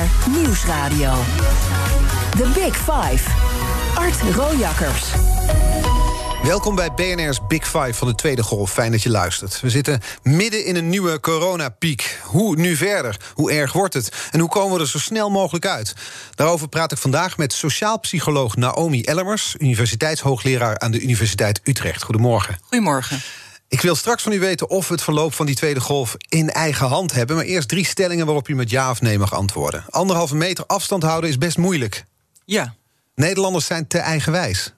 BNR 0.00 0.30
Nieuwsradio. 0.30 1.12
The 2.30 2.50
Big 2.54 2.76
Five. 2.76 3.30
Art 3.94 4.20
Rojakkers. 4.34 5.04
Welkom 6.42 6.74
bij 6.74 6.92
BNR's 6.94 7.38
Big 7.48 7.64
Five 7.64 7.94
van 7.94 8.08
de 8.08 8.14
tweede 8.14 8.42
golf. 8.42 8.72
Fijn 8.72 8.90
dat 8.90 9.02
je 9.02 9.10
luistert. 9.10 9.60
We 9.60 9.70
zitten 9.70 10.00
midden 10.22 10.64
in 10.64 10.76
een 10.76 10.88
nieuwe 10.88 11.20
coronapiek. 11.20 12.18
Hoe 12.22 12.56
nu 12.56 12.76
verder? 12.76 13.16
Hoe 13.34 13.52
erg 13.52 13.72
wordt 13.72 13.94
het? 13.94 14.12
En 14.30 14.40
hoe 14.40 14.48
komen 14.48 14.76
we 14.76 14.82
er 14.82 14.88
zo 14.88 14.98
snel 14.98 15.30
mogelijk 15.30 15.66
uit? 15.66 15.94
Daarover 16.34 16.68
praat 16.68 16.92
ik 16.92 16.98
vandaag 16.98 17.36
met 17.36 17.52
sociaal 17.52 17.98
psycholoog 18.00 18.56
Naomi 18.56 19.02
Ellemers... 19.02 19.54
universiteitshoogleraar 19.58 20.78
aan 20.78 20.90
de 20.90 21.00
Universiteit 21.00 21.60
Utrecht. 21.64 22.02
Goedemorgen. 22.02 22.58
Goedemorgen. 22.62 23.20
Ik 23.70 23.80
wil 23.80 23.94
straks 23.94 24.22
van 24.22 24.32
u 24.32 24.38
weten 24.38 24.70
of 24.70 24.88
we 24.88 24.94
het 24.94 25.02
verloop 25.02 25.34
van 25.34 25.46
die 25.46 25.54
tweede 25.54 25.80
golf 25.80 26.16
in 26.28 26.50
eigen 26.50 26.86
hand 26.86 27.12
hebben. 27.12 27.36
Maar 27.36 27.44
eerst 27.44 27.68
drie 27.68 27.86
stellingen 27.86 28.26
waarop 28.26 28.48
u 28.48 28.54
met 28.54 28.70
ja 28.70 28.90
of 28.90 29.00
nee 29.00 29.18
mag 29.18 29.34
antwoorden. 29.34 29.84
Anderhalve 29.90 30.36
meter 30.36 30.66
afstand 30.66 31.02
houden 31.02 31.30
is 31.30 31.38
best 31.38 31.58
moeilijk. 31.58 32.04
Ja. 32.44 32.74
Nederlanders 33.14 33.66
zijn 33.66 33.86
te 33.86 33.98
eigenwijs. 33.98 34.72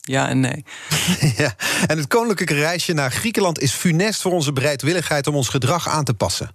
Ja 0.00 0.28
en 0.28 0.40
nee. 0.40 0.64
ja. 1.36 1.54
En 1.86 1.98
het 1.98 2.06
koninklijke 2.06 2.54
reisje 2.54 2.92
naar 2.92 3.10
Griekenland 3.10 3.60
is 3.60 3.72
funest 3.72 4.22
voor 4.22 4.32
onze 4.32 4.52
bereidwilligheid 4.52 5.26
om 5.26 5.34
ons 5.34 5.48
gedrag 5.48 5.88
aan 5.88 6.04
te 6.04 6.14
passen. 6.14 6.50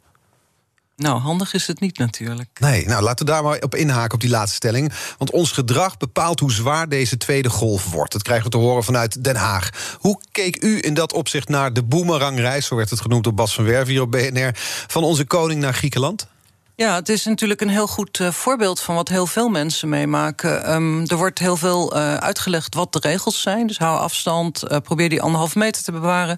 Nou, 1.01 1.19
handig 1.19 1.53
is 1.53 1.67
het 1.67 1.79
niet 1.79 1.97
natuurlijk. 1.97 2.49
Nee, 2.59 2.85
nou 2.87 3.03
laten 3.03 3.25
we 3.25 3.31
daar 3.31 3.43
maar 3.43 3.59
op 3.59 3.75
inhaken 3.75 4.13
op 4.13 4.19
die 4.19 4.29
laatste 4.29 4.55
stelling. 4.55 4.93
Want 5.17 5.31
ons 5.31 5.51
gedrag 5.51 5.97
bepaalt 5.97 6.39
hoe 6.39 6.51
zwaar 6.51 6.89
deze 6.89 7.17
tweede 7.17 7.49
golf 7.49 7.91
wordt. 7.91 8.11
Dat 8.11 8.21
krijgen 8.21 8.45
we 8.45 8.51
te 8.51 8.57
horen 8.57 8.83
vanuit 8.83 9.23
Den 9.23 9.35
Haag. 9.35 9.69
Hoe 9.99 10.21
keek 10.31 10.63
u 10.63 10.77
in 10.81 10.93
dat 10.93 11.13
opzicht 11.13 11.49
naar 11.49 11.73
de 11.73 11.83
boemerangreis, 11.83 12.65
zo 12.65 12.75
werd 12.75 12.89
het 12.89 13.01
genoemd 13.01 13.23
door 13.23 13.33
Bas 13.33 13.53
van 13.53 13.63
Werven 13.63 13.91
hier 13.91 14.01
op 14.01 14.11
BNR, 14.11 14.51
van 14.87 15.03
onze 15.03 15.25
koning 15.25 15.61
naar 15.61 15.73
Griekenland? 15.73 16.27
Ja, 16.75 16.95
het 16.95 17.09
is 17.09 17.25
natuurlijk 17.25 17.61
een 17.61 17.69
heel 17.69 17.87
goed 17.87 18.19
uh, 18.19 18.31
voorbeeld 18.31 18.79
van 18.79 18.95
wat 18.95 19.09
heel 19.09 19.27
veel 19.27 19.49
mensen 19.49 19.89
meemaken. 19.89 20.73
Um, 20.73 21.05
er 21.07 21.15
wordt 21.15 21.39
heel 21.39 21.57
veel 21.57 21.95
uh, 21.95 22.15
uitgelegd 22.15 22.75
wat 22.75 22.93
de 22.93 22.99
regels 23.01 23.41
zijn. 23.41 23.67
Dus 23.67 23.77
hou 23.77 23.99
afstand, 23.99 24.63
uh, 24.63 24.77
probeer 24.77 25.09
die 25.09 25.21
anderhalf 25.21 25.55
meter 25.55 25.83
te 25.83 25.91
bewaren. 25.91 26.37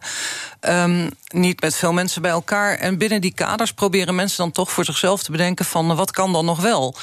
Um, 0.61 1.09
niet 1.33 1.61
met 1.61 1.75
veel 1.75 1.93
mensen 1.93 2.21
bij 2.21 2.31
elkaar. 2.31 2.75
En 2.75 2.97
binnen 2.97 3.21
die 3.21 3.33
kaders 3.33 3.73
proberen 3.73 4.15
mensen 4.15 4.37
dan 4.37 4.51
toch 4.51 4.71
voor 4.71 4.85
zichzelf 4.85 5.23
te 5.23 5.31
bedenken 5.31 5.65
van 5.65 5.95
wat 5.95 6.11
kan 6.11 6.33
dan 6.33 6.45
nog 6.45 6.61
wel. 6.61 6.95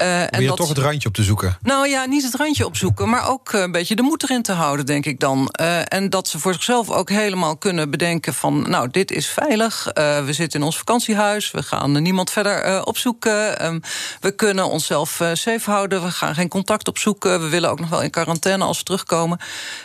Uh, 0.00 0.20
en 0.20 0.40
je 0.40 0.46
dat... 0.46 0.56
toch 0.56 0.68
het 0.68 0.78
randje 0.78 1.08
op 1.08 1.14
te 1.14 1.22
zoeken? 1.22 1.58
Nou 1.62 1.88
ja, 1.88 2.04
niet 2.04 2.22
het 2.22 2.34
randje 2.34 2.66
opzoeken, 2.66 3.08
maar 3.08 3.28
ook 3.28 3.52
een 3.52 3.72
beetje 3.72 3.96
de 3.96 4.02
moed 4.02 4.22
erin 4.22 4.42
te 4.42 4.52
houden, 4.52 4.86
denk 4.86 5.06
ik 5.06 5.20
dan. 5.20 5.54
Uh, 5.60 5.92
en 5.92 6.10
dat 6.10 6.28
ze 6.28 6.38
voor 6.38 6.52
zichzelf 6.52 6.90
ook 6.90 7.08
helemaal 7.08 7.56
kunnen 7.56 7.90
bedenken 7.90 8.34
van 8.34 8.70
nou, 8.70 8.90
dit 8.90 9.10
is 9.10 9.26
veilig. 9.28 9.86
Uh, 9.86 10.24
we 10.24 10.32
zitten 10.32 10.60
in 10.60 10.66
ons 10.66 10.78
vakantiehuis, 10.78 11.50
we 11.50 11.62
gaan 11.62 12.02
niemand 12.02 12.30
verder 12.30 12.84
opzoeken. 12.84 13.66
Um, 13.66 13.80
we 14.20 14.30
kunnen 14.30 14.68
onszelf 14.68 15.20
safe 15.32 15.70
houden, 15.70 16.02
we 16.02 16.10
gaan 16.10 16.34
geen 16.34 16.48
contact 16.48 16.88
opzoeken. 16.88 17.40
We 17.40 17.48
willen 17.48 17.70
ook 17.70 17.80
nog 17.80 17.88
wel 17.88 18.02
in 18.02 18.10
quarantaine 18.10 18.64
als 18.64 18.78
we 18.78 18.84
terugkomen. 18.84 19.38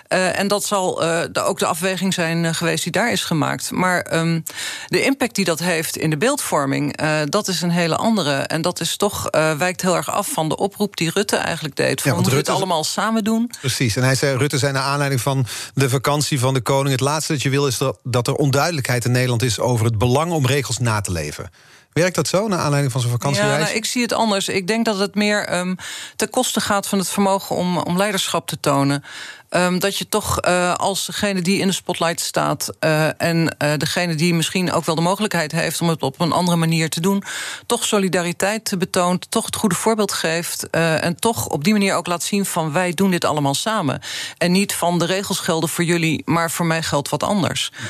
en 0.08 0.48
dat 0.48 0.64
zal 0.64 0.96
de, 0.96 1.42
ook 1.42 1.60
de 1.60 1.66
afweging 1.66 2.14
zijn 2.14 2.56
geweest 2.56 2.84
die 2.84 2.92
daar 2.92 3.12
is 3.12 3.24
gemaakt. 3.24 3.72
Maar 3.72 3.89
maar 3.90 4.20
um, 4.20 4.44
de 4.88 5.04
impact 5.04 5.36
die 5.36 5.46
dat 5.46 5.60
heeft 5.60 5.98
in 5.98 6.10
de 6.10 6.18
beeldvorming, 6.18 7.02
uh, 7.02 7.20
dat 7.26 7.48
is 7.48 7.62
een 7.62 7.70
hele 7.70 7.96
andere. 7.96 8.32
En 8.32 8.62
dat 8.62 8.80
is 8.80 8.98
toch 8.98 9.28
uh, 9.32 9.58
wijkt 9.58 9.82
heel 9.82 9.96
erg 9.96 10.12
af 10.12 10.28
van 10.32 10.50
de 10.50 10.58
oproep 10.58 10.98
die 10.98 11.12
Rutte 11.14 11.36
eigenlijk 11.36 11.76
deed. 11.76 12.02
Van, 12.02 12.24
ja, 12.24 12.30
we 12.30 12.36
het 12.36 12.50
allemaal 12.50 12.84
samen 12.84 13.24
doen. 13.24 13.52
Precies. 13.60 13.96
En 13.96 14.04
hij 14.04 14.16
zei: 14.16 14.38
Rutte 14.38 14.58
zei 14.58 14.72
naar 14.72 14.84
aanleiding 14.84 15.22
van 15.22 15.46
de 15.74 15.90
vakantie 15.90 16.40
van 16.40 16.54
de 16.54 16.62
koning. 16.62 16.92
Het 16.92 17.00
laatste 17.00 17.34
dat 17.34 17.42
je 17.42 17.50
wil 17.50 17.68
is 17.68 17.78
dat, 17.78 18.00
dat 18.04 18.28
er 18.28 18.34
onduidelijkheid 18.34 19.06
in 19.06 19.12
Nederland 19.12 19.42
is 19.42 19.60
over 19.60 19.86
het 19.86 19.98
belang 19.98 20.32
om 20.32 20.46
regels 20.46 20.78
na 20.78 21.02
te 21.02 21.12
leven. 21.12 21.50
Werkt 21.94 22.16
dat 22.16 22.28
zo, 22.28 22.48
naar 22.48 22.60
aanleiding 22.60 22.92
van 22.92 23.02
zijn 23.02 23.14
vakantiereis? 23.14 23.58
Ja, 23.58 23.64
nou, 23.64 23.76
ik 23.76 23.86
zie 23.86 24.02
het 24.02 24.14
anders. 24.14 24.48
Ik 24.48 24.68
denk 24.68 24.86
dat 24.86 25.00
het 25.00 25.16
meer 25.16 25.58
um, 25.58 25.78
ten 26.16 26.30
koste 26.30 26.62
gaat 26.62 26.88
van 26.88 26.98
het 26.98 27.10
vermogen 27.10 27.56
om, 27.56 27.78
om 27.78 27.98
leiderschap 27.98 28.48
te 28.48 28.60
tonen. 28.60 29.04
Um, 29.50 29.80
dat 29.80 29.98
je 29.98 30.10
toch 30.10 30.46
uh, 30.46 30.74
als 30.74 31.06
degene 31.06 31.42
die 31.42 31.60
in 31.60 31.68
de 31.68 31.74
spotlight 31.74 32.20
staat... 32.20 32.70
Uh, 32.80 33.22
en 33.22 33.56
uh, 33.64 33.72
degene 33.78 34.16
die 34.16 34.34
misschien 34.34 34.72
ook 34.72 34.86
wel 34.86 34.96
de 34.96 35.02
mogelijkheid 35.02 35.52
heeft... 35.52 35.82
om 35.82 35.90
het 35.90 36.02
op 36.02 36.20
een 36.20 36.32
andere 36.32 36.58
manier 36.58 36.90
te 36.90 37.02
doen... 37.02 37.24
toch 37.66 37.86
solidariteit 37.86 38.74
betoont, 38.78 39.32
toch 39.32 39.46
het 39.46 39.56
goede 39.56 39.76
voorbeeld 39.76 40.12
geeft... 40.12 40.70
en 40.70 41.20
toch 41.20 41.48
op 41.48 41.64
die 41.64 41.74
manier 41.74 41.96
ook 41.96 42.08
laat 42.08 42.24
zien 42.24 42.46
van 42.46 42.72
wij 42.72 42.94
doen 42.94 43.12
dit 43.12 43.26
allemaal 43.26 43.56
samen. 43.56 44.02
En 44.38 44.52
niet 44.52 44.74
van 44.74 45.00
de 45.00 45.06
regels 45.06 45.40
gelden 45.40 45.70
voor 45.70 45.84
jullie, 45.84 46.22
maar 46.26 46.52
voor 46.52 46.66
mij 46.66 46.84
geldt 46.84 47.10
wat 47.10 47.24
anders. 47.24 47.72
Ja. 47.78 47.88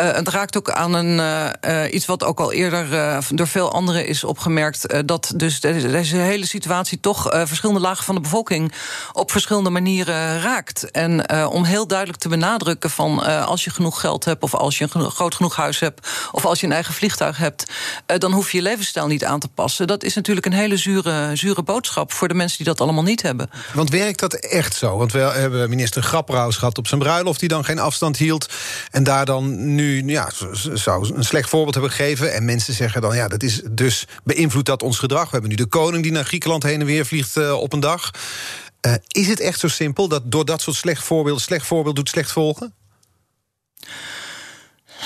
Uh, 0.00 0.12
het 0.12 0.28
raakt 0.28 0.56
ook 0.56 0.70
aan 0.70 0.94
een, 0.94 1.18
uh, 1.64 1.92
iets 1.92 2.06
wat 2.06 2.24
ook 2.24 2.40
al 2.40 2.52
eerder 2.52 2.86
door 3.28 3.46
veel 3.46 3.72
anderen 3.72 4.06
is 4.06 4.24
opgemerkt. 4.24 5.06
dat 5.06 5.32
dus 5.36 5.60
deze 5.60 6.16
hele 6.16 6.46
situatie 6.46 7.00
toch 7.00 7.28
verschillende 7.30 7.80
lagen 7.80 8.04
van 8.04 8.14
de 8.14 8.20
bevolking 8.20 8.72
op 9.12 9.30
verschillende 9.30 9.70
manieren 9.70 10.40
raakt. 10.40 10.90
En 10.90 11.30
om 11.48 11.64
heel 11.64 11.86
duidelijk 11.86 12.18
te 12.18 12.28
benadrukken 12.28 12.90
van 12.90 13.44
als 13.46 13.64
je 13.64 13.70
genoeg 13.70 14.00
geld 14.00 14.24
hebt, 14.24 14.42
of 14.42 14.54
als 14.54 14.78
je 14.78 14.88
een 14.92 15.10
groot 15.10 15.34
genoeg 15.34 15.56
huis 15.56 15.80
hebt, 15.80 16.08
of 16.32 16.44
als 16.44 16.60
je 16.60 16.66
een 16.66 16.72
eigen 16.72 16.94
vliegtuig 16.94 17.36
hebt, 17.36 17.70
dan 18.06 18.32
hoef 18.32 18.50
je 18.50 18.56
je 18.56 18.62
levensstijl 18.62 19.06
niet 19.06 19.24
aan 19.24 19.40
te 19.40 19.48
passen. 19.48 19.86
Dat 19.86 20.02
is 20.02 20.14
natuurlijk 20.14 20.46
een 20.46 20.52
hele 20.52 20.76
zure, 20.76 21.36
zure 21.36 21.62
boodschap 21.62 22.12
voor 22.12 22.28
de 22.28 22.34
mensen 22.34 22.56
die 22.56 22.66
dat 22.66 22.80
allemaal 22.80 23.02
niet 23.02 23.22
hebben. 23.22 23.50
Want 23.72 23.90
werkt 23.90 24.20
dat 24.20 24.34
echt 24.34 24.74
zo? 24.74 24.96
Want 24.96 25.12
we 25.12 25.18
hebben 25.18 25.68
minister 25.68 26.02
Grapperhaus 26.02 26.56
gehad 26.56 26.78
op 26.78 26.86
zijn 26.86 27.00
bruiloft, 27.00 27.40
die 27.40 27.48
dan 27.48 27.64
geen 27.64 27.78
afstand 27.78 28.16
hield. 28.16 28.48
En 28.90 29.02
daar 29.02 29.24
dan 29.24 29.74
nu 29.74 29.83
nu 29.84 30.12
ja, 30.12 30.30
zou 30.72 31.14
een 31.14 31.24
slecht 31.24 31.48
voorbeeld 31.48 31.74
hebben 31.74 31.92
gegeven. 31.92 32.34
En 32.34 32.44
mensen 32.44 32.74
zeggen 32.74 33.00
dan, 33.00 33.16
ja, 33.16 33.28
dat 33.28 33.42
is 33.42 33.62
dus 33.70 34.06
beïnvloedt 34.24 34.66
dat 34.66 34.82
ons 34.82 34.98
gedrag. 34.98 35.24
We 35.24 35.30
hebben 35.30 35.50
nu 35.50 35.56
de 35.56 35.66
koning 35.66 36.02
die 36.02 36.12
naar 36.12 36.24
Griekenland 36.24 36.62
heen 36.62 36.80
en 36.80 36.86
weer 36.86 37.06
vliegt 37.06 37.36
uh, 37.36 37.60
op 37.60 37.72
een 37.72 37.80
dag. 37.80 38.10
Uh, 38.86 38.94
is 39.08 39.28
het 39.28 39.40
echt 39.40 39.58
zo 39.58 39.68
simpel 39.68 40.08
dat 40.08 40.22
door 40.24 40.44
dat 40.44 40.62
soort 40.62 40.76
slecht 40.76 41.04
voorbeeld, 41.04 41.40
slecht 41.40 41.66
voorbeeld 41.66 41.96
doet 41.96 42.08
slecht 42.08 42.32
volgen? 42.32 42.74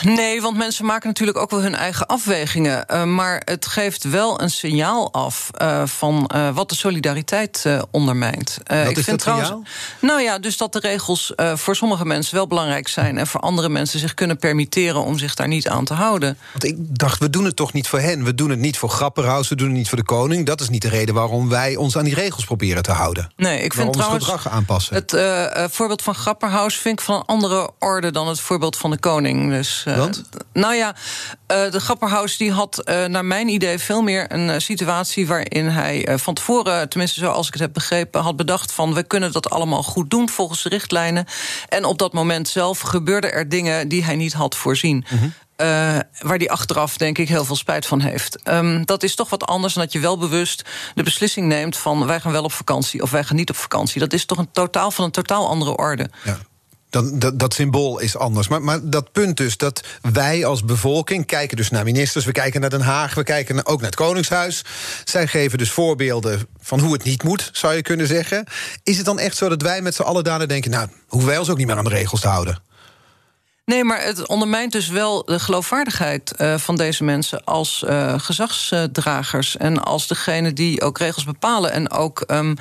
Nee, 0.03 0.41
want 0.41 0.57
mensen 0.57 0.85
maken 0.85 1.09
natuurlijk 1.09 1.39
ook 1.39 1.51
wel 1.51 1.63
hun 1.63 1.75
eigen 1.75 2.07
afwegingen. 2.07 2.85
Uh, 2.91 3.05
maar 3.05 3.43
het 3.45 3.67
geeft 3.67 4.05
wel 4.05 4.41
een 4.41 4.51
signaal 4.51 5.13
af 5.13 5.51
uh, 5.63 5.83
van 5.87 6.31
uh, 6.35 6.51
wat 6.55 6.69
de 6.69 6.75
solidariteit 6.75 7.67
ondermijnt. 7.91 8.59
wat 8.67 8.91
ik 8.91 8.97
is 8.97 9.05
vind 9.05 9.19
trouwens. 9.19 9.49
Signaal? 9.49 9.67
Nou 10.01 10.23
ja, 10.23 10.39
dus 10.39 10.57
dat 10.57 10.73
de 10.73 10.79
regels 10.79 11.33
voor 11.55 11.77
sommige 11.77 12.05
mensen 12.05 12.35
wel 12.35 12.47
belangrijk 12.47 12.89
zijn. 12.89 13.19
En 13.19 13.27
voor 13.27 13.41
andere 13.41 13.69
mensen 13.69 13.99
zich 13.99 14.15
kunnen 14.15 14.39
permitteren 14.39 15.05
om 15.05 15.19
zich 15.19 15.35
daar 15.35 15.49
niet 15.49 15.69
aan 15.69 15.85
te 15.85 15.95
houden. 15.95 16.39
Want 16.53 16.65
ik 16.65 16.77
dacht, 16.79 17.19
we 17.19 17.31
doen 17.31 17.45
het 17.45 17.57
toch 17.57 17.73
niet 17.73 17.89
voor 17.89 18.01
hen. 18.01 18.25
We 18.25 18.35
doen 18.35 18.51
het 18.51 18.59
niet 18.59 18.79
voor 18.79 18.89
Grapperhaus, 18.89 19.49
we 19.49 19.55
doen 19.55 19.67
het 19.67 19.77
niet 19.77 19.89
voor 19.89 19.99
de 19.99 20.05
koning. 20.05 20.47
Dat 20.47 20.61
is 20.61 20.69
niet 20.69 20.83
de 20.83 20.89
reden 20.89 21.15
waarom 21.15 21.49
wij 21.49 21.77
ons 21.77 21.97
aan 21.97 22.05
die 22.05 22.15
regels 22.15 22.45
proberen 22.45 22.83
te 22.83 22.93
houden. 22.93 23.31
Nee, 23.37 23.61
ik 23.61 23.73
vind 23.73 23.93
trouwens. 23.93 24.25
gedrag 24.25 24.49
aanpassen. 24.49 24.95
Het 24.95 25.17
voorbeeld 25.73 26.03
van 26.03 26.15
Grapperhaus 26.15 26.77
vind 26.77 26.99
ik 26.99 27.05
van 27.05 27.15
een 27.15 27.25
andere 27.27 27.71
orde 27.79 28.11
dan 28.11 28.29
het 28.29 28.41
voorbeeld 28.41 28.77
van 28.77 28.91
de 28.91 28.99
koning. 28.99 29.51
Dus. 29.51 29.87
Want? 29.97 30.23
Nou 30.53 30.75
ja, 30.75 30.95
uh, 31.53 31.71
de 31.71 31.81
Grapperhaus 31.81 32.37
die 32.37 32.53
had 32.53 32.83
uh, 32.85 33.05
naar 33.05 33.25
mijn 33.25 33.49
idee 33.49 33.79
veel 33.79 34.03
meer 34.03 34.33
een 34.33 34.61
situatie 34.61 35.27
waarin 35.27 35.69
hij 35.69 36.19
van 36.19 36.35
tevoren, 36.35 36.89
tenminste 36.89 37.21
zoals 37.21 37.47
ik 37.47 37.53
het 37.53 37.63
heb 37.63 37.73
begrepen, 37.73 38.23
had 38.23 38.37
bedacht 38.37 38.73
van 38.73 38.95
we 38.95 39.03
kunnen 39.03 39.33
dat 39.33 39.51
allemaal 39.51 39.83
goed 39.83 40.11
doen 40.11 40.29
volgens 40.29 40.63
de 40.63 40.69
richtlijnen. 40.69 41.27
En 41.69 41.85
op 41.85 41.99
dat 41.99 42.13
moment 42.13 42.49
zelf 42.49 42.81
gebeurden 42.81 43.33
er 43.33 43.49
dingen 43.49 43.89
die 43.89 44.05
hij 44.05 44.17
niet 44.17 44.33
had 44.33 44.57
voorzien. 44.57 45.05
Mm 45.09 45.19
-hmm. 45.19 45.33
Uh, 45.63 45.99
waar 46.19 46.39
die 46.39 46.51
achteraf, 46.51 46.97
denk 46.97 47.19
ik, 47.19 47.29
heel 47.29 47.45
veel 47.45 47.57
spijt 47.57 47.87
van 47.87 48.01
heeft. 48.01 48.49
Um, 48.49 48.87
dat 48.87 49.03
is 49.03 49.15
toch 49.15 49.31
wat 49.31 49.47
anders 49.47 49.75
dan 49.75 49.83
dat 49.83 49.93
je 49.93 49.99
wel 49.99 50.19
bewust 50.19 50.63
de 50.95 51.03
beslissing 51.03 51.47
neemt 51.47 51.77
van 51.77 52.07
wij 52.07 52.21
gaan 52.21 52.33
wel 52.33 52.43
op 52.43 52.53
vakantie 52.53 53.03
of 53.03 53.11
wij 53.11 53.25
gaan 53.25 53.37
niet 53.37 53.51
op 53.51 53.57
vakantie. 53.57 54.01
Dat 54.01 54.13
is 54.13 54.25
toch 54.25 54.39
een 54.39 54.51
totaal 54.53 54.91
van 54.91 55.05
een 55.05 55.11
totaal 55.11 55.49
andere 55.49 55.77
orde. 55.77 56.11
Ja. 56.25 56.39
Dan, 56.91 57.19
dat, 57.35 57.55
symbool 57.55 57.99
is 57.99 58.17
anders. 58.17 58.49
Maar, 58.49 58.63
maar, 58.63 58.79
dat 58.83 59.13
punt 59.13 59.37
dus 59.37 59.57
dat 59.57 59.81
wij 60.13 60.45
als 60.45 60.65
bevolking 60.65 61.27
kijken 61.27 61.57
dus 61.57 61.71
naar 61.71 61.85
ministers... 61.85 62.25
we 62.25 62.33
kijken 62.33 62.61
naar 62.61 62.71
Den 62.71 62.81
Haag, 62.81 63.15
we 63.15 63.23
kijken 63.23 63.67
ook 63.67 63.81
naar 63.81 63.91
het 63.91 63.99
Koningshuis. 63.99 64.65
Zij 65.05 65.27
geven 65.27 65.59
dus 65.59 65.71
voorbeelden 65.71 66.49
van 66.61 66.81
hoe 66.81 66.93
het 66.93 67.05
niet 67.05 67.23
moet, 67.23 67.51
zou 67.53 67.75
je 67.75 67.83
kunnen 67.83 68.07
zeggen. 68.07 68.45
Is 68.83 68.97
het 68.97 69.07
dan 69.07 69.19
echt 69.19 69.37
zo 69.37 69.49
dat 69.49 69.63
wij 69.63 69.83
met 69.83 69.95
z'n 69.95 70.03
allen 70.03 70.25
daarna 70.25 70.47
denken... 70.47 70.71
nou, 70.71 70.89
hoeven 71.07 71.29
wij 71.29 71.39
ons 71.39 71.51
ook 71.51 71.59
niet 71.59 71.67
meer 71.67 71.77
aan 71.77 71.85
de 71.85 71.91
regels 71.91 72.21
te 72.21 72.29
houden? 72.29 72.63
Nee, 73.69 73.85
maar 73.85 74.03
het 74.03 74.27
ondermijnt 74.27 74.73
dus 74.73 74.89
wel 74.89 75.25
de 75.25 75.39
geloofwaardigheid 75.39 76.35
uh, 76.39 76.59
van 76.59 76.77
deze 76.77 77.05
mensen 77.05 77.45
als 77.45 77.85
uh, 77.89 78.15
gezagsdragers 78.19 79.57
en 79.57 79.83
als 79.83 80.07
degene 80.07 80.53
die 80.53 80.83
ook 80.83 80.99
regels 80.99 81.25
bepalen 81.25 81.73
en 81.73 81.91
ook 81.91 82.25
um, 82.27 82.57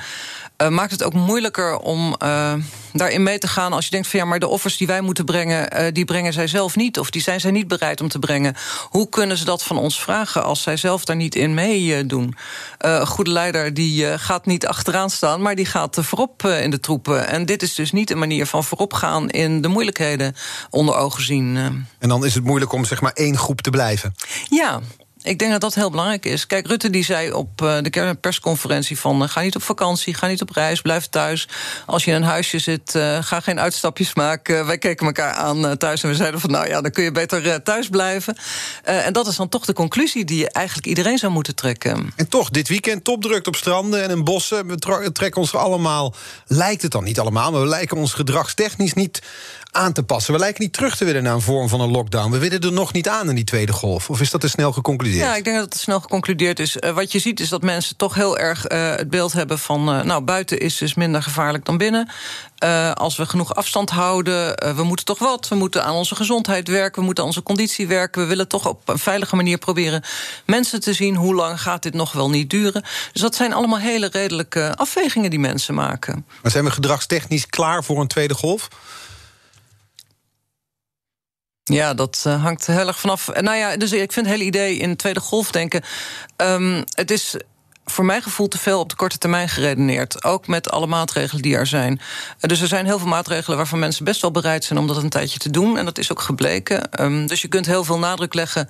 uh, 0.62 0.68
maakt 0.68 0.90
het 0.90 1.02
ook 1.02 1.14
moeilijker 1.14 1.78
om 1.78 2.16
uh, 2.22 2.52
daarin 2.92 3.22
mee 3.22 3.38
te 3.38 3.48
gaan 3.48 3.72
als 3.72 3.84
je 3.84 3.90
denkt 3.90 4.08
van 4.08 4.20
ja, 4.20 4.26
maar 4.26 4.38
de 4.38 4.48
offers 4.48 4.76
die 4.76 4.86
wij 4.86 5.00
moeten 5.00 5.24
brengen, 5.24 5.80
uh, 5.80 5.86
die 5.92 6.04
brengen 6.04 6.32
zij 6.32 6.46
zelf 6.46 6.76
niet 6.76 6.98
of 6.98 7.10
die 7.10 7.22
zijn 7.22 7.40
zij 7.40 7.50
niet 7.50 7.68
bereid 7.68 8.00
om 8.00 8.08
te 8.08 8.18
brengen. 8.18 8.54
Hoe 8.88 9.08
kunnen 9.08 9.36
ze 9.36 9.44
dat 9.44 9.62
van 9.62 9.78
ons 9.78 10.00
vragen 10.00 10.44
als 10.44 10.62
zij 10.62 10.76
zelf 10.76 11.04
daar 11.04 11.16
niet 11.16 11.34
in 11.34 11.54
meedoen? 11.54 12.36
een 12.78 13.06
goede 13.06 13.30
leider 13.30 13.74
die 13.74 14.18
gaat 14.18 14.46
niet 14.46 14.66
achteraan 14.66 15.10
staan, 15.10 15.42
maar 15.42 15.54
die 15.54 15.66
gaat 15.66 15.98
voorop 16.00 16.46
in 16.46 16.70
de 16.70 16.80
troepen. 16.80 17.28
En 17.28 17.46
dit 17.46 17.62
is 17.62 17.74
dus 17.74 17.92
niet 17.92 18.10
een 18.10 18.18
manier 18.18 18.46
van 18.46 18.64
voorop 18.64 18.92
gaan 18.92 19.30
in 19.30 19.60
de 19.60 19.68
moeilijkheden 19.68 20.36
onder 20.70 20.94
ogen 20.94 21.22
zien. 21.22 21.56
En 21.98 22.08
dan 22.08 22.24
is 22.24 22.34
het 22.34 22.44
moeilijk 22.44 22.72
om 22.72 22.84
zeg 22.84 23.00
maar 23.00 23.12
één 23.12 23.38
groep 23.38 23.60
te 23.60 23.70
blijven. 23.70 24.14
Ja, 24.48 24.80
ik 25.22 25.38
denk 25.38 25.50
dat 25.50 25.60
dat 25.60 25.74
heel 25.74 25.90
belangrijk 25.90 26.24
is. 26.26 26.46
Kijk, 26.46 26.66
Rutte 26.66 26.90
die 26.90 27.04
zei 27.04 27.32
op 27.32 27.62
uh, 27.62 27.78
de 27.82 28.16
persconferentie 28.20 28.98
van... 28.98 29.22
Uh, 29.22 29.28
ga 29.28 29.40
niet 29.40 29.56
op 29.56 29.62
vakantie, 29.62 30.14
ga 30.14 30.26
niet 30.26 30.42
op 30.42 30.50
reis, 30.50 30.80
blijf 30.80 31.06
thuis. 31.06 31.48
Als 31.86 32.04
je 32.04 32.10
in 32.10 32.16
een 32.16 32.22
huisje 32.22 32.58
zit, 32.58 32.94
uh, 32.94 33.18
ga 33.22 33.40
geen 33.40 33.60
uitstapjes 33.60 34.14
maken. 34.14 34.66
wij 34.66 34.78
keken 34.78 35.06
elkaar 35.06 35.32
aan 35.32 35.76
thuis 35.76 36.02
en 36.02 36.08
we 36.08 36.14
zeiden 36.14 36.40
van... 36.40 36.50
nou 36.50 36.68
ja, 36.68 36.80
dan 36.80 36.90
kun 36.90 37.04
je 37.04 37.12
beter 37.12 37.62
thuis 37.62 37.88
blijven. 37.88 38.36
en 38.82 39.12
dat 39.12 39.26
is 39.26 39.36
dan 39.36 39.48
toch 39.48 39.64
de 39.64 39.72
conclusie 39.72 40.24
die 40.24 40.50
eigenlijk 40.50 40.86
iedereen 40.86 41.18
zou 41.18 41.32
moeten 41.32 41.54
trekken. 41.54 42.12
En 42.16 42.28
toch, 42.28 42.50
dit 42.50 42.68
weekend 42.68 43.04
topdrukt 43.04 43.46
op 43.46 43.56
stranden 43.56 44.02
en 44.02 44.10
in 44.10 44.24
bossen. 44.24 44.66
We 44.66 45.12
trekken 45.12 45.40
ons 45.40 45.54
allemaal, 45.54 46.14
lijkt 46.46 46.82
het 46.82 46.92
dan 46.92 47.04
niet 47.04 47.20
allemaal... 47.20 47.50
maar 47.50 47.60
we 47.60 47.66
lijken 47.66 47.96
ons 47.96 48.12
gedragstechnisch 48.12 48.94
niet 48.94 49.22
aan 49.70 49.92
te 49.92 50.02
passen. 50.02 50.32
We 50.32 50.38
lijken 50.38 50.62
niet 50.62 50.72
terug 50.72 50.96
te 50.96 51.04
willen 51.04 51.22
naar 51.22 51.34
een 51.34 51.40
vorm 51.40 51.68
van 51.68 51.80
een 51.80 51.90
lockdown. 51.90 52.30
We 52.30 52.38
willen 52.38 52.60
er 52.60 52.72
nog 52.72 52.92
niet 52.92 53.08
aan 53.08 53.28
in 53.28 53.34
die 53.34 53.44
tweede 53.44 53.72
golf. 53.72 54.10
Of 54.10 54.20
is 54.20 54.30
dat 54.30 54.40
te 54.40 54.48
snel 54.48 54.72
geconcludeerd? 54.72 55.07
Ja, 55.16 55.36
ik 55.36 55.44
denk 55.44 55.56
dat 55.56 55.64
het 55.64 55.80
snel 55.80 56.00
geconcludeerd 56.00 56.60
is. 56.60 56.76
Uh, 56.76 56.90
wat 56.90 57.12
je 57.12 57.18
ziet 57.18 57.40
is 57.40 57.48
dat 57.48 57.62
mensen 57.62 57.96
toch 57.96 58.14
heel 58.14 58.38
erg 58.38 58.70
uh, 58.70 58.94
het 58.94 59.10
beeld 59.10 59.32
hebben 59.32 59.58
van... 59.58 59.94
Uh, 59.94 60.02
nou, 60.02 60.22
buiten 60.22 60.58
is 60.58 60.76
dus 60.76 60.94
minder 60.94 61.22
gevaarlijk 61.22 61.64
dan 61.64 61.76
binnen. 61.76 62.08
als 62.94 63.16
we 63.16 63.26
genoeg 63.26 63.54
afstand 63.54 63.90
houden, 63.90 64.74
we 64.76 64.82
moeten 64.82 65.04
toch 65.04 65.18
wat. 65.18 65.48
We 65.48 65.54
moeten 65.54 65.84
aan 65.84 65.94
onze 65.94 66.14
gezondheid 66.14 66.68
werken, 66.68 66.98
we 67.00 67.04
moeten 67.04 67.22
aan 67.22 67.30
onze 67.30 67.42
conditie 67.42 67.86
werken. 67.86 68.22
We 68.22 68.28
willen 68.28 68.48
toch 68.48 68.66
op 68.66 68.88
een 68.88 68.98
veilige 68.98 69.36
manier 69.36 69.58
proberen 69.58 70.02
mensen 70.46 70.80
te 70.80 70.92
zien... 70.92 71.14
hoe 71.14 71.34
lang 71.34 71.60
gaat 71.60 71.82
dit 71.82 71.94
nog 71.94 72.12
wel 72.12 72.30
niet 72.30 72.50
duren. 72.50 72.82
Dus 73.12 73.22
dat 73.22 73.34
zijn 73.34 73.52
allemaal 73.52 73.78
hele 73.78 74.08
redelijke 74.12 74.72
afwegingen 74.76 75.30
die 75.30 75.38
mensen 75.38 75.74
maken. 75.74 76.26
Maar 76.42 76.50
zijn 76.50 76.64
we 76.64 76.70
gedragstechnisch 76.70 77.46
klaar 77.46 77.84
voor 77.84 78.00
een 78.00 78.06
tweede 78.06 78.34
golf? 78.34 78.68
Ja, 81.68 81.94
dat 81.94 82.24
uh, 82.26 82.42
hangt 82.42 82.66
heel 82.66 82.86
erg 82.86 82.98
vanaf. 82.98 83.30
Nou 83.40 83.56
ja, 83.56 83.76
dus 83.76 83.92
ik 83.92 84.12
vind 84.12 84.26
het 84.26 84.34
hele 84.34 84.48
idee 84.48 84.76
in 84.76 84.90
de 84.90 84.96
tweede 84.96 85.20
golf 85.20 85.50
denken. 85.50 85.82
Um, 86.36 86.84
het 86.94 87.10
is 87.10 87.36
voor 87.90 88.04
mijn 88.04 88.22
gevoel 88.22 88.48
te 88.48 88.58
veel 88.58 88.80
op 88.80 88.88
de 88.88 88.96
korte 88.96 89.18
termijn 89.18 89.48
geredeneerd. 89.48 90.24
Ook 90.24 90.46
met 90.46 90.70
alle 90.70 90.86
maatregelen 90.86 91.42
die 91.42 91.56
er 91.56 91.66
zijn. 91.66 92.00
Eh, 92.40 92.48
dus 92.48 92.60
er 92.60 92.68
zijn 92.68 92.86
heel 92.86 92.98
veel 92.98 93.08
maatregelen 93.08 93.56
waarvan 93.56 93.78
mensen 93.78 94.04
best 94.04 94.20
wel 94.20 94.30
bereid 94.30 94.64
zijn 94.64 94.78
om 94.78 94.86
dat 94.86 94.96
een 94.96 95.08
tijdje 95.08 95.38
te 95.38 95.50
doen. 95.50 95.78
En 95.78 95.84
dat 95.84 95.98
is 95.98 96.12
ook 96.12 96.20
gebleken. 96.20 96.90
Ehm, 96.90 97.26
dus 97.26 97.42
je 97.42 97.48
kunt 97.48 97.66
heel 97.66 97.84
veel 97.84 97.98
nadruk 97.98 98.34
leggen 98.34 98.68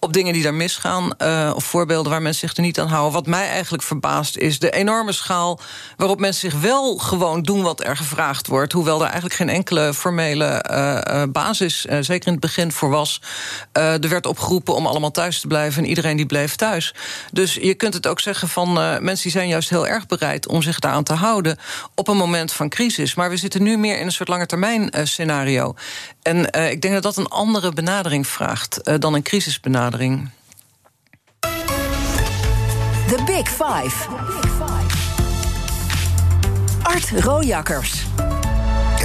op 0.00 0.12
dingen 0.12 0.32
die 0.32 0.42
daar 0.42 0.54
misgaan. 0.54 1.12
Uh, 1.18 1.52
of 1.54 1.64
voorbeelden 1.64 2.12
waar 2.12 2.22
mensen 2.22 2.48
zich 2.48 2.56
er 2.56 2.62
niet 2.62 2.80
aan 2.80 2.88
houden. 2.88 3.12
Wat 3.12 3.26
mij 3.26 3.48
eigenlijk 3.48 3.82
verbaast 3.82 4.36
is 4.36 4.58
de 4.58 4.70
enorme 4.70 5.12
schaal 5.12 5.60
waarop 5.96 6.20
mensen 6.20 6.50
zich 6.50 6.60
wel 6.60 6.96
gewoon 6.96 7.42
doen 7.42 7.62
wat 7.62 7.84
er 7.84 7.96
gevraagd 7.96 8.46
wordt. 8.46 8.72
Hoewel 8.72 8.96
er 8.96 9.04
eigenlijk 9.04 9.34
geen 9.34 9.48
enkele 9.48 9.94
formele 9.94 10.64
uh, 10.70 11.22
basis, 11.32 11.80
zeker 11.80 12.26
in 12.26 12.32
het 12.32 12.40
begin, 12.40 12.72
voor 12.72 12.90
was. 12.90 13.22
er 13.72 14.08
werd 14.08 14.26
opgeroepen 14.26 14.74
om 14.74 14.86
allemaal 14.86 15.10
thuis 15.10 15.40
te 15.40 15.46
blijven 15.46 15.82
en 15.82 15.88
iedereen 15.88 16.16
die 16.16 16.26
bleef 16.26 16.56
thuis. 16.56 16.94
Dus 17.32 17.54
je 17.54 17.74
kunt 17.74 17.94
het 17.94 18.06
ook 18.06 18.20
zeggen 18.20 18.48
van 18.48 18.59
van 18.64 18.78
uh, 18.78 18.98
mensen 18.98 19.22
die 19.22 19.32
zijn 19.32 19.48
juist 19.48 19.70
heel 19.70 19.86
erg 19.86 20.06
bereid 20.06 20.48
om 20.48 20.62
zich 20.62 20.78
daaraan 20.78 21.02
te 21.02 21.12
houden 21.12 21.58
op 21.94 22.08
een 22.08 22.16
moment 22.16 22.52
van 22.52 22.68
crisis. 22.68 23.14
Maar 23.14 23.30
we 23.30 23.36
zitten 23.36 23.62
nu 23.62 23.76
meer 23.76 23.98
in 23.98 24.06
een 24.06 24.12
soort 24.12 24.28
lange 24.28 24.46
termijn 24.46 24.92
uh, 24.96 25.04
scenario. 25.04 25.74
En 26.22 26.36
uh, 26.56 26.70
ik 26.70 26.82
denk 26.82 26.94
dat 26.94 27.02
dat 27.02 27.16
een 27.16 27.28
andere 27.28 27.72
benadering 27.72 28.26
vraagt 28.26 29.00
dan 29.00 29.14
een 29.14 29.22
crisisbenadering. 29.22 30.30
The 33.08 33.22
Big 33.26 33.48
Five. 33.48 34.08
Art 36.82 37.10
Rojakkers. 37.10 38.04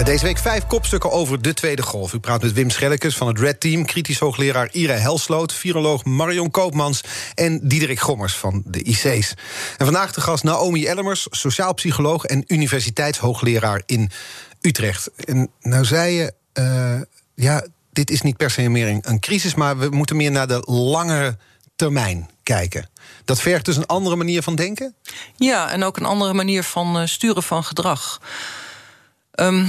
Deze 0.04 0.26
week 0.26 0.38
vijf 0.38 0.68
kopstukken 0.68 1.12
over 1.12 1.42
de 1.42 1.54
tweede 1.54 1.82
golf. 1.82 2.14
U 2.14 2.20
praat 2.20 2.42
met 2.42 2.54
Wim 2.54 2.70
Schellekes 2.70 3.18
van 3.18 3.28
het 3.28 3.40
Red 3.40 3.60
Team... 3.60 3.86
kritisch 3.86 4.20
hoogleraar 4.20 4.70
Ira 4.72 4.94
Helsloot... 4.94 5.54
viroloog 5.54 6.04
Marion 6.04 6.52
Koopmans 6.52 7.02
en 7.36 7.60
Diederik 7.64 8.00
Gommers 8.00 8.36
van 8.36 8.64
de 8.66 8.84
IC's. 8.84 9.34
En 9.78 9.86
vandaag 9.86 10.14
de 10.14 10.22
gast 10.22 10.44
Naomi 10.44 10.86
Ellemers, 10.86 11.28
sociaal 11.30 11.74
psycholoog... 11.74 12.26
en 12.26 12.44
universiteitshoogleraar 12.48 13.82
in 13.86 14.12
Utrecht. 14.62 15.10
En 15.16 15.50
nou 15.62 15.86
zei 15.86 16.14
je, 16.14 16.34
uh, 16.54 17.02
ja, 17.36 17.66
dit 17.92 18.10
is 18.10 18.22
niet 18.22 18.38
per 18.38 18.52
se 18.52 18.70
meer 18.70 19.00
een 19.02 19.20
crisis... 19.20 19.56
maar 19.56 19.78
we 19.78 19.90
moeten 19.90 20.16
meer 20.16 20.32
naar 20.32 20.48
de 20.48 20.64
langere 20.66 21.38
termijn 21.76 22.30
kijken. 22.44 22.90
Dat 23.26 23.42
vergt 23.42 23.66
dus 23.66 23.78
een 23.78 23.86
andere 23.86 24.16
manier 24.16 24.44
van 24.44 24.56
denken? 24.56 24.96
Ja, 25.36 25.72
en 25.72 25.84
ook 25.84 25.98
een 25.98 26.06
andere 26.06 26.34
manier 26.34 26.64
van 26.64 27.02
uh, 27.02 27.06
sturen 27.06 27.44
van 27.44 27.64
gedrag. 27.64 28.20
Um, 29.38 29.68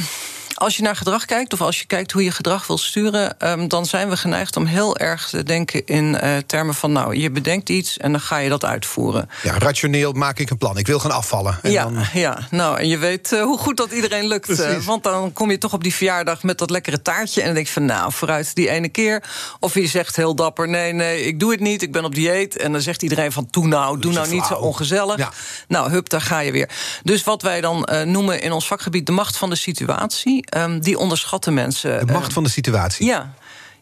als 0.56 0.76
je 0.76 0.82
naar 0.82 0.96
gedrag 0.96 1.24
kijkt, 1.24 1.52
of 1.52 1.60
als 1.60 1.78
je 1.78 1.86
kijkt 1.86 2.12
hoe 2.12 2.24
je 2.24 2.30
gedrag 2.30 2.66
wil 2.66 2.78
sturen, 2.78 3.50
um, 3.50 3.68
dan 3.68 3.86
zijn 3.86 4.08
we 4.08 4.16
geneigd 4.16 4.56
om 4.56 4.64
heel 4.64 4.96
erg 4.96 5.28
te 5.28 5.42
denken 5.42 5.86
in 5.86 6.18
uh, 6.24 6.36
termen 6.46 6.74
van: 6.74 6.92
nou, 6.92 7.16
je 7.16 7.30
bedenkt 7.30 7.68
iets 7.68 7.98
en 7.98 8.10
dan 8.10 8.20
ga 8.20 8.36
je 8.36 8.48
dat 8.48 8.64
uitvoeren. 8.64 9.30
Ja, 9.42 9.58
rationeel 9.58 10.12
maak 10.12 10.38
ik 10.38 10.50
een 10.50 10.58
plan. 10.58 10.78
Ik 10.78 10.86
wil 10.86 10.98
gaan 10.98 11.10
afvallen. 11.10 11.58
En 11.62 11.70
ja, 11.70 11.84
dan... 11.84 12.04
ja, 12.12 12.46
nou, 12.50 12.78
en 12.78 12.88
je 12.88 12.98
weet 12.98 13.32
uh, 13.32 13.42
hoe 13.42 13.58
goed 13.58 13.76
dat 13.76 13.90
iedereen 13.90 14.26
lukt. 14.26 14.60
Uh, 14.60 14.78
want 14.78 15.02
dan 15.02 15.32
kom 15.32 15.50
je 15.50 15.58
toch 15.58 15.72
op 15.72 15.82
die 15.82 15.94
verjaardag 15.94 16.42
met 16.42 16.58
dat 16.58 16.70
lekkere 16.70 17.02
taartje 17.02 17.40
en 17.40 17.46
dan 17.46 17.54
denk 17.54 17.66
je 17.66 17.72
van: 17.72 17.84
nou, 17.84 18.12
vooruit 18.12 18.54
die 18.54 18.68
ene 18.68 18.88
keer. 18.88 19.22
Of 19.60 19.74
je 19.74 19.86
zegt 19.86 20.16
heel 20.16 20.34
dapper: 20.34 20.68
nee, 20.68 20.92
nee, 20.92 21.22
ik 21.22 21.40
doe 21.40 21.50
het 21.50 21.60
niet, 21.60 21.82
ik 21.82 21.92
ben 21.92 22.04
op 22.04 22.14
dieet. 22.14 22.56
En 22.56 22.72
dan 22.72 22.80
zegt 22.80 23.02
iedereen 23.02 23.32
van: 23.32 23.48
doe 23.50 23.66
nou, 23.66 23.98
doe 23.98 24.12
nou 24.12 24.28
niet 24.28 24.44
zo 24.44 24.54
ongezellig. 24.54 25.16
Ja. 25.16 25.32
Nou, 25.68 25.90
hup, 25.90 26.08
daar 26.08 26.20
ga 26.20 26.38
je 26.38 26.52
weer. 26.52 26.70
Dus 27.02 27.24
wat 27.24 27.42
wij 27.42 27.60
dan 27.60 27.88
noemen 28.04 28.40
in 28.40 28.52
ons 28.52 28.66
vakgebied 28.66 29.06
de 29.06 29.12
macht 29.12 29.36
van 29.36 29.50
de 29.50 29.56
situatie. 29.56 30.44
Um, 30.56 30.80
die 30.80 30.98
onderschatten 30.98 31.54
mensen. 31.54 32.06
De 32.06 32.12
macht 32.12 32.32
van 32.32 32.42
de 32.42 32.50
situatie? 32.50 33.06
Ja. 33.06 33.34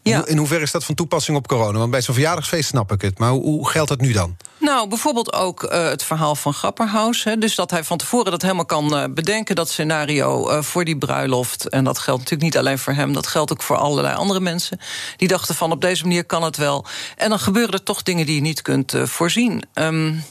ja. 0.02 0.26
In 0.26 0.36
hoeverre 0.36 0.62
is 0.62 0.70
dat 0.70 0.84
van 0.84 0.94
toepassing 0.94 1.36
op 1.36 1.48
corona? 1.48 1.78
Want 1.78 1.90
bij 1.90 2.02
zo'n 2.02 2.14
verjaardagsfeest 2.14 2.68
snap 2.68 2.92
ik 2.92 3.00
het. 3.00 3.18
Maar 3.18 3.30
hoe, 3.30 3.42
hoe 3.42 3.68
geldt 3.68 3.88
dat 3.88 4.00
nu 4.00 4.12
dan? 4.12 4.36
Nou, 4.58 4.88
bijvoorbeeld 4.88 5.32
ook 5.32 5.62
uh, 5.62 5.70
het 5.88 6.02
verhaal 6.02 6.34
van 6.34 6.52
Grapperhaus. 6.54 7.24
Hè, 7.24 7.38
dus 7.38 7.54
dat 7.54 7.70
hij 7.70 7.84
van 7.84 7.98
tevoren 7.98 8.30
dat 8.30 8.42
helemaal 8.42 8.64
kan 8.64 8.94
uh, 8.94 9.04
bedenken, 9.10 9.54
dat 9.54 9.70
scenario 9.70 10.50
uh, 10.50 10.62
voor 10.62 10.84
die 10.84 10.98
bruiloft. 10.98 11.68
En 11.68 11.84
dat 11.84 11.98
geldt 11.98 12.20
natuurlijk 12.20 12.52
niet 12.52 12.58
alleen 12.58 12.78
voor 12.78 12.92
hem, 12.92 13.12
dat 13.12 13.26
geldt 13.26 13.52
ook 13.52 13.62
voor 13.62 13.76
allerlei 13.76 14.14
andere 14.14 14.40
mensen. 14.40 14.80
Die 15.16 15.28
dachten 15.28 15.54
van 15.54 15.72
op 15.72 15.80
deze 15.80 16.02
manier 16.02 16.24
kan 16.24 16.42
het 16.42 16.56
wel. 16.56 16.84
En 17.16 17.28
dan 17.28 17.38
gebeuren 17.38 17.72
er 17.72 17.82
toch 17.82 18.02
dingen 18.02 18.26
die 18.26 18.34
je 18.34 18.40
niet 18.40 18.62
kunt 18.62 18.94
voorzien. 19.02 19.64
Um, 19.74 20.24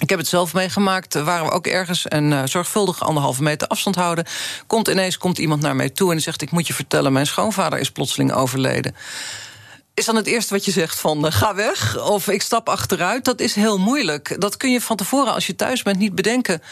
ik 0.00 0.10
heb 0.10 0.18
het 0.18 0.28
zelf 0.28 0.54
meegemaakt. 0.54 1.14
Waren 1.14 1.46
we 1.46 1.52
ook 1.52 1.66
ergens 1.66 2.08
en 2.08 2.30
uh, 2.30 2.42
zorgvuldig 2.44 3.02
anderhalve 3.02 3.42
meter 3.42 3.68
afstand 3.68 3.96
houden. 3.96 4.24
Komt 4.66 4.88
ineens 4.88 5.18
komt 5.18 5.38
iemand 5.38 5.62
naar 5.62 5.76
mij 5.76 5.90
toe 5.90 6.12
en 6.12 6.20
zegt: 6.20 6.42
Ik 6.42 6.50
moet 6.50 6.66
je 6.66 6.74
vertellen, 6.74 7.12
mijn 7.12 7.26
schoonvader 7.26 7.78
is 7.78 7.90
plotseling 7.90 8.32
overleden 8.32 8.94
is 9.94 10.04
dan 10.04 10.16
het 10.16 10.26
eerste 10.26 10.54
wat 10.54 10.64
je 10.64 10.70
zegt 10.70 11.00
van 11.00 11.26
uh, 11.26 11.32
ga 11.32 11.54
weg 11.54 12.02
of 12.02 12.28
ik 12.28 12.42
stap 12.42 12.68
achteruit. 12.68 13.24
Dat 13.24 13.40
is 13.40 13.54
heel 13.54 13.78
moeilijk. 13.78 14.40
Dat 14.40 14.56
kun 14.56 14.72
je 14.72 14.80
van 14.80 14.96
tevoren 14.96 15.32
als 15.32 15.46
je 15.46 15.56
thuis 15.56 15.82
bent 15.82 15.98
niet 15.98 16.14
bedenken 16.14 16.62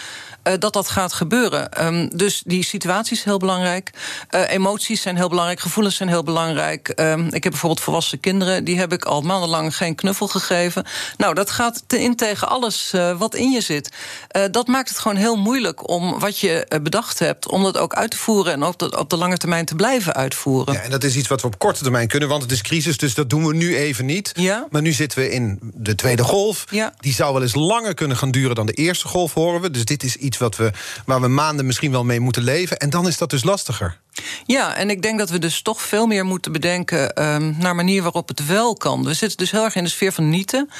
uh, 0.44 0.54
dat 0.58 0.72
dat 0.72 0.88
gaat 0.88 1.12
gebeuren. 1.12 1.86
Um, 1.86 2.16
dus 2.16 2.42
die 2.46 2.64
situatie 2.64 3.16
is 3.16 3.24
heel 3.24 3.38
belangrijk. 3.38 3.90
Uh, 4.30 4.50
emoties 4.50 5.02
zijn 5.02 5.16
heel 5.16 5.28
belangrijk, 5.28 5.60
gevoelens 5.60 5.96
zijn 5.96 6.08
heel 6.08 6.22
belangrijk. 6.22 6.92
Um, 6.96 7.26
ik 7.26 7.42
heb 7.42 7.52
bijvoorbeeld 7.52 7.80
volwassen 7.80 8.20
kinderen, 8.20 8.64
die 8.64 8.78
heb 8.78 8.92
ik 8.92 9.04
al 9.04 9.20
maandenlang 9.20 9.76
geen 9.76 9.94
knuffel 9.94 10.28
gegeven. 10.28 10.84
Nou, 11.16 11.34
dat 11.34 11.50
gaat 11.50 11.82
in 11.86 12.16
tegen 12.16 12.48
alles 12.48 12.94
wat 13.18 13.34
in 13.34 13.50
je 13.50 13.60
zit. 13.60 13.88
dat 14.50 14.66
maakt 14.66 14.88
het 14.88 14.98
gewoon 14.98 15.16
heel 15.16 15.36
moeilijk 15.36 15.88
om 15.88 16.18
wat 16.18 16.38
je 16.38 16.78
bedacht 16.82 17.18
hebt, 17.18 17.48
om 17.48 17.62
dat 17.62 17.78
ook 17.78 17.94
uit 17.94 18.10
te 18.10 18.16
voeren 18.16 18.52
en 18.52 18.74
de, 18.76 18.98
op 18.98 19.10
de 19.10 19.16
lange 19.16 19.36
termijn 19.36 19.64
te 19.64 19.74
blijven 19.74 20.14
uitvoeren. 20.14 20.74
Ja, 20.74 20.80
en 20.80 20.90
dat 20.90 21.04
is 21.04 21.16
iets 21.16 21.28
wat 21.28 21.40
we 21.40 21.46
op 21.46 21.58
korte 21.58 21.82
termijn 21.82 22.08
kunnen, 22.08 22.28
want 22.28 22.42
het 22.42 22.52
is 22.52 22.62
crisis, 22.62 22.96
dus 22.96 23.11
dus 23.14 23.24
dat 23.24 23.30
doen 23.30 23.46
we 23.46 23.54
nu 23.54 23.76
even 23.76 24.06
niet. 24.06 24.32
Ja. 24.34 24.66
Maar 24.70 24.82
nu 24.82 24.92
zitten 24.92 25.18
we 25.18 25.30
in 25.30 25.58
de 25.74 25.94
tweede 25.94 26.22
golf. 26.22 26.64
Ja. 26.70 26.94
Die 27.00 27.12
zou 27.12 27.32
wel 27.32 27.42
eens 27.42 27.54
langer 27.54 27.94
kunnen 27.94 28.16
gaan 28.16 28.30
duren 28.30 28.54
dan 28.54 28.66
de 28.66 28.72
eerste 28.72 29.08
golf, 29.08 29.34
horen 29.34 29.60
we. 29.60 29.70
Dus 29.70 29.84
dit 29.84 30.02
is 30.02 30.16
iets 30.16 30.38
wat 30.38 30.56
we, 30.56 30.70
waar 31.06 31.20
we 31.20 31.28
maanden 31.28 31.66
misschien 31.66 31.90
wel 31.90 32.04
mee 32.04 32.20
moeten 32.20 32.42
leven. 32.42 32.76
En 32.76 32.90
dan 32.90 33.06
is 33.06 33.18
dat 33.18 33.30
dus 33.30 33.44
lastiger. 33.44 33.98
Ja, 34.46 34.74
en 34.74 34.90
ik 34.90 35.02
denk 35.02 35.18
dat 35.18 35.30
we 35.30 35.38
dus 35.38 35.62
toch 35.62 35.82
veel 35.82 36.06
meer 36.06 36.24
moeten 36.24 36.52
bedenken 36.52 37.24
um, 37.24 37.56
naar 37.58 37.74
manier 37.74 38.02
waarop 38.02 38.28
het 38.28 38.46
wel 38.46 38.74
kan. 38.74 39.04
We 39.04 39.14
zitten 39.14 39.38
dus 39.38 39.50
heel 39.50 39.64
erg 39.64 39.74
in 39.74 39.84
de 39.84 39.90
sfeer 39.90 40.12
van 40.12 40.30
nieten. 40.30 40.70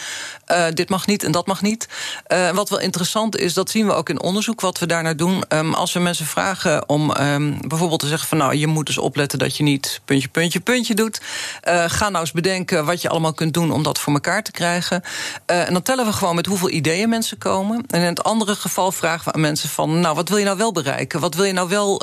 Uh, 0.49 0.65
dit 0.75 0.89
mag 0.89 1.07
niet 1.07 1.25
en 1.25 1.33
dat 1.33 1.47
mag 1.47 1.63
niet. 1.63 1.89
Uh, 2.33 2.51
wat 2.51 2.69
wel 2.69 2.81
interessant 2.81 3.37
is, 3.37 3.55
dat 3.55 3.71
zien 3.71 3.87
we 3.87 3.93
ook 3.93 4.09
in 4.09 4.23
onderzoek 4.23 4.61
wat 4.61 4.79
we 4.79 4.87
daarnaar 4.87 5.17
doen. 5.17 5.45
Um, 5.49 5.75
als 5.75 5.93
we 5.93 6.01
mensen 6.01 6.27
vragen 6.27 6.89
om 6.89 7.11
um, 7.21 7.59
bijvoorbeeld 7.69 8.01
te 8.01 8.07
zeggen 8.07 8.29
van 8.29 8.39
nou, 8.39 8.55
je 8.55 8.67
moet 8.67 8.87
dus 8.87 8.99
opletten 8.99 9.39
dat 9.39 9.57
je 9.57 9.63
niet 9.63 10.01
puntje, 10.05 10.29
puntje, 10.29 10.61
puntje 10.61 10.95
doet. 10.95 11.21
Uh, 11.69 11.85
ga 11.87 12.09
nou 12.09 12.21
eens 12.21 12.33
bedenken 12.33 12.85
wat 12.85 13.03
je 13.03 13.09
allemaal 13.09 13.35
kunt 13.35 13.55
doen 13.55 13.73
om 13.73 13.83
dat 13.83 13.99
voor 13.99 14.13
elkaar 14.13 14.43
te 14.43 14.51
krijgen. 14.51 15.03
en 15.47 15.73
dan 15.73 15.83
tellen 15.83 16.05
we 16.05 16.13
gewoon 16.13 16.35
met 16.35 16.47
hoeveel 16.47 16.71
ideeën 16.71 17.09
mensen 17.09 17.39
komen. 17.39 17.85
En 17.87 18.01
in 18.01 18.07
het 18.07 18.23
andere 18.23 18.55
geval 18.55 18.93
vragen 18.93 19.25
we 19.25 19.33
aan 19.33 19.41
mensen 19.41 19.69
van 19.69 20.01
nou, 20.01 20.15
wat 20.15 20.29
wil 20.29 20.39
je 20.39 20.45
nou 20.45 20.57
wel 20.57 20.73
bereiken? 20.73 21.21
Wat 21.21 21.35
wil 21.35 21.45
je 21.45 21.53
nou 21.53 21.69
wel 21.69 22.03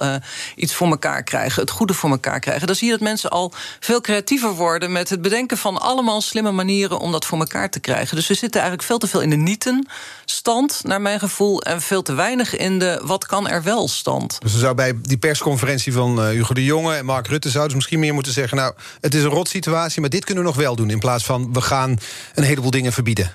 iets 0.56 0.74
voor 0.74 0.88
elkaar 0.88 1.19
krijgen, 1.24 1.62
het 1.62 1.72
goede 1.72 1.94
voor 1.94 2.10
elkaar 2.10 2.40
krijgen. 2.40 2.68
Dan 2.68 2.76
zie 2.76 2.86
je 2.86 2.94
dat 2.94 3.02
mensen 3.02 3.30
al 3.30 3.54
veel 3.80 4.02
creatiever 4.02 4.52
worden 4.52 4.92
met 4.92 5.10
het 5.10 5.22
bedenken 5.22 5.58
van 5.58 5.82
allemaal 5.82 6.22
slimme 6.22 6.52
manieren 6.52 7.00
om 7.00 7.12
dat 7.12 7.26
voor 7.26 7.40
elkaar 7.40 7.70
te 7.70 7.80
krijgen. 7.80 8.16
Dus 8.16 8.28
we 8.28 8.34
zitten 8.34 8.62
eigenlijk 8.62 8.90
veel 8.90 8.98
te 8.98 9.08
veel 9.08 9.22
in 9.22 9.30
de 9.30 9.36
nieten-stand, 9.36 10.82
naar 10.84 11.02
mijn 11.02 11.20
gevoel, 11.20 11.62
en 11.62 11.82
veel 11.82 12.02
te 12.02 12.14
weinig 12.14 12.56
in 12.56 12.80
de 12.80 13.02
wat 13.04 13.26
kan 13.26 13.48
er 13.48 13.64
wel 13.64 13.88
stand. 13.88 14.38
Dus 14.42 14.54
er 14.54 14.60
zou 14.60 14.76
bij 14.76 14.94
die 15.02 15.18
persconferentie 15.18 15.94
van 15.94 16.20
uh, 16.20 16.30
Hugo 16.30 16.54
de 16.54 16.64
Jonge 16.64 16.96
en 16.96 17.06
Mark 17.06 17.28
Rutte 17.28 17.50
zouden 17.50 17.72
ze 17.72 17.78
misschien 17.78 18.00
meer 18.00 18.14
moeten 18.14 18.34
zeggen: 18.34 18.58
Nou, 18.58 18.74
het 19.02 19.16
is 19.16 19.24
een 19.24 19.30
rot 19.30 19.48
situatie, 19.48 20.02
maar 20.02 20.10
dit 20.10 20.26
kunnen 20.26 20.44
we 20.44 20.50
nog 20.50 20.60
wel 20.60 20.76
doen. 20.76 20.90
In 20.90 21.00
plaats 21.00 21.24
van 21.24 21.54
we 21.54 21.62
gaan 21.62 21.98
een 22.36 22.44
heleboel 22.44 22.72
dingen 22.72 22.94
verbieden. 22.94 23.32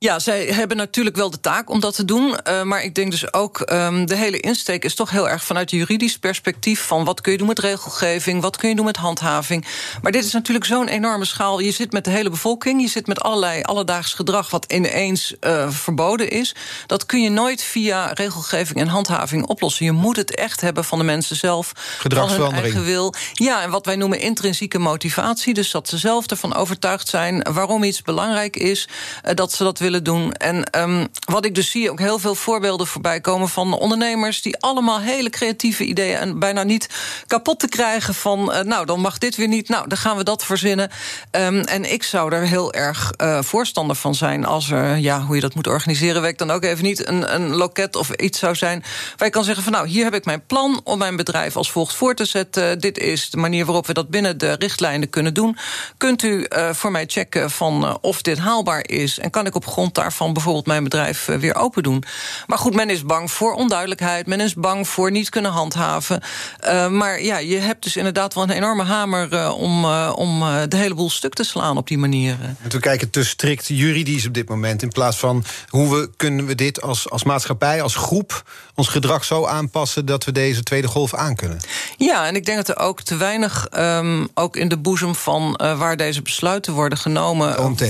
Ja, 0.00 0.18
zij 0.18 0.44
hebben 0.44 0.76
natuurlijk 0.76 1.16
wel 1.16 1.30
de 1.30 1.40
taak 1.40 1.70
om 1.70 1.80
dat 1.80 1.94
te 1.94 2.04
doen. 2.04 2.38
Uh, 2.48 2.62
maar 2.62 2.82
ik 2.82 2.94
denk 2.94 3.10
dus 3.10 3.32
ook, 3.32 3.70
um, 3.72 4.06
de 4.06 4.16
hele 4.16 4.40
insteek 4.40 4.84
is 4.84 4.94
toch 4.94 5.10
heel 5.10 5.28
erg 5.28 5.44
vanuit 5.44 5.70
juridisch 5.70 6.18
perspectief... 6.18 6.80
van 6.80 7.04
wat 7.04 7.20
kun 7.20 7.32
je 7.32 7.38
doen 7.38 7.46
met 7.46 7.58
regelgeving, 7.58 8.42
wat 8.42 8.56
kun 8.56 8.68
je 8.68 8.74
doen 8.74 8.84
met 8.84 8.96
handhaving. 8.96 9.66
Maar 10.02 10.12
dit 10.12 10.24
is 10.24 10.32
natuurlijk 10.32 10.64
zo'n 10.64 10.88
enorme 10.88 11.24
schaal. 11.24 11.60
Je 11.60 11.70
zit 11.70 11.92
met 11.92 12.04
de 12.04 12.10
hele 12.10 12.30
bevolking, 12.30 12.80
je 12.80 12.88
zit 12.88 13.06
met 13.06 13.20
allerlei 13.20 13.62
alledaags 13.62 14.14
gedrag... 14.14 14.50
wat 14.50 14.72
ineens 14.72 15.34
uh, 15.40 15.70
verboden 15.70 16.30
is. 16.30 16.54
Dat 16.86 17.06
kun 17.06 17.22
je 17.22 17.30
nooit 17.30 17.62
via 17.62 18.06
regelgeving 18.12 18.80
en 18.80 18.88
handhaving 18.88 19.46
oplossen. 19.46 19.84
Je 19.84 19.92
moet 19.92 20.16
het 20.16 20.34
echt 20.34 20.60
hebben 20.60 20.84
van 20.84 20.98
de 20.98 21.04
mensen 21.04 21.36
zelf. 21.36 21.72
Gedragsverandering. 21.98 22.72
Van 22.72 22.82
hun 22.82 22.84
eigen 22.84 22.84
wil. 22.84 23.14
Ja, 23.32 23.62
en 23.62 23.70
wat 23.70 23.86
wij 23.86 23.96
noemen 23.96 24.20
intrinsieke 24.20 24.78
motivatie. 24.78 25.54
Dus 25.54 25.70
dat 25.70 25.88
ze 25.88 25.98
zelf 25.98 26.26
ervan 26.26 26.54
overtuigd 26.54 27.08
zijn 27.08 27.46
waarom 27.52 27.82
iets 27.82 28.02
belangrijk 28.02 28.56
is... 28.56 28.88
Uh, 29.24 29.34
dat 29.34 29.52
ze 29.52 29.64
dat 29.64 29.78
willen 29.78 29.86
doen. 29.88 30.32
En 30.32 30.80
um, 30.80 31.08
wat 31.24 31.44
ik 31.44 31.54
dus 31.54 31.70
zie, 31.70 31.90
ook 31.90 31.98
heel 31.98 32.18
veel 32.18 32.34
voorbeelden 32.34 32.86
voorbij 32.86 33.20
komen 33.20 33.48
van 33.48 33.72
ondernemers 33.72 34.42
die 34.42 34.56
allemaal 34.58 35.00
hele 35.00 35.30
creatieve 35.30 35.84
ideeën 35.84 36.16
en 36.16 36.38
bijna 36.38 36.62
niet 36.62 36.88
kapot 37.26 37.60
te 37.60 37.68
krijgen 37.68 38.14
van, 38.14 38.52
uh, 38.52 38.60
nou 38.60 38.86
dan 38.86 39.00
mag 39.00 39.18
dit 39.18 39.36
weer 39.36 39.48
niet, 39.48 39.68
nou 39.68 39.88
dan 39.88 39.98
gaan 39.98 40.16
we 40.16 40.24
dat 40.24 40.44
verzinnen. 40.44 40.90
Um, 41.30 41.60
en 41.60 41.92
ik 41.92 42.02
zou 42.02 42.32
er 42.32 42.46
heel 42.46 42.72
erg 42.72 43.12
uh, 43.22 43.42
voorstander 43.42 43.96
van 43.96 44.14
zijn 44.14 44.44
als 44.44 44.70
er, 44.70 44.96
ja, 44.96 45.20
hoe 45.20 45.34
je 45.34 45.40
dat 45.40 45.54
moet 45.54 45.66
organiseren, 45.66 46.24
ik 46.24 46.38
dan 46.38 46.50
ook 46.50 46.64
even 46.64 46.84
niet, 46.84 47.06
een, 47.06 47.34
een 47.34 47.54
loket 47.54 47.96
of 47.96 48.10
iets 48.10 48.38
zou 48.38 48.54
zijn 48.54 48.84
waar 49.16 49.26
je 49.26 49.34
kan 49.34 49.44
zeggen 49.44 49.62
van, 49.62 49.72
nou 49.72 49.86
hier 49.86 50.04
heb 50.04 50.14
ik 50.14 50.24
mijn 50.24 50.46
plan 50.46 50.80
om 50.84 50.98
mijn 50.98 51.16
bedrijf 51.16 51.56
als 51.56 51.70
volgt 51.70 51.94
voor 51.94 52.14
te 52.14 52.24
zetten. 52.24 52.80
Dit 52.80 52.98
is 52.98 53.30
de 53.30 53.36
manier 53.36 53.64
waarop 53.64 53.86
we 53.86 53.92
dat 53.92 54.08
binnen 54.08 54.38
de 54.38 54.52
richtlijnen 54.52 55.10
kunnen 55.10 55.34
doen. 55.34 55.56
Kunt 55.96 56.22
u 56.22 56.46
uh, 56.48 56.70
voor 56.72 56.90
mij 56.90 57.04
checken 57.06 57.50
van 57.50 57.98
of 58.00 58.22
dit 58.22 58.38
haalbaar 58.38 58.88
is 58.88 59.18
en 59.18 59.30
kan 59.30 59.46
ik 59.46 59.54
op 59.54 59.64
grond 59.78 59.94
daarvan 59.94 60.32
bijvoorbeeld 60.32 60.66
mijn 60.66 60.84
bedrijf 60.84 61.28
eh, 61.28 61.36
weer 61.36 61.54
open 61.54 61.82
doen. 61.82 62.04
Maar 62.46 62.58
goed, 62.58 62.74
men 62.74 62.90
is 62.90 63.04
bang 63.04 63.30
voor 63.30 63.54
onduidelijkheid. 63.54 64.26
Men 64.26 64.40
is 64.40 64.54
bang 64.54 64.88
voor 64.88 65.10
niet 65.10 65.28
kunnen 65.28 65.50
handhaven. 65.50 66.22
Uh, 66.64 66.88
maar 66.88 67.22
ja, 67.22 67.38
je 67.38 67.56
hebt 67.56 67.82
dus 67.82 67.96
inderdaad 67.96 68.34
wel 68.34 68.42
een 68.42 68.50
enorme 68.50 68.84
hamer 68.84 69.32
uh, 69.32 69.54
om, 69.58 69.84
uh, 69.84 70.12
om 70.16 70.40
de 70.68 70.76
hele 70.76 70.94
boel 70.94 71.10
stuk 71.10 71.34
te 71.34 71.44
slaan 71.44 71.76
op 71.76 71.88
die 71.88 71.98
manier. 71.98 72.36
We 72.68 72.80
kijken 72.80 73.10
te 73.10 73.24
strikt 73.24 73.66
juridisch 73.66 74.26
op 74.26 74.34
dit 74.34 74.48
moment. 74.48 74.82
In 74.82 74.88
plaats 74.88 75.16
van 75.16 75.44
hoe 75.68 75.94
we, 75.94 76.10
kunnen 76.16 76.46
we 76.46 76.54
dit 76.54 76.82
als, 76.82 77.10
als 77.10 77.24
maatschappij, 77.24 77.82
als 77.82 77.94
groep, 77.94 78.50
ons 78.74 78.88
gedrag 78.88 79.24
zo 79.24 79.46
aanpassen 79.46 80.06
dat 80.06 80.24
we 80.24 80.32
deze 80.32 80.62
tweede 80.62 80.88
golf 80.88 81.14
aankunnen. 81.14 81.60
Ja, 81.96 82.26
en 82.26 82.36
ik 82.36 82.44
denk 82.44 82.66
dat 82.66 82.76
er 82.76 82.82
ook 82.82 83.02
te 83.02 83.16
weinig, 83.16 83.68
um, 83.76 84.28
ook 84.34 84.56
in 84.56 84.68
de 84.68 84.78
boezem 84.78 85.14
van 85.14 85.60
waar 85.76 85.96
deze 85.96 86.22
besluiten 86.22 86.72
worden 86.72 86.98
genomen. 86.98 87.58
OMT. 87.58 87.82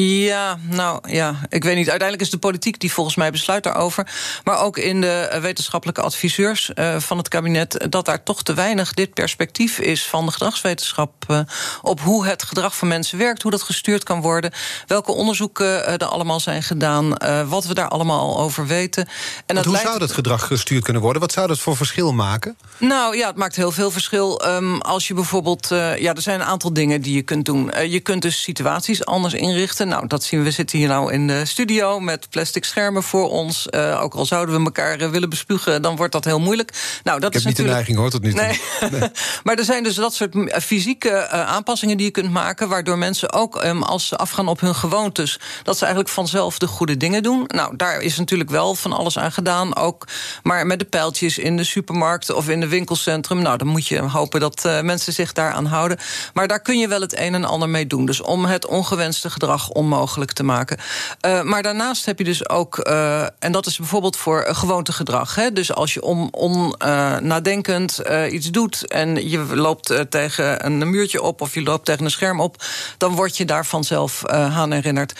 Ja, 0.00 0.58
nou 0.62 1.12
ja, 1.12 1.34
ik 1.48 1.64
weet 1.64 1.76
niet. 1.76 1.90
Uiteindelijk 1.90 2.22
is 2.22 2.30
de 2.30 2.38
politiek 2.38 2.80
die 2.80 2.92
volgens 2.92 3.16
mij 3.16 3.30
besluit 3.30 3.62
daarover. 3.62 4.08
Maar 4.44 4.60
ook 4.60 4.78
in 4.78 5.00
de 5.00 5.10
eh, 5.10 5.40
wetenschappelijke 5.40 6.00
adviseurs 6.00 6.70
uh, 6.74 6.96
van 6.98 7.18
het 7.18 7.28
kabinet... 7.28 7.86
dat 7.88 8.04
daar 8.04 8.22
toch 8.22 8.42
te 8.42 8.54
weinig 8.54 8.94
dit 8.94 9.14
perspectief 9.14 9.78
is 9.78 10.06
van 10.06 10.26
de 10.26 10.32
gedragswetenschap... 10.32 11.12
Uh, 11.30 11.40
op 11.82 12.00
hoe 12.00 12.26
het 12.26 12.42
gedrag 12.42 12.76
van 12.76 12.88
mensen 12.88 13.18
werkt, 13.18 13.42
hoe 13.42 13.50
dat 13.50 13.62
gestuurd 13.62 14.02
kan 14.02 14.20
worden... 14.20 14.52
welke 14.86 15.12
onderzoeken 15.12 15.86
er 15.86 16.04
allemaal 16.04 16.40
zijn 16.40 16.62
gedaan, 16.62 17.16
wat 17.48 17.66
we 17.66 17.74
daar 17.74 17.88
allemaal 17.88 18.38
over 18.38 18.66
weten. 18.66 19.08
En 19.46 19.54
dat 19.54 19.64
hoe 19.64 19.72
leidt... 19.72 19.88
zou 19.88 20.00
dat 20.00 20.12
gedrag 20.12 20.46
gestuurd 20.46 20.84
kunnen 20.84 21.02
worden? 21.02 21.22
Wat 21.22 21.32
zou 21.32 21.46
dat 21.46 21.58
voor 21.58 21.76
verschil 21.76 22.12
maken? 22.12 22.56
Nou 22.78 23.16
ja, 23.16 23.26
het 23.26 23.36
maakt 23.36 23.56
heel 23.56 23.72
veel 23.72 23.90
verschil. 23.90 24.46
Um, 24.46 24.80
als 24.80 25.08
je 25.08 25.14
bijvoorbeeld, 25.14 25.66
ja, 25.98 26.14
er 26.14 26.22
zijn 26.22 26.40
een 26.40 26.46
aantal 26.46 26.72
dingen 26.72 27.00
die 27.00 27.14
je 27.14 27.22
kunt 27.22 27.44
doen. 27.44 27.72
je 27.88 28.00
kunt 28.00 28.22
dus 28.22 28.42
situaties 28.42 29.04
anders 29.04 29.34
inrichten 29.34 29.85
nou, 29.88 30.06
dat 30.06 30.24
zien 30.24 30.38
we. 30.38 30.44
We 30.46 30.52
zitten 30.52 30.78
hier 30.78 30.88
nou 30.88 31.12
in 31.12 31.26
de 31.26 31.44
studio 31.44 32.00
met 32.00 32.30
plastic 32.30 32.64
schermen 32.64 33.02
voor 33.02 33.30
ons. 33.30 33.66
Uh, 33.70 34.02
ook 34.02 34.14
al 34.14 34.26
zouden 34.26 34.58
we 34.58 34.64
elkaar 34.64 35.00
uh, 35.00 35.08
willen 35.08 35.28
bespugen, 35.28 35.82
dan 35.82 35.96
wordt 35.96 36.12
dat 36.12 36.24
heel 36.24 36.40
moeilijk. 36.40 36.72
Nou, 37.04 37.20
dat 37.20 37.28
Ik 37.28 37.36
heb 37.36 37.44
niet 37.44 37.56
de 37.56 37.62
neiging, 37.62 37.98
hoor, 37.98 38.10
tot 38.10 38.22
nu 38.22 38.32
toe. 38.32 38.40
Nee. 38.40 38.60
nee. 38.90 39.10
maar 39.44 39.58
er 39.58 39.64
zijn 39.64 39.82
dus 39.82 39.94
dat 39.94 40.14
soort 40.14 40.34
fysieke 40.62 41.08
uh, 41.08 41.46
aanpassingen 41.46 41.96
die 41.96 42.06
je 42.06 42.12
kunt 42.12 42.30
maken... 42.30 42.68
waardoor 42.68 42.98
mensen 42.98 43.32
ook, 43.32 43.64
um, 43.64 43.82
als 43.82 44.06
ze 44.06 44.16
afgaan 44.16 44.48
op 44.48 44.60
hun 44.60 44.74
gewoontes... 44.74 45.40
dat 45.62 45.76
ze 45.76 45.84
eigenlijk 45.84 46.14
vanzelf 46.14 46.58
de 46.58 46.66
goede 46.66 46.96
dingen 46.96 47.22
doen. 47.22 47.44
Nou, 47.46 47.76
daar 47.76 48.00
is 48.00 48.18
natuurlijk 48.18 48.50
wel 48.50 48.74
van 48.74 48.92
alles 48.92 49.18
aan 49.18 49.32
gedaan. 49.32 49.76
Ook 49.76 50.06
maar 50.42 50.66
met 50.66 50.78
de 50.78 50.84
pijltjes 50.84 51.38
in 51.38 51.56
de 51.56 51.64
supermarkt 51.64 52.32
of 52.32 52.48
in 52.48 52.60
de 52.60 52.68
winkelcentrum... 52.68 53.42
nou, 53.42 53.56
dan 53.56 53.66
moet 53.66 53.86
je 53.86 54.02
hopen 54.02 54.40
dat 54.40 54.82
mensen 54.82 55.12
zich 55.12 55.32
daaraan 55.32 55.66
houden. 55.66 55.98
Maar 56.34 56.48
daar 56.48 56.60
kun 56.60 56.78
je 56.78 56.88
wel 56.88 57.00
het 57.00 57.18
een 57.18 57.34
en 57.34 57.44
ander 57.44 57.68
mee 57.68 57.86
doen. 57.86 58.06
Dus 58.06 58.20
om 58.20 58.44
het 58.44 58.66
ongewenste 58.66 59.30
gedrag 59.30 59.68
onmogelijk 59.76 60.32
te 60.32 60.42
maken. 60.42 60.78
Uh, 61.26 61.42
maar 61.42 61.62
daarnaast 61.62 62.04
heb 62.04 62.18
je 62.18 62.24
dus 62.24 62.48
ook, 62.48 62.88
uh, 62.88 63.22
en 63.22 63.52
dat 63.52 63.66
is 63.66 63.78
bijvoorbeeld 63.78 64.16
voor 64.16 64.46
gewoontegedrag. 64.48 65.34
Hè? 65.34 65.52
Dus 65.52 65.72
als 65.72 65.94
je 65.94 66.02
on, 66.02 66.28
on 66.34 66.74
nadenkend 67.22 68.02
iets 68.30 68.50
doet 68.50 68.86
en 68.86 69.28
je 69.28 69.38
loopt 69.38 70.04
tegen 70.10 70.66
een 70.66 70.90
muurtje 70.90 71.22
op 71.22 71.40
of 71.40 71.54
je 71.54 71.62
loopt 71.62 71.84
tegen 71.84 72.04
een 72.04 72.10
scherm 72.10 72.40
op, 72.40 72.64
dan 72.98 73.14
word 73.14 73.36
je 73.36 73.44
daar 73.44 73.66
vanzelf 73.66 74.26
aan 74.26 74.72
herinnerd. 74.72 75.12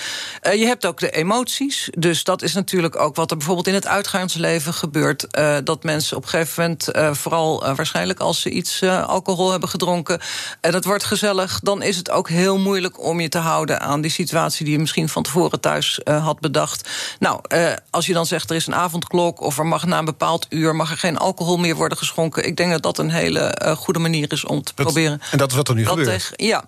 je 0.42 0.66
hebt 0.66 0.86
ook 0.86 1.00
de 1.00 1.10
emoties. 1.10 1.88
Dus 1.98 2.24
dat 2.24 2.42
is 2.42 2.54
natuurlijk 2.54 3.00
ook 3.00 3.16
wat 3.16 3.30
er 3.30 3.36
bijvoorbeeld 3.36 3.66
in 3.66 3.74
het 3.74 3.86
uitgaansleven 3.86 4.74
gebeurt. 4.74 5.26
dat 5.64 5.82
mensen 5.82 6.16
op 6.16 6.22
een 6.22 6.28
gegeven 6.28 6.62
moment, 6.62 7.16
vooral 7.18 7.74
waarschijnlijk 7.74 8.20
als 8.20 8.40
ze 8.40 8.50
iets 8.50 8.82
alcohol 9.06 9.50
hebben 9.50 9.68
gedronken 9.68 10.20
en 10.60 10.74
het 10.74 10.84
wordt 10.84 11.04
gezellig, 11.04 11.60
dan 11.62 11.82
is 11.82 11.96
het 11.96 12.10
ook 12.10 12.28
heel 12.28 12.58
moeilijk 12.58 13.02
om 13.02 13.20
je 13.20 13.28
te 13.28 13.38
houden 13.38 13.80
aan 13.80 14.00
die 14.00 14.10
situatie 14.10 14.35
die 14.44 14.72
je 14.72 14.78
misschien 14.78 15.08
van 15.08 15.22
tevoren 15.22 15.60
thuis 15.60 16.00
uh, 16.04 16.24
had 16.24 16.40
bedacht. 16.40 16.88
Nou, 17.18 17.40
uh, 17.48 17.72
als 17.90 18.06
je 18.06 18.12
dan 18.12 18.26
zegt 18.26 18.50
er 18.50 18.56
is 18.56 18.66
een 18.66 18.74
avondklok 18.74 19.40
of 19.40 19.58
er 19.58 19.66
mag 19.66 19.86
na 19.86 19.98
een 19.98 20.04
bepaald 20.04 20.46
uur 20.48 20.76
mag 20.76 20.90
er 20.90 20.98
geen 20.98 21.18
alcohol 21.18 21.56
meer 21.56 21.74
worden 21.74 21.98
geschonken. 21.98 22.46
Ik 22.46 22.56
denk 22.56 22.70
dat 22.70 22.82
dat 22.82 22.98
een 22.98 23.10
hele 23.10 23.60
uh, 23.62 23.70
goede 23.70 23.98
manier 23.98 24.32
is 24.32 24.44
om 24.44 24.62
te 24.62 24.72
dat, 24.74 24.84
proberen. 24.84 25.20
En 25.30 25.38
dat 25.38 25.50
is 25.50 25.56
wat 25.56 25.68
er 25.68 25.74
nu 25.74 25.86
gebeurt. 25.86 26.08
Tegen, 26.08 26.46
ja. 26.46 26.64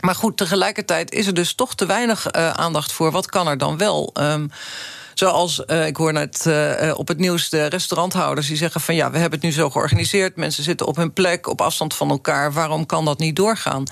Maar 0.00 0.14
goed, 0.14 0.36
tegelijkertijd 0.36 1.12
is 1.12 1.26
er 1.26 1.34
dus 1.34 1.54
toch 1.54 1.74
te 1.74 1.86
weinig 1.86 2.32
aandacht 2.32 2.92
voor. 2.92 3.10
Wat 3.10 3.26
kan 3.26 3.48
er 3.48 3.58
dan 3.58 3.78
wel? 3.78 4.10
Um, 4.20 4.50
Zoals, 5.20 5.62
uh, 5.66 5.86
ik 5.86 5.96
hoor 5.96 6.12
net 6.12 6.44
uh, 6.48 6.92
op 6.96 7.08
het 7.08 7.18
nieuws 7.18 7.48
de 7.48 7.66
restauranthouders 7.66 8.46
die 8.46 8.56
zeggen 8.56 8.80
van 8.80 8.94
ja, 8.94 9.10
we 9.10 9.18
hebben 9.18 9.38
het 9.38 9.48
nu 9.48 9.54
zo 9.54 9.70
georganiseerd. 9.70 10.36
Mensen 10.36 10.62
zitten 10.62 10.86
op 10.86 10.96
hun 10.96 11.12
plek, 11.12 11.46
op 11.46 11.60
afstand 11.60 11.94
van 11.94 12.10
elkaar. 12.10 12.52
Waarom 12.52 12.86
kan 12.86 13.04
dat 13.04 13.18
niet 13.18 13.36
doorgaan? 13.36 13.84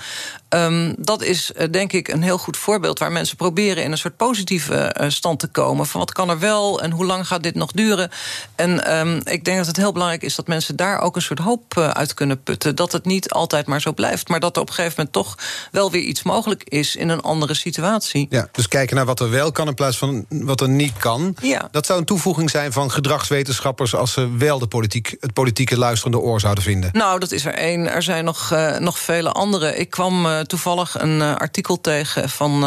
Um, 0.49 0.95
dat 0.97 1.23
is 1.23 1.51
denk 1.71 1.93
ik 1.93 2.07
een 2.07 2.21
heel 2.21 2.37
goed 2.37 2.57
voorbeeld 2.57 2.99
waar 2.99 3.11
mensen 3.11 3.37
proberen 3.37 3.83
in 3.83 3.91
een 3.91 3.97
soort 3.97 4.17
positieve 4.17 4.95
stand 5.07 5.39
te 5.39 5.47
komen. 5.47 5.85
Van 5.85 5.99
wat 5.99 6.11
kan 6.11 6.29
er 6.29 6.39
wel 6.39 6.81
en 6.81 6.91
hoe 6.91 7.05
lang 7.05 7.27
gaat 7.27 7.43
dit 7.43 7.55
nog 7.55 7.71
duren? 7.71 8.11
En 8.55 8.97
um, 8.99 9.21
ik 9.23 9.45
denk 9.45 9.57
dat 9.57 9.67
het 9.67 9.77
heel 9.77 9.91
belangrijk 9.91 10.23
is 10.23 10.35
dat 10.35 10.47
mensen 10.47 10.75
daar 10.75 10.99
ook 10.99 11.15
een 11.15 11.21
soort 11.21 11.39
hoop 11.39 11.77
uit 11.77 12.13
kunnen 12.13 12.43
putten. 12.43 12.75
Dat 12.75 12.91
het 12.91 13.05
niet 13.05 13.31
altijd 13.31 13.65
maar 13.65 13.81
zo 13.81 13.93
blijft, 13.93 14.27
maar 14.27 14.39
dat 14.39 14.55
er 14.55 14.61
op 14.61 14.67
een 14.67 14.73
gegeven 14.73 14.95
moment 14.97 15.13
toch 15.13 15.37
wel 15.71 15.91
weer 15.91 16.01
iets 16.01 16.23
mogelijk 16.23 16.63
is 16.63 16.95
in 16.95 17.09
een 17.09 17.21
andere 17.21 17.53
situatie. 17.53 18.27
Ja, 18.29 18.49
dus 18.51 18.67
kijken 18.67 18.95
naar 18.95 19.05
wat 19.05 19.19
er 19.19 19.29
wel 19.29 19.51
kan 19.51 19.67
in 19.67 19.73
plaats 19.73 19.97
van 19.97 20.25
wat 20.29 20.61
er 20.61 20.69
niet 20.69 20.97
kan. 20.97 21.17
Ja. 21.41 21.67
Dat 21.71 21.85
zou 21.85 21.99
een 21.99 22.05
toevoeging 22.05 22.49
zijn 22.49 22.71
van 22.71 22.91
gedragswetenschappers 22.91 23.95
als 23.95 24.11
ze 24.11 24.37
wel 24.37 24.59
de 24.59 24.67
politiek, 24.67 25.15
het 25.19 25.33
politieke 25.33 25.77
luisterende 25.77 26.19
oor 26.19 26.39
zouden 26.39 26.63
vinden. 26.63 26.89
Nou, 26.93 27.19
dat 27.19 27.31
is 27.31 27.45
er 27.45 27.53
één. 27.53 27.91
Er 27.91 28.03
zijn 28.03 28.25
nog, 28.25 28.51
uh, 28.53 28.77
nog 28.77 28.99
vele 28.99 29.31
andere. 29.31 29.75
Ik 29.75 29.89
kwam 29.89 30.25
uh, 30.25 30.39
toevallig 30.39 30.99
een 30.99 31.19
uh, 31.19 31.35
artikel 31.35 31.81
tegen 31.81 32.29
van 32.29 32.63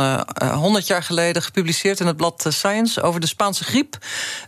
100 0.52 0.86
jaar 0.86 1.02
geleden 1.02 1.42
gepubliceerd 1.42 2.00
in 2.00 2.06
het 2.06 2.16
blad 2.16 2.46
Science 2.48 3.02
over 3.02 3.20
de 3.20 3.26
Spaanse 3.26 3.64
griep. 3.64 3.98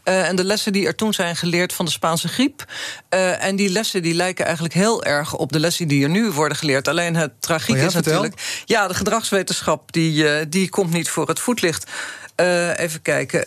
en 0.02 0.36
de 0.36 0.44
lessen 0.44 0.72
die 0.72 0.86
er 0.86 0.94
toen 0.94 1.12
zijn 1.12 1.36
geleerd 1.36 1.72
van 1.72 1.84
de 1.84 1.90
Spaanse 1.90 2.28
griep. 2.28 2.64
en 3.38 3.56
die 3.56 3.70
lessen 3.70 4.02
die 4.02 4.14
lijken 4.14 4.44
eigenlijk 4.44 4.74
heel 4.74 5.04
erg 5.04 5.34
op 5.34 5.52
de 5.52 5.60
lessen 5.60 5.88
die 5.88 6.02
er 6.02 6.10
nu 6.10 6.30
worden 6.30 6.56
geleerd. 6.56 6.88
Alleen 6.88 7.16
het 7.16 7.32
tragiek 7.40 7.74
oh 7.74 7.80
ja, 7.80 7.86
is 7.86 7.92
vertel. 7.92 8.12
natuurlijk. 8.12 8.62
Ja, 8.64 8.88
de 8.88 8.94
gedragswetenschap 8.94 9.92
die, 9.92 10.48
die 10.48 10.68
komt 10.68 10.92
niet 10.92 11.08
voor 11.08 11.28
het 11.28 11.40
voetlicht. 11.40 11.90
Uh, 12.36 12.78
even 12.78 13.02
kijken. 13.02 13.46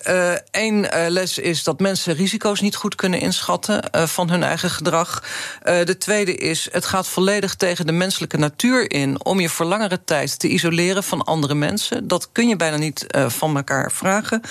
Eén 0.51 0.77
uh, 0.77 1.05
les 1.07 1.37
is 1.37 1.63
dat 1.63 1.79
mensen 1.79 2.15
risico's 2.15 2.61
niet 2.61 2.75
goed 2.75 2.95
kunnen 2.95 3.19
inschatten 3.19 3.83
van 3.91 4.29
hun 4.29 4.43
eigen 4.43 4.69
gedrag. 4.69 5.23
de 5.63 5.97
tweede 5.97 6.35
is, 6.35 6.67
het 6.71 6.85
gaat 6.85 7.07
volledig 7.07 7.55
tegen 7.55 7.85
de 7.85 7.91
menselijke 7.91 8.37
natuur 8.37 8.91
in 8.91 9.25
om 9.25 9.39
je 9.39 9.49
voor 9.49 9.65
langere 9.65 10.03
tijd 10.03 10.39
te 10.39 10.47
isoleren 10.47 11.03
van 11.03 11.23
andere 11.23 11.55
mensen. 11.55 12.07
Dat 12.07 12.31
kun 12.31 12.47
je 12.47 12.55
bijna 12.55 12.77
niet 12.77 13.05
van 13.27 13.55
elkaar 13.55 13.91
vragen. 13.91 14.41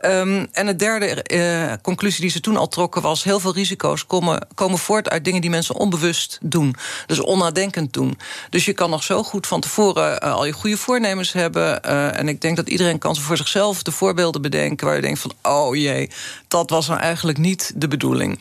Um, 0.00 0.48
en 0.52 0.66
de 0.66 0.76
derde 0.76 1.78
conclusie 1.82 2.20
die 2.20 2.30
ze 2.30 2.40
toen 2.40 2.56
al 2.56 2.68
trokken 2.68 3.02
was: 3.02 3.24
heel 3.24 3.40
veel 3.40 3.54
risico's 3.54 4.06
komen, 4.06 4.46
komen 4.54 4.78
voort 4.78 5.10
uit 5.10 5.24
dingen 5.24 5.40
die 5.40 5.50
mensen 5.50 5.74
onbewust 5.74 6.38
doen. 6.42 6.74
Dus 7.06 7.20
onnadenkend 7.20 7.92
doen. 7.92 8.18
Dus 8.50 8.64
je 8.64 8.72
kan 8.72 8.90
nog 8.90 9.02
zo 9.02 9.22
goed 9.22 9.46
van 9.46 9.60
tevoren 9.60 10.20
al 10.20 10.44
je 10.44 10.52
goede 10.52 10.76
voornemens 10.76 11.32
hebben. 11.32 11.82
en 12.14 12.28
ik 12.28 12.40
denk 12.40 12.56
dat 12.56 12.68
iedereen 12.68 12.98
kan 12.98 13.16
voor 13.16 13.36
zichzelf 13.36 13.81
de 13.84 13.92
voorbeelden 13.92 14.42
bedenken 14.42 14.86
waar 14.86 14.96
je 14.96 15.02
denkt 15.02 15.20
van 15.20 15.32
oh 15.42 15.76
jee, 15.76 16.10
dat 16.48 16.70
was 16.70 16.86
nou 16.86 17.00
eigenlijk 17.00 17.38
niet 17.38 17.72
de 17.74 17.88
bedoeling. 17.88 18.40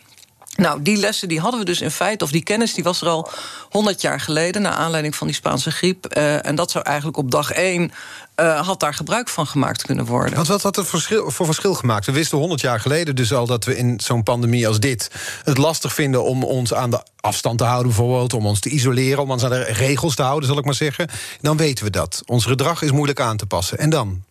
Nou, 0.56 0.82
die 0.82 0.98
lessen 0.98 1.28
die 1.28 1.40
hadden 1.40 1.60
we 1.60 1.66
dus 1.66 1.82
in 1.82 1.92
feite, 1.92 2.24
of 2.24 2.32
die 2.32 2.44
kennis 2.44 2.74
die 2.74 2.84
was 2.84 3.02
er 3.02 3.08
al 3.08 3.30
100 3.70 4.02
jaar 4.02 4.20
geleden, 4.20 4.62
naar 4.62 4.74
aanleiding 4.74 5.16
van 5.16 5.28
die 5.28 5.36
Spaanse 5.36 5.72
griep. 5.72 6.18
Uh, 6.18 6.46
en 6.46 6.56
dat 6.56 6.72
zou 6.72 6.84
eigenlijk 6.84 7.18
op 7.18 7.32
dag 7.32 7.52
één 7.52 7.92
uh, 8.36 8.68
had 8.68 8.80
daar 8.80 8.94
gebruik 8.94 9.30
van 9.30 9.48
gemaakt 9.48 9.82
kunnen 9.82 10.06
worden. 10.06 10.36
Want 10.36 10.48
wat 10.48 10.62
had 10.62 10.78
er 10.78 10.86
verschil, 10.86 11.32
voor 11.32 11.46
verschil 11.46 11.74
gemaakt? 11.74 12.06
We 12.06 12.12
wisten 12.12 12.38
100 12.38 12.62
jaar 12.62 12.80
geleden 12.80 13.16
dus 13.16 13.34
al 13.34 13.46
dat 13.46 13.66
we 13.66 13.78
in 13.78 14.00
zo'n 14.00 14.24
pandemie 14.24 14.68
als 14.68 14.80
dit 14.80 15.12
het 15.44 15.58
lastig 15.58 15.94
vinden 15.94 16.24
om 16.24 16.44
ons 16.44 16.74
aan 16.74 16.90
de 16.90 17.04
afstand 17.20 17.58
te 17.58 17.64
houden, 17.64 17.88
bijvoorbeeld, 17.88 18.34
om 18.34 18.46
ons 18.46 18.60
te 18.60 18.70
isoleren, 18.70 19.22
om 19.22 19.32
ons 19.32 19.44
aan 19.44 19.50
de 19.50 19.64
regels 19.64 20.16
te 20.16 20.24
houden, 20.24 20.50
zal 20.50 20.58
ik 20.58 20.66
maar 20.66 20.74
zeggen. 20.74 21.10
Dan 21.42 21.58
weten 21.58 21.86
we 21.86 21.92
dat. 21.92 22.22
Ons 22.26 22.46
gedrag 22.46 22.82
is 22.82 22.92
moeilijk 22.92 23.20
aan 23.20 23.38
te 23.38 23.46
passen. 23.46 23.78
En 23.78 23.90
dan? 23.90 24.24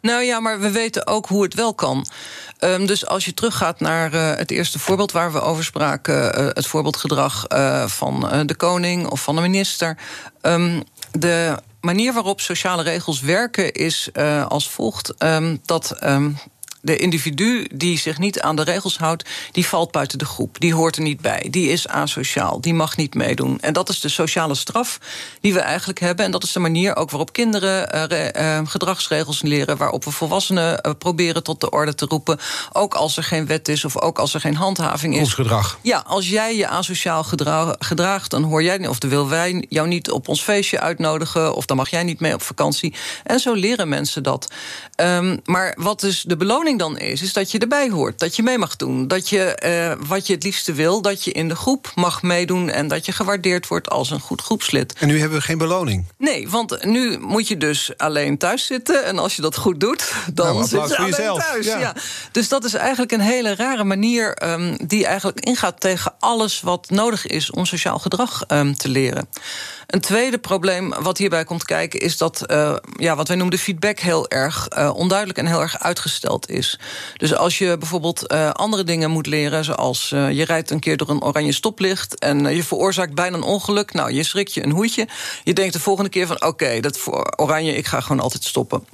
Nou 0.00 0.22
ja, 0.22 0.40
maar 0.40 0.60
we 0.60 0.70
weten 0.70 1.06
ook 1.06 1.26
hoe 1.26 1.42
het 1.42 1.54
wel 1.54 1.74
kan. 1.74 2.06
Um, 2.60 2.86
dus 2.86 3.06
als 3.06 3.24
je 3.24 3.34
teruggaat 3.34 3.80
naar 3.80 4.14
uh, 4.14 4.34
het 4.34 4.50
eerste 4.50 4.78
voorbeeld 4.78 5.12
waar 5.12 5.32
we 5.32 5.40
over 5.40 5.64
spraken, 5.64 6.40
uh, 6.40 6.46
het 6.52 6.66
voorbeeldgedrag 6.66 7.44
uh, 7.48 7.86
van 7.86 8.46
de 8.46 8.54
koning 8.54 9.06
of 9.06 9.22
van 9.22 9.34
de 9.34 9.40
minister. 9.40 9.98
Um, 10.42 10.82
de 11.12 11.56
manier 11.80 12.12
waarop 12.12 12.40
sociale 12.40 12.82
regels 12.82 13.20
werken 13.20 13.72
is 13.72 14.08
als 14.48 14.70
volgt: 14.70 15.14
um, 15.22 15.60
dat 15.64 15.96
de 16.86 16.96
individu 16.96 17.66
die 17.74 17.98
zich 17.98 18.18
niet 18.18 18.40
aan 18.40 18.56
de 18.56 18.62
regels 18.62 18.98
houdt, 18.98 19.28
die 19.52 19.66
valt 19.66 19.90
buiten 19.90 20.18
de 20.18 20.24
groep. 20.24 20.60
Die 20.60 20.74
hoort 20.74 20.96
er 20.96 21.02
niet 21.02 21.20
bij. 21.20 21.46
Die 21.50 21.68
is 21.68 21.88
asociaal. 21.88 22.60
Die 22.60 22.74
mag 22.74 22.96
niet 22.96 23.14
meedoen. 23.14 23.60
En 23.60 23.72
dat 23.72 23.88
is 23.88 24.00
de 24.00 24.08
sociale 24.08 24.54
straf 24.54 24.98
die 25.40 25.52
we 25.52 25.60
eigenlijk 25.60 26.00
hebben. 26.00 26.24
En 26.24 26.30
dat 26.30 26.42
is 26.42 26.52
de 26.52 26.58
manier 26.58 26.96
ook 26.96 27.10
waarop 27.10 27.32
kinderen 27.32 28.10
uh, 28.12 28.58
uh, 28.60 28.66
gedragsregels 28.66 29.42
leren. 29.42 29.76
Waarop 29.76 30.04
we 30.04 30.10
volwassenen 30.10 30.80
uh, 30.82 30.92
proberen 30.98 31.42
tot 31.42 31.60
de 31.60 31.70
orde 31.70 31.94
te 31.94 32.06
roepen. 32.06 32.38
Ook 32.72 32.94
als 32.94 33.16
er 33.16 33.22
geen 33.24 33.46
wet 33.46 33.68
is 33.68 33.84
of 33.84 34.00
ook 34.00 34.18
als 34.18 34.34
er 34.34 34.40
geen 34.40 34.56
handhaving 34.56 35.14
is. 35.14 35.20
Ons 35.20 35.34
gedrag. 35.34 35.78
Ja, 35.82 36.02
als 36.06 36.28
jij 36.28 36.56
je 36.56 36.68
asociaal 36.68 37.24
gedra 37.24 37.76
gedraagt, 37.78 38.30
dan 38.30 38.42
hoor 38.42 38.62
jij 38.62 38.86
of 38.86 38.98
dan 38.98 39.10
wil 39.10 39.28
wij 39.28 39.64
jou 39.68 39.88
niet 39.88 40.10
op 40.10 40.28
ons 40.28 40.42
feestje 40.42 40.80
uitnodigen. 40.80 41.54
Of 41.54 41.66
dan 41.66 41.76
mag 41.76 41.88
jij 41.90 42.02
niet 42.02 42.20
mee 42.20 42.34
op 42.34 42.42
vakantie. 42.42 42.94
En 43.24 43.40
zo 43.40 43.52
leren 43.54 43.88
mensen 43.88 44.22
dat. 44.22 44.52
Um, 44.96 45.40
maar 45.44 45.74
wat 45.78 46.02
is 46.02 46.22
de 46.22 46.36
beloning? 46.36 46.75
Dan 46.76 46.98
is, 46.98 47.22
is 47.22 47.32
dat 47.32 47.50
je 47.50 47.58
erbij 47.58 47.90
hoort. 47.90 48.18
Dat 48.18 48.36
je 48.36 48.42
mee 48.42 48.58
mag 48.58 48.76
doen. 48.76 49.08
Dat 49.08 49.28
je 49.28 49.96
uh, 49.98 50.06
wat 50.08 50.26
je 50.26 50.32
het 50.32 50.42
liefste 50.42 50.72
wil, 50.72 51.02
dat 51.02 51.24
je 51.24 51.32
in 51.32 51.48
de 51.48 51.56
groep 51.56 51.92
mag 51.94 52.22
meedoen. 52.22 52.70
En 52.70 52.88
dat 52.88 53.06
je 53.06 53.12
gewaardeerd 53.12 53.66
wordt 53.66 53.90
als 53.90 54.10
een 54.10 54.20
goed 54.20 54.40
groepslid. 54.40 54.92
En 54.98 55.06
nu 55.06 55.20
hebben 55.20 55.38
we 55.38 55.44
geen 55.44 55.58
beloning. 55.58 56.04
Nee, 56.18 56.48
want 56.48 56.84
nu 56.84 57.18
moet 57.18 57.48
je 57.48 57.56
dus 57.56 57.90
alleen 57.96 58.38
thuis 58.38 58.66
zitten. 58.66 59.04
En 59.04 59.18
als 59.18 59.36
je 59.36 59.42
dat 59.42 59.56
goed 59.56 59.80
doet, 59.80 60.12
dan 60.32 60.54
nou, 60.54 60.68
zit 60.68 60.88
je 60.88 60.96
alleen 60.96 61.10
jezelf. 61.10 61.44
thuis. 61.44 61.66
Ja. 61.66 61.78
ja. 61.78 61.94
Dus 62.32 62.48
dat 62.48 62.64
is 62.64 62.74
eigenlijk 62.74 63.12
een 63.12 63.20
hele 63.20 63.54
rare 63.54 63.84
manier 63.84 64.50
um, 64.50 64.76
die 64.86 65.06
eigenlijk 65.06 65.40
ingaat 65.40 65.80
tegen 65.80 66.14
alles 66.18 66.60
wat 66.60 66.90
nodig 66.90 67.26
is 67.26 67.50
om 67.50 67.64
sociaal 67.64 67.98
gedrag 67.98 68.44
um, 68.48 68.76
te 68.76 68.88
leren. 68.88 69.28
Een 69.86 70.00
tweede 70.00 70.38
probleem 70.38 70.90
wat 70.90 71.18
hierbij 71.18 71.44
komt 71.44 71.64
kijken 71.64 72.00
is 72.00 72.16
dat 72.16 72.42
uh, 72.50 72.76
ja, 72.96 73.16
wat 73.16 73.28
wij 73.28 73.36
noemen 73.36 73.56
de 73.56 73.62
feedback 73.62 73.98
heel 73.98 74.28
erg 74.28 74.68
uh, 74.78 74.90
onduidelijk 74.94 75.38
en 75.38 75.46
heel 75.46 75.60
erg 75.60 75.78
uitgesteld 75.78 76.50
is. 76.50 76.65
Dus 77.16 77.34
als 77.34 77.58
je 77.58 77.78
bijvoorbeeld 77.78 78.32
uh, 78.32 78.50
andere 78.50 78.84
dingen 78.84 79.10
moet 79.10 79.26
leren, 79.26 79.64
zoals 79.64 80.08
je 80.08 80.44
rijdt 80.44 80.70
een 80.70 80.80
keer 80.80 80.96
door 80.96 81.08
een 81.08 81.22
oranje 81.22 81.52
stoplicht 81.52 82.18
en 82.18 82.54
je 82.54 82.62
veroorzaakt 82.62 83.14
bijna 83.14 83.36
een 83.36 83.42
ongeluk, 83.42 83.92
nou 83.92 84.12
je 84.12 84.22
schrikt 84.22 84.54
je 84.54 84.64
een 84.64 84.70
hoedje. 84.70 85.08
Je 85.44 85.52
denkt 85.52 85.72
de 85.72 85.80
volgende 85.80 86.10
keer 86.10 86.26
van 86.26 86.42
oké, 86.44 86.80
dat 86.80 87.00
oranje, 87.36 87.76
ik 87.76 87.86
ga 87.86 88.00
gewoon 88.00 88.20
altijd 88.20 88.44
stoppen. 88.44 88.84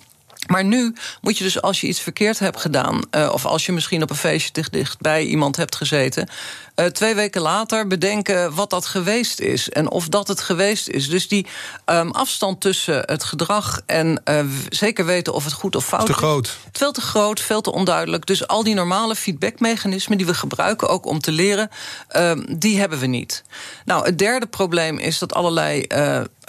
Maar 0.53 0.65
nu 0.65 0.95
moet 1.21 1.39
je 1.39 1.45
dus 1.45 1.63
als 1.63 1.81
je 1.81 1.87
iets 1.87 2.01
verkeerd 2.01 2.39
hebt 2.39 2.61
gedaan, 2.61 3.01
uh, 3.11 3.31
of 3.33 3.47
als 3.47 3.67
je 3.67 3.73
misschien 3.73 4.03
op 4.03 4.11
een 4.11 4.17
feestje 4.17 4.53
dicht, 4.53 4.73
dicht 4.73 5.01
bij 5.01 5.25
iemand 5.25 5.57
hebt 5.57 5.77
gezeten, 5.77 6.29
uh, 6.77 6.87
twee 6.87 7.15
weken 7.15 7.41
later 7.41 7.87
bedenken 7.87 8.55
wat 8.55 8.71
dat 8.71 8.87
geweest 8.87 9.41
is 9.41 9.69
en 9.69 9.91
of 9.91 10.09
dat 10.09 10.29
het 10.29 10.41
geweest 10.41 10.89
is. 10.89 11.09
Dus 11.09 11.29
die 11.29 11.47
um, 11.87 12.11
afstand 12.11 12.61
tussen 12.61 13.03
het 13.07 13.25
gedrag 13.25 13.81
en 13.87 14.23
uh, 14.25 14.41
zeker 14.69 15.05
weten 15.05 15.33
of 15.35 15.45
het 15.45 15.53
goed 15.53 15.77
of 15.77 15.85
fout 15.87 16.09
is. 16.09 16.15
Te 16.15 16.21
groot. 16.21 16.47
Is, 16.47 16.57
veel 16.73 16.93
te 16.93 17.01
groot, 17.01 17.41
veel 17.41 17.61
te 17.61 17.73
onduidelijk. 17.73 18.27
Dus 18.27 18.47
al 18.47 18.63
die 18.63 18.75
normale 18.75 19.15
feedbackmechanismen 19.15 20.19
die 20.19 20.27
we 20.27 20.35
gebruiken 20.35 20.89
ook 20.89 21.07
om 21.07 21.21
te 21.21 21.33
leren, 21.33 21.71
uh, 22.17 22.33
die 22.57 22.79
hebben 22.79 22.99
we 22.99 23.07
niet. 23.07 23.43
Nou, 23.85 24.05
het 24.05 24.19
derde 24.19 24.47
probleem 24.47 24.99
is 24.99 25.19
dat 25.19 25.35
allerlei 25.35 25.87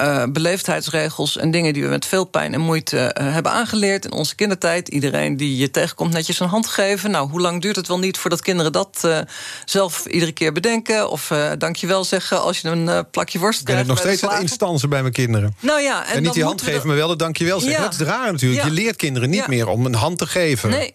uh, 0.01 0.23
beleefdheidsregels 0.29 1.37
en 1.37 1.51
dingen 1.51 1.73
die 1.73 1.83
we 1.83 1.89
met 1.89 2.05
veel 2.05 2.25
pijn 2.25 2.53
en 2.53 2.59
moeite 2.59 2.97
uh, 2.97 3.33
hebben 3.33 3.51
aangeleerd 3.51 4.05
in 4.05 4.11
onze 4.11 4.35
kindertijd. 4.35 4.87
Iedereen 4.87 5.37
die 5.37 5.57
je 5.57 5.71
tegenkomt 5.71 6.13
netjes 6.13 6.39
een 6.39 6.47
hand 6.47 6.67
geven. 6.67 7.11
Nou, 7.11 7.29
hoe 7.29 7.41
lang 7.41 7.61
duurt 7.61 7.75
het 7.75 7.87
wel 7.87 7.99
niet 7.99 8.17
voordat 8.17 8.41
kinderen 8.41 8.71
dat 8.71 9.01
uh, 9.05 9.17
zelf 9.65 10.05
iedere 10.05 10.31
keer 10.31 10.51
bedenken? 10.51 11.09
Of 11.09 11.31
dankjewel 11.57 12.03
zeggen 12.03 12.41
als 12.41 12.59
je 12.59 12.69
een 12.69 13.09
plakje 13.11 13.39
worst 13.39 13.63
krijgt. 13.63 13.81
Ik 13.81 13.87
ben 13.87 13.95
nog 13.95 14.05
steeds 14.05 14.31
aan 14.33 14.41
instansen 14.41 14.89
bij 14.89 15.01
mijn 15.01 15.13
kinderen. 15.13 15.55
Nou 15.59 15.81
ja, 15.81 16.05
en, 16.05 16.15
en 16.15 16.23
niet 16.23 16.33
die 16.33 16.43
hand 16.43 16.61
geven, 16.61 16.87
maar 16.87 16.95
wel 16.95 17.07
de 17.07 17.15
dankjewel 17.15 17.59
zeggen. 17.59 17.81
Ja. 17.83 17.89
Dat 17.89 17.99
is 17.99 18.05
raar 18.05 18.31
natuurlijk. 18.31 18.61
Ja. 18.61 18.67
Je 18.67 18.73
leert 18.73 18.95
kinderen 18.95 19.29
niet 19.29 19.39
ja. 19.39 19.47
meer 19.47 19.67
om 19.67 19.85
een 19.85 19.95
hand 19.95 20.17
te 20.17 20.27
geven. 20.27 20.69
Nee. 20.69 20.93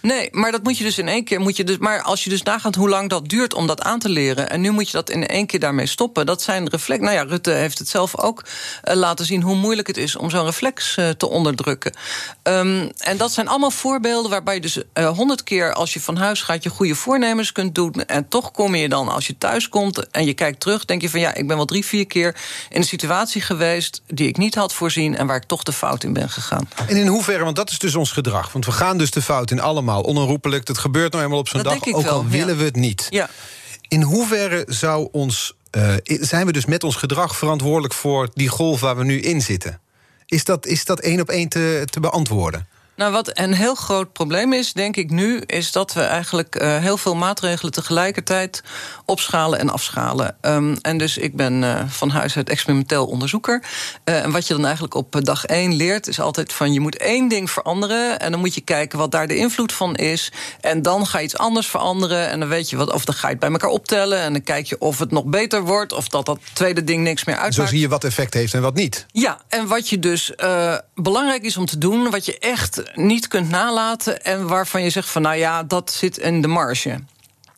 Nee, 0.00 0.28
maar 0.30 0.52
dat 0.52 0.62
moet 0.62 0.78
je 0.78 0.84
dus 0.84 0.98
in 0.98 1.08
één 1.08 1.24
keer. 1.24 1.40
Moet 1.40 1.56
je 1.56 1.64
dus, 1.64 1.78
maar 1.78 2.02
als 2.02 2.24
je 2.24 2.30
dus 2.30 2.42
nagaat 2.42 2.74
hoe 2.74 2.88
lang 2.88 3.08
dat 3.08 3.28
duurt 3.28 3.54
om 3.54 3.66
dat 3.66 3.82
aan 3.82 3.98
te 3.98 4.08
leren. 4.08 4.50
En 4.50 4.60
nu 4.60 4.70
moet 4.70 4.86
je 4.86 4.92
dat 4.92 5.10
in 5.10 5.26
één 5.26 5.46
keer 5.46 5.60
daarmee 5.60 5.86
stoppen. 5.86 6.26
Dat 6.26 6.42
zijn 6.42 6.68
reflex. 6.68 7.02
Nou 7.02 7.14
ja, 7.14 7.22
Rutte 7.22 7.50
heeft 7.50 7.78
het 7.78 7.88
zelf 7.88 8.18
ook 8.18 8.44
uh, 8.84 8.94
laten 8.94 9.24
zien 9.24 9.42
hoe 9.42 9.56
moeilijk 9.56 9.88
het 9.88 9.96
is 9.96 10.16
om 10.16 10.30
zo'n 10.30 10.44
reflex 10.44 10.96
uh, 10.96 11.08
te 11.08 11.28
onderdrukken. 11.28 11.92
Um, 12.42 12.90
en 12.96 13.16
dat 13.16 13.32
zijn 13.32 13.48
allemaal 13.48 13.70
voorbeelden 13.70 14.30
waarbij 14.30 14.54
je 14.54 14.60
dus 14.60 14.78
honderd 14.94 15.40
uh, 15.40 15.46
keer 15.46 15.72
als 15.72 15.92
je 15.92 16.00
van 16.00 16.16
huis 16.16 16.42
gaat 16.42 16.62
je 16.62 16.70
goede 16.70 16.94
voornemens 16.94 17.52
kunt 17.52 17.74
doen. 17.74 17.92
En 17.92 18.28
toch 18.28 18.50
kom 18.50 18.74
je 18.74 18.88
dan 18.88 19.08
als 19.08 19.26
je 19.26 19.38
thuis 19.38 19.68
komt 19.68 20.10
en 20.10 20.24
je 20.24 20.34
kijkt 20.34 20.60
terug, 20.60 20.84
denk 20.84 21.02
je 21.02 21.10
van 21.10 21.20
ja, 21.20 21.34
ik 21.34 21.46
ben 21.46 21.56
wel 21.56 21.64
drie, 21.64 21.84
vier 21.84 22.06
keer 22.06 22.36
in 22.68 22.80
een 22.80 22.84
situatie 22.84 23.42
geweest 23.42 24.02
die 24.06 24.28
ik 24.28 24.36
niet 24.36 24.54
had 24.54 24.72
voorzien 24.72 25.16
en 25.16 25.26
waar 25.26 25.36
ik 25.36 25.44
toch 25.44 25.62
de 25.62 25.72
fout 25.72 26.04
in 26.04 26.12
ben 26.12 26.30
gegaan. 26.30 26.68
En 26.86 26.96
in 26.96 27.06
hoeverre, 27.06 27.44
want 27.44 27.56
dat 27.56 27.70
is 27.70 27.78
dus 27.78 27.94
ons 27.94 28.12
gedrag. 28.12 28.52
Want 28.52 28.66
we 28.66 28.72
gaan 28.72 28.98
dus 28.98 29.10
de 29.10 29.22
fout 29.22 29.50
in 29.50 29.60
allemaal 29.60 29.88
allemaal 29.90 30.10
onherroepelijk. 30.10 30.66
Dat 30.66 30.78
gebeurt 30.78 31.12
nou 31.12 31.24
eenmaal 31.24 31.38
op 31.38 31.48
zo'n 31.48 31.62
dag, 31.62 31.86
ook 31.86 32.02
wel, 32.02 32.12
al 32.12 32.26
willen 32.26 32.56
we 32.56 32.64
het 32.64 32.76
niet. 32.76 33.06
Ja. 33.10 33.30
In 33.88 34.02
hoeverre 34.02 34.64
zou 34.66 35.08
ons, 35.12 35.54
uh, 35.76 35.94
zijn 36.04 36.46
we 36.46 36.52
dus 36.52 36.64
met 36.64 36.84
ons 36.84 36.96
gedrag 36.96 37.36
verantwoordelijk 37.36 37.94
voor 37.94 38.28
die 38.34 38.48
golf 38.48 38.80
waar 38.80 38.96
we 38.96 39.04
nu 39.04 39.20
in 39.20 39.40
zitten? 39.40 39.80
Is 40.26 40.44
dat, 40.44 40.66
is 40.66 40.84
dat 40.84 41.00
één 41.00 41.20
op 41.20 41.28
één 41.28 41.48
te, 41.48 41.82
te 41.90 42.00
beantwoorden? 42.00 42.68
Nou, 43.00 43.12
wat 43.12 43.38
een 43.38 43.52
heel 43.52 43.74
groot 43.74 44.12
probleem 44.12 44.52
is, 44.52 44.72
denk 44.72 44.96
ik 44.96 45.10
nu, 45.10 45.42
is 45.46 45.72
dat 45.72 45.92
we 45.92 46.00
eigenlijk 46.00 46.62
uh, 46.62 46.76
heel 46.76 46.96
veel 46.96 47.14
maatregelen 47.14 47.72
tegelijkertijd 47.72 48.62
opschalen 49.04 49.58
en 49.58 49.70
afschalen. 49.70 50.36
Um, 50.40 50.76
en 50.82 50.98
dus 50.98 51.18
ik 51.18 51.36
ben 51.36 51.62
uh, 51.62 51.80
van 51.88 52.10
huis 52.10 52.36
uit 52.36 52.48
experimenteel 52.48 53.06
onderzoeker. 53.06 53.62
Uh, 54.04 54.24
en 54.24 54.30
wat 54.30 54.46
je 54.46 54.54
dan 54.54 54.64
eigenlijk 54.64 54.94
op 54.94 55.24
dag 55.24 55.44
één 55.44 55.74
leert, 55.74 56.06
is 56.06 56.20
altijd 56.20 56.52
van 56.52 56.72
je 56.72 56.80
moet 56.80 56.96
één 56.96 57.28
ding 57.28 57.50
veranderen. 57.50 58.18
En 58.18 58.30
dan 58.30 58.40
moet 58.40 58.54
je 58.54 58.60
kijken 58.60 58.98
wat 58.98 59.10
daar 59.10 59.26
de 59.26 59.36
invloed 59.36 59.72
van 59.72 59.96
is. 59.96 60.32
En 60.60 60.82
dan 60.82 61.06
ga 61.06 61.18
je 61.18 61.24
iets 61.24 61.38
anders 61.38 61.66
veranderen. 61.66 62.28
En 62.28 62.40
dan 62.40 62.48
weet 62.48 62.70
je 62.70 62.76
wat, 62.76 62.92
of 62.92 63.04
dan 63.04 63.14
ga 63.14 63.26
je 63.26 63.32
het 63.32 63.40
bij 63.40 63.50
elkaar 63.50 63.70
optellen. 63.70 64.20
En 64.20 64.32
dan 64.32 64.42
kijk 64.42 64.66
je 64.66 64.78
of 64.78 64.98
het 64.98 65.10
nog 65.10 65.24
beter 65.24 65.62
wordt, 65.62 65.92
of 65.92 66.08
dat 66.08 66.26
dat 66.26 66.38
tweede 66.52 66.84
ding 66.84 67.02
niks 67.02 67.24
meer 67.24 67.36
uitmaakt. 67.36 67.54
Zo 67.54 67.66
zie 67.66 67.80
je 67.80 67.88
wat 67.88 68.04
effect 68.04 68.34
heeft 68.34 68.54
en 68.54 68.62
wat 68.62 68.74
niet. 68.74 69.06
Ja, 69.12 69.40
en 69.48 69.66
wat 69.66 69.88
je 69.88 69.98
dus 69.98 70.32
belangrijk 70.94 71.42
is 71.42 71.56
om 71.56 71.66
te 71.66 71.78
doen, 71.78 72.10
wat 72.10 72.24
je 72.24 72.38
echt 72.38 72.82
niet 72.94 73.28
kunt 73.28 73.50
nalaten 73.50 74.22
en 74.22 74.46
waarvan 74.46 74.82
je 74.82 74.90
zegt 74.90 75.08
van 75.08 75.22
nou 75.22 75.36
ja, 75.36 75.62
dat 75.62 75.92
zit 75.92 76.18
in 76.18 76.40
de 76.40 76.48
marge. 76.48 76.98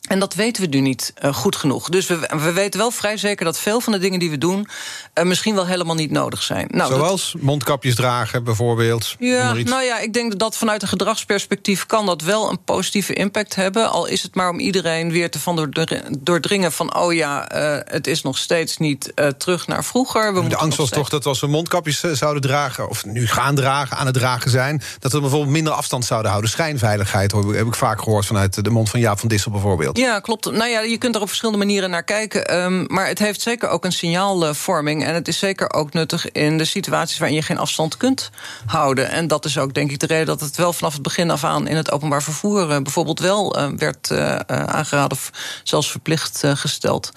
En 0.03 0.19
dat 0.19 0.33
weten 0.33 0.63
we 0.63 0.69
nu 0.69 0.79
niet 0.79 1.13
uh, 1.25 1.33
goed 1.33 1.55
genoeg. 1.55 1.89
Dus 1.89 2.07
we, 2.07 2.19
we 2.43 2.51
weten 2.51 2.79
wel 2.79 2.91
vrij 2.91 3.17
zeker 3.17 3.45
dat 3.45 3.59
veel 3.59 3.81
van 3.81 3.93
de 3.93 3.99
dingen 3.99 4.19
die 4.19 4.29
we 4.29 4.37
doen... 4.37 4.67
Uh, 5.13 5.23
misschien 5.23 5.55
wel 5.55 5.65
helemaal 5.65 5.95
niet 5.95 6.11
nodig 6.11 6.43
zijn. 6.43 6.67
Nou, 6.71 6.93
Zoals 6.93 7.31
dat... 7.31 7.41
mondkapjes 7.41 7.95
dragen 7.95 8.43
bijvoorbeeld? 8.43 9.15
Ja, 9.19 9.53
nou 9.53 9.83
ja, 9.83 9.99
ik 9.99 10.13
denk 10.13 10.39
dat, 10.39 10.57
vanuit 10.57 10.81
een 10.81 10.87
gedragsperspectief... 10.87 11.85
kan 11.85 12.05
dat 12.05 12.21
wel 12.21 12.49
een 12.49 12.63
positieve 12.63 13.13
impact 13.13 13.55
hebben. 13.55 13.91
Al 13.91 14.05
is 14.05 14.23
het 14.23 14.35
maar 14.35 14.49
om 14.49 14.59
iedereen 14.59 15.11
weer 15.11 15.31
te 15.31 15.39
van 15.39 15.73
doordringen 16.19 16.71
van... 16.71 16.95
oh 16.95 17.13
ja, 17.13 17.55
uh, 17.55 17.79
het 17.85 18.07
is 18.07 18.21
nog 18.21 18.37
steeds 18.37 18.77
niet 18.77 19.13
terug 19.37 19.67
naar 19.67 19.83
vroeger. 19.83 20.33
We 20.33 20.47
de 20.47 20.57
angst 20.57 20.77
was 20.77 20.89
toch 20.89 21.09
dat 21.09 21.25
als 21.25 21.39
we 21.39 21.47
mondkapjes 21.47 21.99
zouden 21.99 22.41
dragen... 22.41 22.89
of 22.89 23.05
nu 23.05 23.27
gaan 23.27 23.55
dragen, 23.55 23.97
aan 23.97 24.05
het 24.05 24.15
dragen 24.15 24.51
zijn... 24.51 24.81
dat 24.99 25.11
we 25.11 25.19
bijvoorbeeld 25.19 25.51
minder 25.51 25.73
afstand 25.73 26.05
zouden 26.05 26.29
houden. 26.29 26.51
Schijnveiligheid 26.51 27.31
heb 27.31 27.67
ik 27.67 27.75
vaak 27.75 28.01
gehoord 28.01 28.25
vanuit 28.25 28.63
de 28.63 28.69
mond 28.69 28.89
van 28.89 28.99
Jaap 28.99 29.19
van 29.19 29.29
Dissel 29.29 29.51
bijvoorbeeld. 29.51 29.92
Ja, 29.93 30.19
klopt. 30.19 30.51
Nou 30.51 30.69
ja, 30.69 30.79
je 30.79 30.97
kunt 30.97 31.15
er 31.15 31.21
op 31.21 31.27
verschillende 31.27 31.65
manieren 31.65 31.89
naar 31.89 32.03
kijken. 32.03 32.63
Um, 32.63 32.85
maar 32.87 33.07
het 33.07 33.19
heeft 33.19 33.41
zeker 33.41 33.69
ook 33.69 33.85
een 33.85 33.91
signaalvorming. 33.91 35.05
En 35.05 35.13
het 35.13 35.27
is 35.27 35.39
zeker 35.39 35.73
ook 35.73 35.93
nuttig 35.93 36.31
in 36.31 36.57
de 36.57 36.65
situaties 36.65 37.17
waarin 37.17 37.37
je 37.37 37.43
geen 37.43 37.57
afstand 37.57 37.97
kunt 37.97 38.29
houden. 38.65 39.09
En 39.09 39.27
dat 39.27 39.45
is 39.45 39.57
ook 39.57 39.73
denk 39.73 39.91
ik 39.91 39.99
de 39.99 40.05
reden 40.05 40.25
dat 40.25 40.39
het 40.39 40.55
wel 40.55 40.73
vanaf 40.73 40.93
het 40.93 41.01
begin 41.01 41.31
af 41.31 41.43
aan 41.43 41.67
in 41.67 41.75
het 41.75 41.91
openbaar 41.91 42.23
vervoer 42.23 42.69
uh, 42.69 42.77
bijvoorbeeld 42.79 43.19
wel 43.19 43.59
uh, 43.59 43.67
werd 43.77 44.09
uh, 44.09 44.35
aangeraden 44.47 45.17
of 45.17 45.29
zelfs 45.63 45.91
verplicht 45.91 46.43
gesteld. 46.45 47.11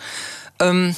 Um, 0.57 0.95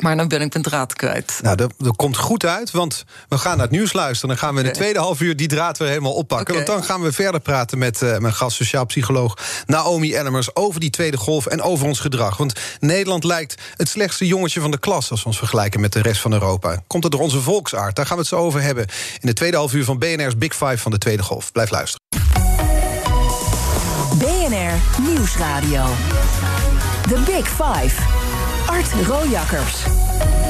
maar 0.00 0.16
dan 0.16 0.28
ben 0.28 0.40
ik 0.40 0.52
mijn 0.52 0.64
draad 0.64 0.94
kwijt. 0.94 1.38
Nou, 1.42 1.56
dat, 1.56 1.72
dat, 1.78 1.96
komt 1.96 2.16
goed 2.16 2.44
uit, 2.46 2.70
want 2.70 3.04
we 3.28 3.38
gaan 3.38 3.56
naar 3.56 3.66
het 3.66 3.76
nieuws 3.76 3.92
luisteren. 3.92 4.28
Dan 4.28 4.38
gaan 4.38 4.54
we 4.54 4.60
in 4.60 4.66
de 4.66 4.72
tweede 4.72 4.98
half 4.98 5.20
uur 5.20 5.36
die 5.36 5.48
draad 5.48 5.78
weer 5.78 5.88
helemaal 5.88 6.12
oppakken. 6.12 6.54
Want 6.54 6.66
dan 6.66 6.84
gaan 6.84 7.02
we 7.02 7.12
verder 7.12 7.40
praten 7.40 7.78
met 7.78 8.02
uh, 8.02 8.18
mijn 8.18 8.34
gast, 8.34 8.56
sociaal 8.56 8.86
psycholoog 8.86 9.38
Naomi 9.66 10.14
Ellemers... 10.14 10.56
over 10.56 10.80
die 10.80 10.90
tweede 10.90 11.16
golf 11.16 11.46
en 11.46 11.62
over 11.62 11.86
ons 11.86 12.00
gedrag. 12.00 12.36
Want 12.36 12.60
Nederland 12.80 13.24
lijkt 13.24 13.62
het 13.76 13.88
slechtste 13.88 14.26
jongetje 14.26 14.60
van 14.60 14.70
de 14.70 14.78
klas... 14.78 15.10
als 15.10 15.20
we 15.20 15.26
ons 15.26 15.38
vergelijken 15.38 15.80
met 15.80 15.92
de 15.92 16.02
rest 16.02 16.20
van 16.20 16.32
Europa. 16.32 16.82
Komt 16.86 17.02
het 17.02 17.12
door 17.12 17.22
onze 17.22 17.40
volksaard? 17.40 17.96
Daar 17.96 18.06
gaan 18.06 18.16
we 18.16 18.22
het 18.22 18.30
zo 18.30 18.38
over 18.38 18.62
hebben... 18.62 18.86
in 19.20 19.26
de 19.26 19.32
tweede 19.32 19.56
half 19.56 19.74
uur 19.74 19.84
van 19.84 19.98
BNR's 19.98 20.36
Big 20.36 20.52
Five 20.52 20.78
van 20.78 20.90
de 20.90 20.98
tweede 20.98 21.22
golf. 21.22 21.52
Blijf 21.52 21.70
luisteren. 21.70 22.06
BNR 24.18 25.02
Nieuwsradio. 25.08 25.84
The 27.08 27.22
Big 27.26 27.48
Five. 27.48 28.21
Art 28.68 28.92
Rojakkers. 29.06 30.41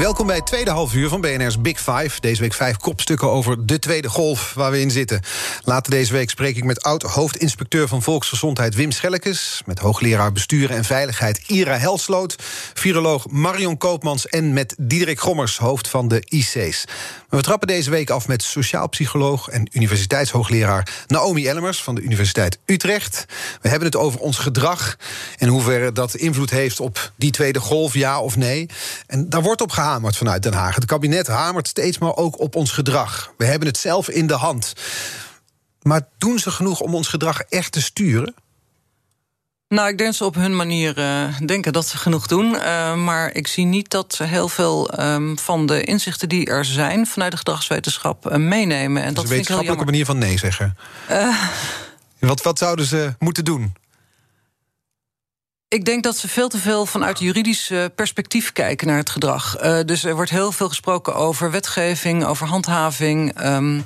Welkom 0.00 0.26
bij 0.26 0.36
het 0.36 0.46
tweede 0.46 0.70
half 0.70 0.94
uur 0.94 1.08
van 1.08 1.20
BNR's 1.20 1.60
Big 1.60 1.80
Five. 1.80 2.20
Deze 2.20 2.40
week 2.40 2.54
vijf 2.54 2.76
kopstukken 2.76 3.30
over 3.30 3.66
de 3.66 3.78
tweede 3.78 4.08
golf 4.08 4.54
waar 4.54 4.70
we 4.70 4.80
in 4.80 4.90
zitten. 4.90 5.20
Later 5.64 5.92
deze 5.92 6.12
week 6.12 6.30
spreek 6.30 6.56
ik 6.56 6.64
met 6.64 6.82
oud-hoofdinspecteur 6.82 7.88
van 7.88 8.02
Volksgezondheid 8.02 8.74
Wim 8.74 8.90
Schellekes... 8.90 9.62
met 9.66 9.78
hoogleraar 9.78 10.32
bestuur 10.32 10.70
en 10.70 10.84
veiligheid 10.84 11.42
Ira 11.46 11.76
Helsloot... 11.76 12.36
viroloog 12.74 13.28
Marion 13.28 13.76
Koopmans 13.76 14.26
en 14.26 14.52
met 14.52 14.74
Diederik 14.78 15.20
Gommers, 15.20 15.58
hoofd 15.58 15.88
van 15.88 16.08
de 16.08 16.22
IC's. 16.28 16.84
we 17.28 17.40
trappen 17.42 17.68
deze 17.68 17.90
week 17.90 18.10
af 18.10 18.28
met 18.28 18.42
sociaal 18.42 18.88
psycholoog... 18.88 19.48
en 19.48 19.68
universiteitshoogleraar 19.72 21.04
Naomi 21.06 21.46
Ellemers 21.46 21.82
van 21.82 21.94
de 21.94 22.00
Universiteit 22.00 22.58
Utrecht. 22.66 23.24
We 23.62 23.68
hebben 23.68 23.86
het 23.86 23.96
over 23.96 24.20
ons 24.20 24.38
gedrag 24.38 24.96
en 25.38 25.48
hoeverre 25.48 25.92
dat 25.92 26.14
invloed 26.14 26.50
heeft 26.50 26.80
op 26.80 27.12
die 27.16 27.30
tweede 27.30 27.60
golf, 27.60 27.94
ja 27.94 28.20
of 28.20 28.36
nee. 28.36 28.68
En 29.06 29.28
daar 29.28 29.42
wordt 29.42 29.60
op 29.60 29.70
gehaald 29.70 29.88
gehamerd 29.90 30.16
vanuit 30.16 30.42
Den 30.42 30.52
Haag. 30.52 30.74
Het 30.74 30.84
kabinet 30.84 31.26
hamert 31.26 31.68
steeds 31.68 31.98
maar 31.98 32.16
ook 32.16 32.40
op 32.40 32.54
ons 32.54 32.70
gedrag. 32.70 33.32
We 33.36 33.44
hebben 33.44 33.68
het 33.68 33.76
zelf 33.76 34.08
in 34.08 34.26
de 34.26 34.34
hand. 34.34 34.72
Maar 35.82 36.08
doen 36.18 36.38
ze 36.38 36.50
genoeg 36.50 36.80
om 36.80 36.94
ons 36.94 37.08
gedrag 37.08 37.40
echt 37.40 37.72
te 37.72 37.82
sturen? 37.82 38.34
Nou, 39.68 39.88
ik 39.88 39.98
denk 39.98 40.08
dat 40.10 40.18
ze 40.18 40.24
op 40.24 40.34
hun 40.34 40.56
manier 40.56 40.98
uh, 40.98 41.38
denken 41.46 41.72
dat 41.72 41.86
ze 41.86 41.96
genoeg 41.96 42.26
doen. 42.26 42.54
Uh, 42.54 42.94
maar 42.94 43.34
ik 43.34 43.46
zie 43.46 43.64
niet 43.64 43.90
dat 43.90 44.14
ze 44.14 44.24
heel 44.24 44.48
veel 44.48 45.00
um, 45.00 45.38
van 45.38 45.66
de 45.66 45.84
inzichten 45.84 46.28
die 46.28 46.46
er 46.46 46.64
zijn 46.64 47.06
vanuit 47.06 47.30
de 47.30 47.36
gedragswetenschap 47.36 48.30
uh, 48.30 48.36
meenemen. 48.36 49.02
En 49.02 49.14
dat 49.14 49.24
is 49.24 49.30
een 49.30 49.36
wetenschappelijke 49.36 49.84
manier 49.84 50.04
van 50.04 50.18
nee 50.18 50.38
zeggen. 50.38 50.76
wat, 52.18 52.42
wat 52.42 52.58
zouden 52.58 52.84
ze 52.84 53.14
moeten 53.18 53.44
doen? 53.44 53.72
Ik 55.70 55.84
denk 55.84 56.02
dat 56.02 56.16
ze 56.16 56.28
veel 56.28 56.48
te 56.48 56.58
veel 56.58 56.86
vanuit 56.86 57.18
juridisch 57.18 57.72
perspectief 57.94 58.52
kijken 58.52 58.86
naar 58.86 58.96
het 58.96 59.10
gedrag. 59.10 59.62
Uh, 59.62 59.78
dus 59.84 60.04
er 60.04 60.14
wordt 60.14 60.30
heel 60.30 60.52
veel 60.52 60.68
gesproken 60.68 61.14
over 61.14 61.50
wetgeving, 61.50 62.24
over 62.24 62.46
handhaving, 62.46 63.44
um, 63.44 63.84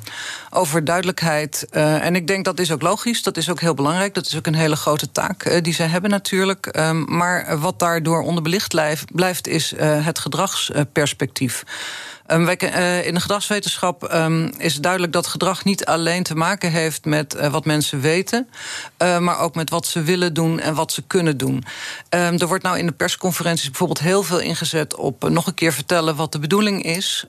over 0.51 0.85
duidelijkheid. 0.85 1.66
Uh, 1.70 2.05
en 2.05 2.16
ik 2.16 2.27
denk 2.27 2.44
dat 2.44 2.59
is 2.59 2.73
ook 2.73 2.83
logisch, 2.83 3.23
dat 3.23 3.37
is 3.37 3.51
ook 3.51 3.61
heel 3.61 3.75
belangrijk. 3.75 4.14
Dat 4.14 4.27
is 4.27 4.37
ook 4.37 4.47
een 4.47 4.55
hele 4.55 4.77
grote 4.77 5.12
taak 5.12 5.44
uh, 5.44 5.62
die 5.62 5.73
ze 5.73 5.83
hebben 5.83 6.11
natuurlijk. 6.11 6.77
Um, 6.77 7.16
maar 7.16 7.59
wat 7.59 7.79
daardoor 7.79 8.23
onderbelicht 8.23 8.68
blijft, 8.68 9.14
blijft 9.14 9.47
is 9.47 9.75
het 9.79 10.18
gedragsperspectief. 10.18 11.64
Um, 12.27 12.45
wij, 12.45 12.59
uh, 12.63 13.07
in 13.07 13.15
de 13.15 13.21
gedragswetenschap 13.21 14.15
um, 14.15 14.53
is 14.59 14.77
duidelijk 14.77 15.13
dat 15.13 15.27
gedrag 15.27 15.65
niet 15.65 15.85
alleen 15.85 16.23
te 16.23 16.35
maken 16.35 16.71
heeft 16.71 17.05
met 17.05 17.35
uh, 17.35 17.47
wat 17.47 17.65
mensen 17.65 18.01
weten, 18.01 18.49
uh, 19.03 19.19
maar 19.19 19.39
ook 19.39 19.55
met 19.55 19.71
wat 19.71 19.87
ze 19.87 20.03
willen 20.03 20.35
doen 20.35 20.61
en 20.61 20.75
wat 20.75 20.93
ze 20.93 21.03
kunnen 21.03 21.37
doen. 21.37 21.55
Um, 21.55 22.39
er 22.39 22.47
wordt 22.47 22.63
nou 22.63 22.79
in 22.79 22.87
de 22.87 22.93
persconferenties 22.93 23.69
bijvoorbeeld 23.69 24.01
heel 24.01 24.23
veel 24.23 24.41
ingezet 24.41 24.97
op 24.97 25.29
nog 25.29 25.47
een 25.47 25.55
keer 25.55 25.73
vertellen 25.73 26.17
wat 26.17 26.33
de 26.33 26.39
bedoeling 26.39 26.83
is. 26.83 27.27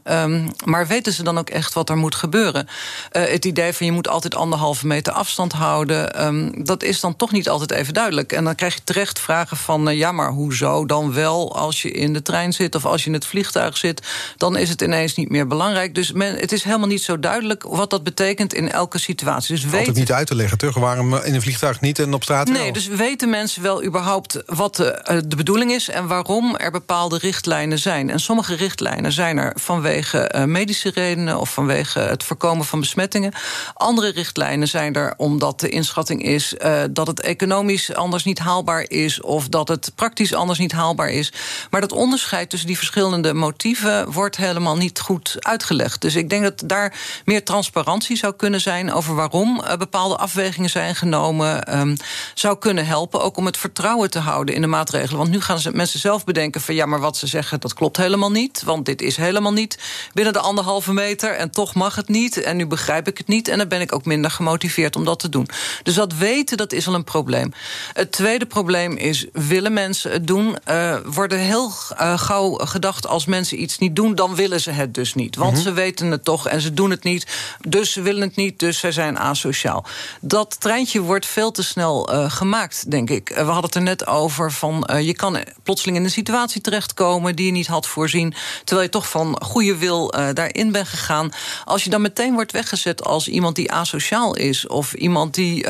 maar 0.65 0.87
weten 0.87 1.13
ze 1.13 1.23
dan 1.23 1.37
ook 1.37 1.49
echt 1.49 1.73
wat 1.73 1.89
er 1.89 1.97
moet 1.97 2.15
gebeuren? 2.15 2.67
het 3.11 3.45
idee 3.45 3.73
van 3.73 3.85
je 3.85 3.91
moet 3.91 4.07
altijd 4.07 4.35
anderhalve 4.35 4.87
meter 4.87 5.13
afstand 5.13 5.53
houden, 5.53 6.63
dat 6.63 6.83
is 6.83 6.99
dan 6.99 7.15
toch 7.15 7.31
niet 7.31 7.49
altijd 7.49 7.71
even 7.71 7.93
duidelijk. 7.93 8.31
En 8.31 8.43
dan 8.43 8.55
krijg 8.55 8.73
je 8.73 8.83
terecht 8.83 9.19
vragen 9.19 9.57
van 9.57 9.95
ja, 9.95 10.11
maar 10.11 10.29
hoezo 10.31 10.85
dan 10.85 11.13
wel 11.13 11.55
als 11.55 11.81
je 11.81 11.91
in 11.91 12.13
de 12.13 12.21
trein 12.21 12.53
zit 12.53 12.75
of 12.75 12.85
als 12.85 13.01
je 13.01 13.07
in 13.07 13.13
het 13.13 13.25
vliegtuig 13.25 13.77
zit, 13.77 14.07
dan 14.37 14.57
is 14.57 14.69
het 14.69 14.81
ineens 14.85 15.15
niet 15.15 15.29
meer 15.29 15.47
belangrijk. 15.47 15.95
Dus 15.95 16.11
men, 16.11 16.35
het 16.35 16.51
is 16.51 16.63
helemaal 16.63 16.87
niet 16.87 17.01
zo 17.01 17.19
duidelijk 17.19 17.63
wat 17.63 17.89
dat 17.89 18.03
betekent 18.03 18.53
in 18.53 18.71
elke 18.71 18.99
situatie. 18.99 19.55
Dus 19.55 19.65
weten... 19.65 19.87
het 19.87 19.95
niet 19.95 20.11
uit 20.11 20.27
te 20.27 20.35
leggen, 20.35 20.57
toch? 20.57 20.75
Waarom 20.75 21.15
in 21.15 21.33
een 21.33 21.41
vliegtuig 21.41 21.81
niet 21.81 21.99
en 21.99 22.13
op 22.13 22.23
straat 22.23 22.47
Nee, 22.47 22.71
dus 22.71 22.87
weten 22.87 23.29
mensen 23.29 23.61
wel 23.61 23.83
überhaupt 23.83 24.43
wat 24.45 24.75
de, 24.75 24.91
eh, 24.91 25.17
de, 25.27 25.35
bedoeling 25.35 25.71
is... 25.71 25.89
en 25.89 26.07
waarom 26.07 26.55
er 26.55 26.71
bepaalde 26.71 27.17
richtlijnen 27.17 27.79
zijn. 27.79 28.09
En 28.09 28.19
sommige 28.19 28.55
richtlijnen 28.55 29.11
zijn 29.11 29.37
er 29.37 29.53
vanwege 29.55 30.43
medische 30.47 30.91
redenen... 30.93 31.39
of 31.39 31.53
vanwege 31.53 31.99
het 31.99 32.23
voorkomen 32.23 32.65
van 32.65 32.79
besmettingen. 32.79 33.33
Andere 33.73 34.11
richtlijnen 34.11 34.67
zijn 34.67 34.93
er 34.93 35.13
omdat 35.17 35.59
de 35.59 35.69
inschatting 35.69 36.23
is... 36.23 36.53
Uh, 36.53 36.83
dat 36.91 37.07
het 37.07 37.21
economisch 37.21 37.93
anders 37.93 38.23
niet 38.23 38.39
haalbaar 38.39 38.85
is... 38.87 39.21
of 39.21 39.47
dat 39.49 39.67
het 39.67 39.91
praktisch 39.95 40.33
anders 40.33 40.59
niet 40.59 40.71
haalbaar 40.71 41.09
is. 41.09 41.33
Maar 41.69 41.81
dat 41.81 41.91
onderscheid 41.91 42.49
tussen 42.49 42.67
die 42.67 42.77
verschillende 42.77 43.33
motieven... 43.33 44.11
wordt 44.11 44.37
helemaal 44.37 44.74
niet 44.77 44.99
goed 44.99 45.35
uitgelegd. 45.39 46.01
Dus 46.01 46.15
ik 46.15 46.29
denk 46.29 46.43
dat 46.43 46.63
daar 46.65 46.93
meer 47.25 47.43
transparantie 47.43 48.17
zou 48.17 48.33
kunnen 48.33 48.61
zijn 48.61 48.93
over 48.93 49.15
waarom 49.15 49.61
uh, 49.63 49.75
bepaalde 49.75 50.17
afwegingen 50.17 50.69
zijn 50.69 50.95
genomen. 50.95 51.77
Um, 51.79 51.97
zou 52.33 52.57
kunnen 52.57 52.85
helpen 52.85 53.21
ook 53.21 53.37
om 53.37 53.45
het 53.45 53.57
vertrouwen 53.57 54.09
te 54.09 54.19
houden 54.19 54.55
in 54.55 54.61
de 54.61 54.67
maatregelen. 54.67 55.17
Want 55.17 55.29
nu 55.29 55.41
gaan 55.41 55.59
ze 55.59 55.71
mensen 55.71 55.99
zelf 55.99 56.23
bedenken 56.23 56.61
van 56.61 56.75
ja, 56.75 56.85
maar 56.85 56.99
wat 56.99 57.17
ze 57.17 57.27
zeggen, 57.27 57.59
dat 57.59 57.73
klopt 57.73 57.97
helemaal 57.97 58.31
niet. 58.31 58.63
Want 58.63 58.85
dit 58.85 59.01
is 59.01 59.17
helemaal 59.17 59.53
niet 59.53 59.77
binnen 60.13 60.33
de 60.33 60.39
anderhalve 60.39 60.93
meter 60.93 61.31
en 61.31 61.51
toch 61.51 61.73
mag 61.73 61.95
het 61.95 62.07
niet. 62.07 62.41
En 62.41 62.57
nu 62.57 62.67
begrijp 62.67 63.07
ik 63.07 63.17
het 63.17 63.27
niet 63.27 63.47
en 63.47 63.57
dan 63.57 63.67
ben 63.67 63.81
ik 63.81 63.93
ook 63.93 64.05
minder 64.05 64.31
gemotiveerd 64.31 64.95
om 64.95 65.05
dat 65.05 65.19
te 65.19 65.29
doen. 65.29 65.47
Dus 65.83 65.93
dat 65.93 66.13
weten, 66.13 66.57
dat 66.57 66.71
is 66.71 66.87
al 66.87 66.93
een 66.93 67.03
probleem. 67.03 67.53
Het 67.93 68.11
tweede 68.11 68.45
probleem 68.45 68.97
is, 68.97 69.25
willen 69.33 69.73
mensen 69.73 70.11
het 70.11 70.27
doen? 70.27 70.55
Uh, 70.69 70.95
worden 71.05 71.39
heel 71.39 71.71
uh, 72.01 72.17
gauw 72.17 72.53
gedacht 72.53 73.07
als 73.07 73.25
mensen 73.25 73.61
iets 73.61 73.77
niet 73.77 73.95
doen, 73.95 74.15
dan 74.15 74.35
willen 74.35 74.61
ze 74.61 74.64
ze 74.65 74.71
het 74.71 74.93
dus 74.93 75.13
niet. 75.13 75.35
Want 75.35 75.53
mhm. 75.53 75.61
ze 75.61 75.71
weten 75.71 76.11
het 76.11 76.23
toch 76.23 76.47
en 76.47 76.61
ze 76.61 76.73
doen 76.73 76.89
het 76.89 77.03
niet. 77.03 77.27
Dus 77.67 77.91
ze 77.91 78.01
willen 78.01 78.21
het 78.21 78.35
niet, 78.35 78.59
dus 78.59 78.79
zij 78.79 78.91
zijn 78.91 79.19
asociaal. 79.19 79.85
Dat 80.21 80.59
treintje 80.59 81.01
wordt 81.01 81.25
veel 81.25 81.51
te 81.51 81.63
snel 81.63 82.13
uh, 82.13 82.31
gemaakt, 82.31 82.91
denk 82.91 83.09
ik. 83.09 83.29
Uh, 83.29 83.35
we 83.35 83.43
hadden 83.43 83.63
het 83.63 83.75
er 83.75 83.81
net 83.81 84.07
over 84.07 84.51
van 84.51 84.89
uh, 84.91 85.01
je 85.01 85.13
kan 85.13 85.37
plotseling 85.63 85.97
in 85.97 86.03
een 86.03 86.09
situatie 86.09 86.61
terechtkomen 86.61 87.35
die 87.35 87.45
je 87.45 87.51
niet 87.51 87.67
had 87.67 87.87
voorzien. 87.87 88.33
Terwijl 88.63 88.87
je 88.87 88.93
toch 88.93 89.09
van 89.09 89.41
goede 89.41 89.77
wil 89.77 90.13
daarin 90.33 90.71
bent 90.71 90.87
gegaan. 90.87 91.31
Als 91.65 91.83
je 91.83 91.89
dan 91.89 92.01
meteen 92.01 92.33
wordt 92.33 92.51
weggezet 92.51 93.03
als 93.03 93.27
iemand 93.27 93.55
die 93.55 93.71
asociaal 93.71 94.35
is 94.35 94.67
of 94.67 94.93
iemand 94.93 95.33
die 95.33 95.67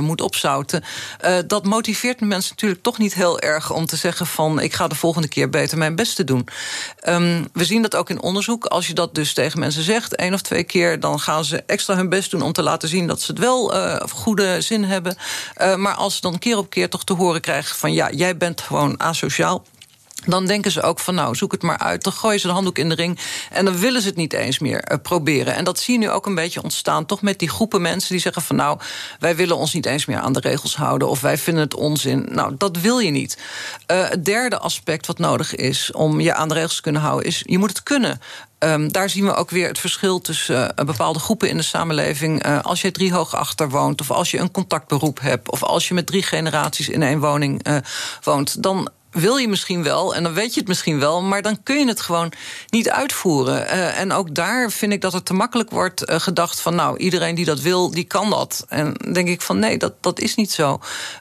moet 0.00 0.20
opzouten, 0.20 0.84
dat 1.46 1.64
motiveert 1.64 2.20
mensen 2.20 2.50
natuurlijk 2.50 2.82
toch 2.82 2.98
niet 2.98 3.14
heel 3.14 3.40
erg 3.40 3.72
om 3.72 3.86
te 3.86 3.96
zeggen 3.96 4.26
van 4.26 4.60
ik 4.60 4.74
ga 4.74 4.88
de 4.88 4.94
volgende 4.94 5.28
keer 5.28 5.50
beter 5.50 5.78
mijn 5.78 5.96
best 5.96 6.16
te 6.16 6.24
doen. 6.24 6.48
Um, 7.08 7.48
we 7.52 7.64
zien 7.64 7.82
dat 7.82 7.96
ook 7.96 8.10
in 8.10 8.20
onderzoek 8.20 8.37
Als 8.46 8.86
je 8.86 8.94
dat 8.94 9.14
dus 9.14 9.32
tegen 9.34 9.58
mensen 9.58 9.82
zegt, 9.82 10.16
één 10.16 10.34
of 10.34 10.40
twee 10.40 10.64
keer... 10.64 11.00
dan 11.00 11.20
gaan 11.20 11.44
ze 11.44 11.62
extra 11.66 11.96
hun 11.96 12.08
best 12.08 12.30
doen 12.30 12.42
om 12.42 12.52
te 12.52 12.62
laten 12.62 12.88
zien... 12.88 13.06
dat 13.06 13.20
ze 13.20 13.30
het 13.32 13.40
wel 13.40 13.74
uh, 13.74 13.96
goede 14.12 14.60
zin 14.60 14.84
hebben. 14.84 15.16
Uh, 15.60 15.74
maar 15.74 15.94
als 15.94 16.14
ze 16.14 16.20
dan 16.20 16.38
keer 16.38 16.56
op 16.56 16.70
keer 16.70 16.88
toch 16.88 17.04
te 17.04 17.12
horen 17.12 17.40
krijgen 17.40 17.76
van... 17.76 17.92
ja, 17.92 18.10
jij 18.10 18.36
bent 18.36 18.60
gewoon 18.60 19.00
asociaal 19.00 19.64
dan 20.26 20.46
denken 20.46 20.70
ze 20.70 20.82
ook 20.82 20.98
van 20.98 21.14
nou, 21.14 21.34
zoek 21.34 21.52
het 21.52 21.62
maar 21.62 21.78
uit. 21.78 22.02
Dan 22.02 22.12
gooien 22.12 22.40
ze 22.40 22.46
de 22.46 22.52
handdoek 22.52 22.78
in 22.78 22.88
de 22.88 22.94
ring. 22.94 23.18
En 23.50 23.64
dan 23.64 23.78
willen 23.78 24.02
ze 24.02 24.08
het 24.08 24.16
niet 24.16 24.32
eens 24.32 24.58
meer 24.58 24.92
uh, 24.92 24.98
proberen. 25.02 25.54
En 25.54 25.64
dat 25.64 25.78
zie 25.78 25.94
je 25.94 26.00
nu 26.00 26.10
ook 26.10 26.26
een 26.26 26.34
beetje 26.34 26.62
ontstaan. 26.62 27.06
Toch 27.06 27.22
met 27.22 27.38
die 27.38 27.48
groepen 27.48 27.82
mensen 27.82 28.10
die 28.10 28.20
zeggen 28.20 28.42
van 28.42 28.56
nou, 28.56 28.78
wij 29.18 29.36
willen 29.36 29.56
ons 29.56 29.72
niet 29.72 29.86
eens 29.86 30.06
meer 30.06 30.18
aan 30.18 30.32
de 30.32 30.40
regels 30.40 30.76
houden. 30.76 31.08
Of 31.08 31.20
wij 31.20 31.38
vinden 31.38 31.62
het 31.62 31.74
onzin. 31.74 32.26
Nou, 32.30 32.54
dat 32.58 32.76
wil 32.76 32.98
je 32.98 33.10
niet. 33.10 33.38
Uh, 33.90 34.08
het 34.08 34.24
derde 34.24 34.58
aspect 34.58 35.06
wat 35.06 35.18
nodig 35.18 35.54
is 35.54 35.92
om 35.92 36.20
je 36.20 36.34
aan 36.34 36.48
de 36.48 36.54
regels 36.54 36.76
te 36.76 36.82
kunnen 36.82 37.00
houden, 37.00 37.26
is 37.26 37.42
je 37.46 37.58
moet 37.58 37.68
het 37.68 37.82
kunnen. 37.82 38.20
Um, 38.58 38.92
daar 38.92 39.10
zien 39.10 39.24
we 39.24 39.34
ook 39.34 39.50
weer 39.50 39.68
het 39.68 39.78
verschil 39.78 40.20
tussen 40.20 40.72
uh, 40.78 40.86
bepaalde 40.86 41.18
groepen 41.18 41.48
in 41.48 41.56
de 41.56 41.62
samenleving. 41.62 42.62
Als 42.62 42.80
je 42.80 42.90
drie 42.90 43.12
hoog 43.12 43.34
achter 43.34 43.68
woont, 43.68 44.00
of 44.00 44.10
als 44.10 44.30
je 44.30 44.38
een 44.38 44.50
contactberoep 44.50 45.20
hebt, 45.20 45.50
of 45.50 45.62
als 45.62 45.88
je 45.88 45.94
met 45.94 46.06
drie 46.06 46.22
generaties 46.22 46.88
in 46.88 47.02
één 47.02 47.20
woning 47.20 47.66
woont, 48.22 48.62
dan 48.62 48.90
wil 49.20 49.36
je 49.36 49.48
misschien 49.48 49.82
wel 49.82 50.14
en 50.14 50.22
dan 50.22 50.32
weet 50.32 50.54
je 50.54 50.60
het 50.60 50.68
misschien 50.68 50.98
wel, 50.98 51.22
maar 51.22 51.42
dan 51.42 51.62
kun 51.62 51.78
je 51.78 51.86
het 51.86 52.00
gewoon 52.00 52.32
niet 52.68 52.90
uitvoeren. 52.90 53.66
Uh, 53.66 54.00
en 54.00 54.12
ook 54.12 54.34
daar 54.34 54.70
vind 54.70 54.92
ik 54.92 55.00
dat 55.00 55.12
het 55.12 55.24
te 55.24 55.34
makkelijk 55.34 55.70
wordt 55.70 56.10
uh, 56.10 56.20
gedacht 56.20 56.60
van, 56.60 56.74
nou, 56.74 56.98
iedereen 56.98 57.34
die 57.34 57.44
dat 57.44 57.60
wil, 57.60 57.90
die 57.90 58.04
kan 58.04 58.30
dat. 58.30 58.64
En 58.68 58.92
denk 59.12 59.28
ik 59.28 59.42
van, 59.42 59.58
nee, 59.58 59.78
dat, 59.78 59.92
dat 60.00 60.20
is 60.20 60.34
niet 60.34 60.52
zo. 60.52 60.80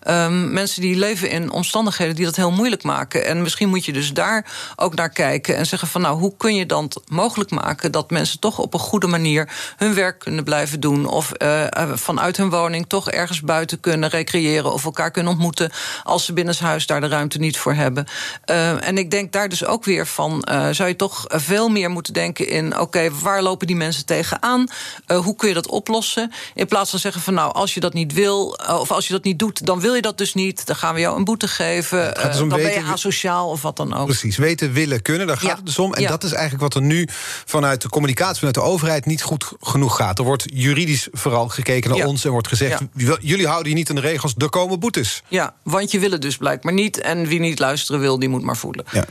Um, 0.09 0.53
mensen 0.53 0.81
die 0.81 0.95
leven 0.95 1.29
in 1.29 1.51
omstandigheden 1.51 2.15
die 2.15 2.25
dat 2.25 2.35
heel 2.35 2.51
moeilijk 2.51 2.83
maken. 2.83 3.25
En 3.25 3.41
misschien 3.41 3.69
moet 3.69 3.85
je 3.85 3.93
dus 3.93 4.13
daar 4.13 4.45
ook 4.75 4.95
naar 4.95 5.09
kijken 5.09 5.55
en 5.55 5.65
zeggen 5.65 5.87
van, 5.87 6.01
nou, 6.01 6.19
hoe 6.19 6.33
kun 6.37 6.55
je 6.55 6.65
dan 6.65 6.91
mogelijk 7.07 7.51
maken 7.51 7.91
dat 7.91 8.11
mensen 8.11 8.39
toch 8.39 8.59
op 8.59 8.73
een 8.73 8.79
goede 8.79 9.07
manier 9.07 9.49
hun 9.77 9.93
werk 9.93 10.19
kunnen 10.19 10.43
blijven 10.43 10.79
doen 10.79 11.05
of 11.05 11.31
uh, 11.37 11.65
vanuit 11.93 12.37
hun 12.37 12.49
woning 12.49 12.85
toch 12.87 13.11
ergens 13.11 13.41
buiten 13.41 13.79
kunnen 13.79 14.09
recreëren 14.09 14.73
of 14.73 14.85
elkaar 14.85 15.11
kunnen 15.11 15.31
ontmoeten 15.31 15.71
als 16.03 16.25
ze 16.25 16.33
binnenshuis 16.33 16.85
daar 16.85 17.01
de 17.01 17.07
ruimte 17.07 17.37
niet 17.37 17.57
voor 17.57 17.73
hebben. 17.73 17.86
Uh, 17.95 18.87
en 18.87 18.97
ik 18.97 19.11
denk 19.11 19.31
daar 19.31 19.49
dus 19.49 19.65
ook 19.65 19.85
weer 19.85 20.07
van, 20.07 20.47
uh, 20.51 20.69
zou 20.71 20.89
je 20.89 20.95
toch 20.95 21.25
veel 21.27 21.69
meer 21.69 21.89
moeten 21.89 22.13
denken 22.13 22.47
in, 22.47 22.73
oké, 22.73 22.81
okay, 22.81 23.11
waar 23.11 23.41
lopen 23.41 23.67
die 23.67 23.75
mensen 23.75 24.05
tegenaan? 24.05 24.67
Uh, 25.07 25.17
hoe 25.17 25.35
kun 25.35 25.47
je 25.47 25.53
dat 25.53 25.67
oplossen? 25.67 26.31
In 26.53 26.67
plaats 26.67 26.89
van 26.89 26.99
zeggen 26.99 27.21
van, 27.21 27.33
nou, 27.33 27.53
als 27.53 27.73
je 27.73 27.79
dat 27.79 27.93
niet 27.93 28.13
wil, 28.13 28.59
of 28.67 28.91
als 28.91 29.07
je 29.07 29.13
dat 29.13 29.23
niet 29.23 29.39
doet, 29.39 29.65
dan 29.65 29.79
wil 29.79 29.93
je 29.93 30.01
dat 30.01 30.17
dus 30.17 30.33
niet. 30.33 30.65
Dan 30.65 30.75
gaan 30.75 30.93
we 30.93 30.99
jou 30.99 31.17
een 31.17 31.23
boete 31.23 31.47
geven. 31.47 31.99
Ja, 31.99 32.11
dus 32.11 32.37
dan 32.37 32.49
weten, 32.49 32.73
ben 32.73 32.85
je 32.85 32.91
asociaal 32.91 33.49
of 33.49 33.61
wat 33.61 33.77
dan 33.77 33.93
ook. 33.93 34.05
Precies, 34.05 34.37
weten, 34.37 34.73
willen, 34.73 35.01
kunnen, 35.01 35.27
daar 35.27 35.37
gaat 35.37 35.49
ja. 35.49 35.55
het 35.55 35.65
dus 35.65 35.79
om. 35.79 35.93
En 35.93 36.01
ja. 36.01 36.09
dat 36.09 36.23
is 36.23 36.31
eigenlijk 36.31 36.61
wat 36.61 36.75
er 36.75 36.81
nu 36.81 37.07
vanuit 37.45 37.81
de 37.81 37.89
communicatie, 37.89 38.35
vanuit 38.35 38.55
de 38.55 38.61
overheid 38.61 39.05
niet 39.05 39.21
goed 39.21 39.51
genoeg 39.61 39.95
gaat. 39.95 40.19
Er 40.19 40.25
wordt 40.25 40.45
juridisch 40.53 41.07
vooral 41.11 41.47
gekeken 41.47 41.89
naar 41.89 42.05
ons 42.05 42.25
en 42.25 42.31
wordt 42.31 42.47
gezegd, 42.47 42.81
jullie 43.19 43.47
houden 43.47 43.69
je 43.69 43.77
niet 43.77 43.89
aan 43.89 43.95
de 43.95 44.01
regels, 44.01 44.33
er 44.37 44.49
komen 44.49 44.79
boetes. 44.79 45.23
Ja, 45.27 45.53
want 45.63 45.91
je 45.91 45.99
wil 45.99 46.11
het 46.11 46.21
dus 46.21 46.37
blijkbaar 46.37 46.73
niet. 46.73 46.99
En 46.99 47.27
wie 47.27 47.39
niet 47.39 47.59
luisteren 47.67 48.01
wil, 48.01 48.19
die 48.19 48.29
moet 48.29 48.41
maar 48.41 48.57
voelen. 48.57 48.85
Ja. 48.91 49.05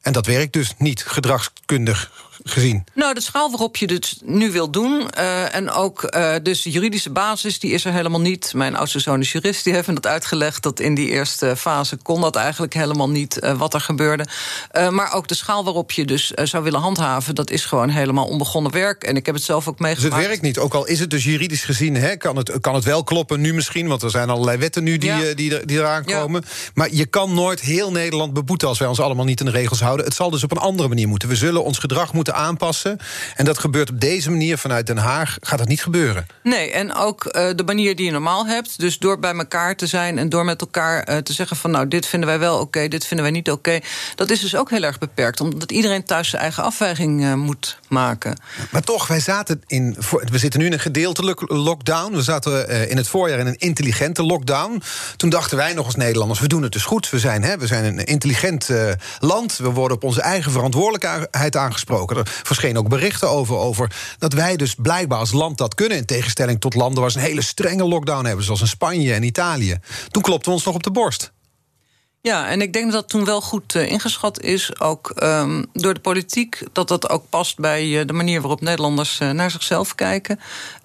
En 0.00 0.12
dat 0.12 0.26
werkt 0.26 0.52
dus 0.52 0.74
niet 0.78 1.04
gedragskundig 1.04 2.25
gezien? 2.50 2.84
Nou, 2.94 3.14
de 3.14 3.20
schaal 3.20 3.50
waarop 3.50 3.76
je 3.76 3.92
het 3.92 4.16
nu 4.24 4.50
wil 4.50 4.70
doen. 4.70 5.10
Uh, 5.18 5.54
en 5.54 5.70
ook 5.70 6.14
uh, 6.16 6.34
dus 6.42 6.62
de 6.62 6.70
juridische 6.70 7.10
basis, 7.10 7.58
die 7.58 7.70
is 7.70 7.84
er 7.84 7.92
helemaal 7.92 8.20
niet. 8.20 8.52
Mijn 8.54 8.76
oudste 8.76 8.98
zoon 8.98 9.20
is 9.20 9.32
jurist, 9.32 9.64
die 9.64 9.72
heeft 9.72 9.88
me 9.88 9.94
dat 9.94 10.06
uitgelegd... 10.06 10.62
dat 10.62 10.80
in 10.80 10.94
die 10.94 11.08
eerste 11.08 11.56
fase 11.56 11.96
kon 11.96 12.20
dat 12.20 12.36
eigenlijk 12.36 12.74
helemaal 12.74 13.08
niet 13.08 13.38
uh, 13.40 13.58
wat 13.58 13.74
er 13.74 13.80
gebeurde. 13.80 14.26
maar 14.90 15.12
ook 15.12 15.28
de 15.28 15.34
schaal 15.34 15.64
waarop 15.64 15.90
je 15.90 16.04
dus 16.04 16.26
zou 16.30 16.64
willen 16.64 16.80
handhaven... 16.80 17.34
dat 17.34 17.50
is 17.50 17.64
gewoon 17.64 17.88
helemaal 17.88 18.26
onbegonnen 18.26 18.72
werk. 18.72 19.04
En 19.04 19.16
ik 19.16 19.26
heb 19.26 19.34
het 19.34 19.44
zelf 19.44 19.68
ook 19.68 19.78
meegemaakt. 19.78 20.10
Dus 20.10 20.20
het 20.20 20.28
werkt 20.28 20.42
niet, 20.42 20.58
ook 20.58 20.74
al 20.74 20.86
is 20.86 21.00
het 21.00 21.10
dus 21.10 21.24
juridisch 21.24 21.64
gezien... 21.64 21.94
Hè, 21.94 22.16
kan, 22.16 22.36
het, 22.36 22.60
kan 22.60 22.74
het 22.74 22.84
wel 22.84 23.04
kloppen 23.04 23.40
nu 23.40 23.54
misschien... 23.54 23.88
want 23.88 24.02
er 24.02 24.10
zijn 24.10 24.30
allerlei 24.30 24.58
wetten 24.58 24.82
nu 24.82 24.98
die, 24.98 25.10
ja. 25.10 25.34
die, 25.34 25.64
die 25.64 25.78
eraan 25.78 26.04
komen. 26.04 26.42
Ja. 26.44 26.70
Maar 26.74 26.88
je 26.92 27.06
kan 27.06 27.34
nooit 27.34 27.60
heel 27.60 27.90
Nederland 27.90 28.32
beboeten... 28.32 28.68
als 28.68 28.78
wij 28.78 28.88
ons 28.88 29.00
allemaal 29.00 29.24
niet 29.24 29.40
in 29.40 29.46
de 29.46 29.52
regels 29.52 29.80
houden. 29.80 30.06
Het 30.06 30.14
zal 30.14 30.30
dus 30.30 30.44
op 30.44 30.50
een 30.50 30.58
andere 30.58 30.88
manier 30.88 31.08
moeten. 31.08 31.28
We 31.28 31.36
zullen 31.36 31.64
ons 31.64 31.78
gedrag 31.78 32.12
moeten 32.12 32.34
aanpassen. 32.36 32.98
En 33.34 33.44
dat 33.44 33.58
gebeurt 33.58 33.90
op 33.90 34.00
deze 34.00 34.30
manier 34.30 34.58
vanuit 34.58 34.86
Den 34.86 34.96
Haag. 34.96 35.36
Gaat 35.40 35.58
dat 35.58 35.68
niet 35.68 35.82
gebeuren? 35.82 36.26
Nee, 36.42 36.70
en 36.70 36.94
ook 36.94 37.24
uh, 37.24 37.32
de 37.54 37.64
manier 37.64 37.96
die 37.96 38.06
je 38.06 38.12
normaal 38.12 38.46
hebt. 38.46 38.78
Dus 38.78 38.98
door 38.98 39.18
bij 39.18 39.34
elkaar 39.34 39.76
te 39.76 39.86
zijn 39.86 40.18
en 40.18 40.28
door 40.28 40.44
met 40.44 40.60
elkaar 40.60 41.08
uh, 41.08 41.16
te 41.16 41.32
zeggen 41.32 41.56
van... 41.56 41.70
nou, 41.70 41.88
dit 41.88 42.06
vinden 42.06 42.28
wij 42.28 42.38
wel 42.38 42.60
oké, 42.60 42.88
dit 42.88 43.06
vinden 43.06 43.26
wij 43.26 43.34
niet 43.34 43.50
oké. 43.50 43.80
Dat 44.14 44.30
is 44.30 44.40
dus 44.40 44.56
ook 44.56 44.70
heel 44.70 44.82
erg 44.82 44.98
beperkt. 44.98 45.40
Omdat 45.40 45.72
iedereen 45.72 46.04
thuis 46.04 46.28
zijn 46.28 46.42
eigen 46.42 46.62
afweging 46.62 47.22
uh, 47.22 47.34
moet 47.34 47.78
maken. 47.88 48.40
Maar 48.70 48.82
toch, 48.82 49.06
wij 49.06 49.20
zaten 49.20 49.62
in... 49.66 49.96
We 50.30 50.38
zitten 50.38 50.60
nu 50.60 50.66
in 50.66 50.72
een 50.72 50.78
gedeeltelijke 50.78 51.54
lockdown. 51.54 52.14
We 52.14 52.22
zaten 52.22 52.88
in 52.88 52.96
het 52.96 53.08
voorjaar 53.08 53.38
in 53.38 53.46
een 53.46 53.58
intelligente 53.58 54.22
lockdown. 54.22 54.82
Toen 55.16 55.30
dachten 55.30 55.56
wij 55.56 55.72
nog 55.72 55.84
als 55.84 55.94
Nederlanders, 55.94 56.40
we 56.40 56.48
doen 56.48 56.62
het 56.62 56.72
dus 56.72 56.84
goed. 56.84 57.10
We 57.10 57.18
zijn, 57.18 57.42
hè, 57.42 57.58
we 57.58 57.66
zijn 57.66 57.84
een 57.84 58.04
intelligent 58.04 58.70
land. 59.18 59.56
We 59.56 59.70
worden 59.70 59.96
op 59.96 60.04
onze 60.04 60.20
eigen 60.20 60.52
verantwoordelijkheid 60.52 61.56
aangesproken. 61.56 62.16
Er 62.16 62.26
verschenen 62.42 62.80
ook 62.80 62.88
berichten 62.88 63.30
over, 63.30 63.56
over 63.56 63.90
dat 64.18 64.32
wij 64.32 64.56
dus 64.56 64.74
blijkbaar 64.74 65.18
als 65.18 65.32
land 65.32 65.58
dat 65.58 65.74
kunnen... 65.74 65.98
in 65.98 66.04
tegenstelling 66.04 66.60
tot 66.60 66.74
landen 66.74 67.00
waar 67.00 67.10
ze 67.10 67.18
een 67.18 67.24
hele 67.24 67.42
strenge 67.42 67.84
lockdown 67.84 68.24
hebben... 68.24 68.44
zoals 68.44 68.60
in 68.60 68.66
Spanje 68.66 69.14
en 69.14 69.22
Italië. 69.22 69.78
Toen 70.10 70.22
klopten 70.22 70.48
we 70.48 70.56
ons 70.56 70.64
nog 70.64 70.74
op 70.74 70.82
de 70.82 70.90
borst. 70.90 71.34
Ja, 72.26 72.48
en 72.48 72.60
ik 72.60 72.72
denk 72.72 72.84
dat 72.84 73.00
dat 73.00 73.08
toen 73.08 73.24
wel 73.24 73.40
goed 73.40 73.74
uh, 73.74 73.90
ingeschat 73.90 74.40
is, 74.40 74.80
ook 74.80 75.12
um, 75.22 75.66
door 75.72 75.94
de 75.94 76.00
politiek. 76.00 76.62
Dat 76.72 76.88
dat 76.88 77.08
ook 77.08 77.24
past 77.30 77.58
bij 77.58 77.86
uh, 77.86 78.06
de 78.06 78.12
manier 78.12 78.40
waarop 78.40 78.60
Nederlanders 78.60 79.20
uh, 79.20 79.30
naar 79.30 79.50
zichzelf 79.50 79.94
kijken. 79.94 80.40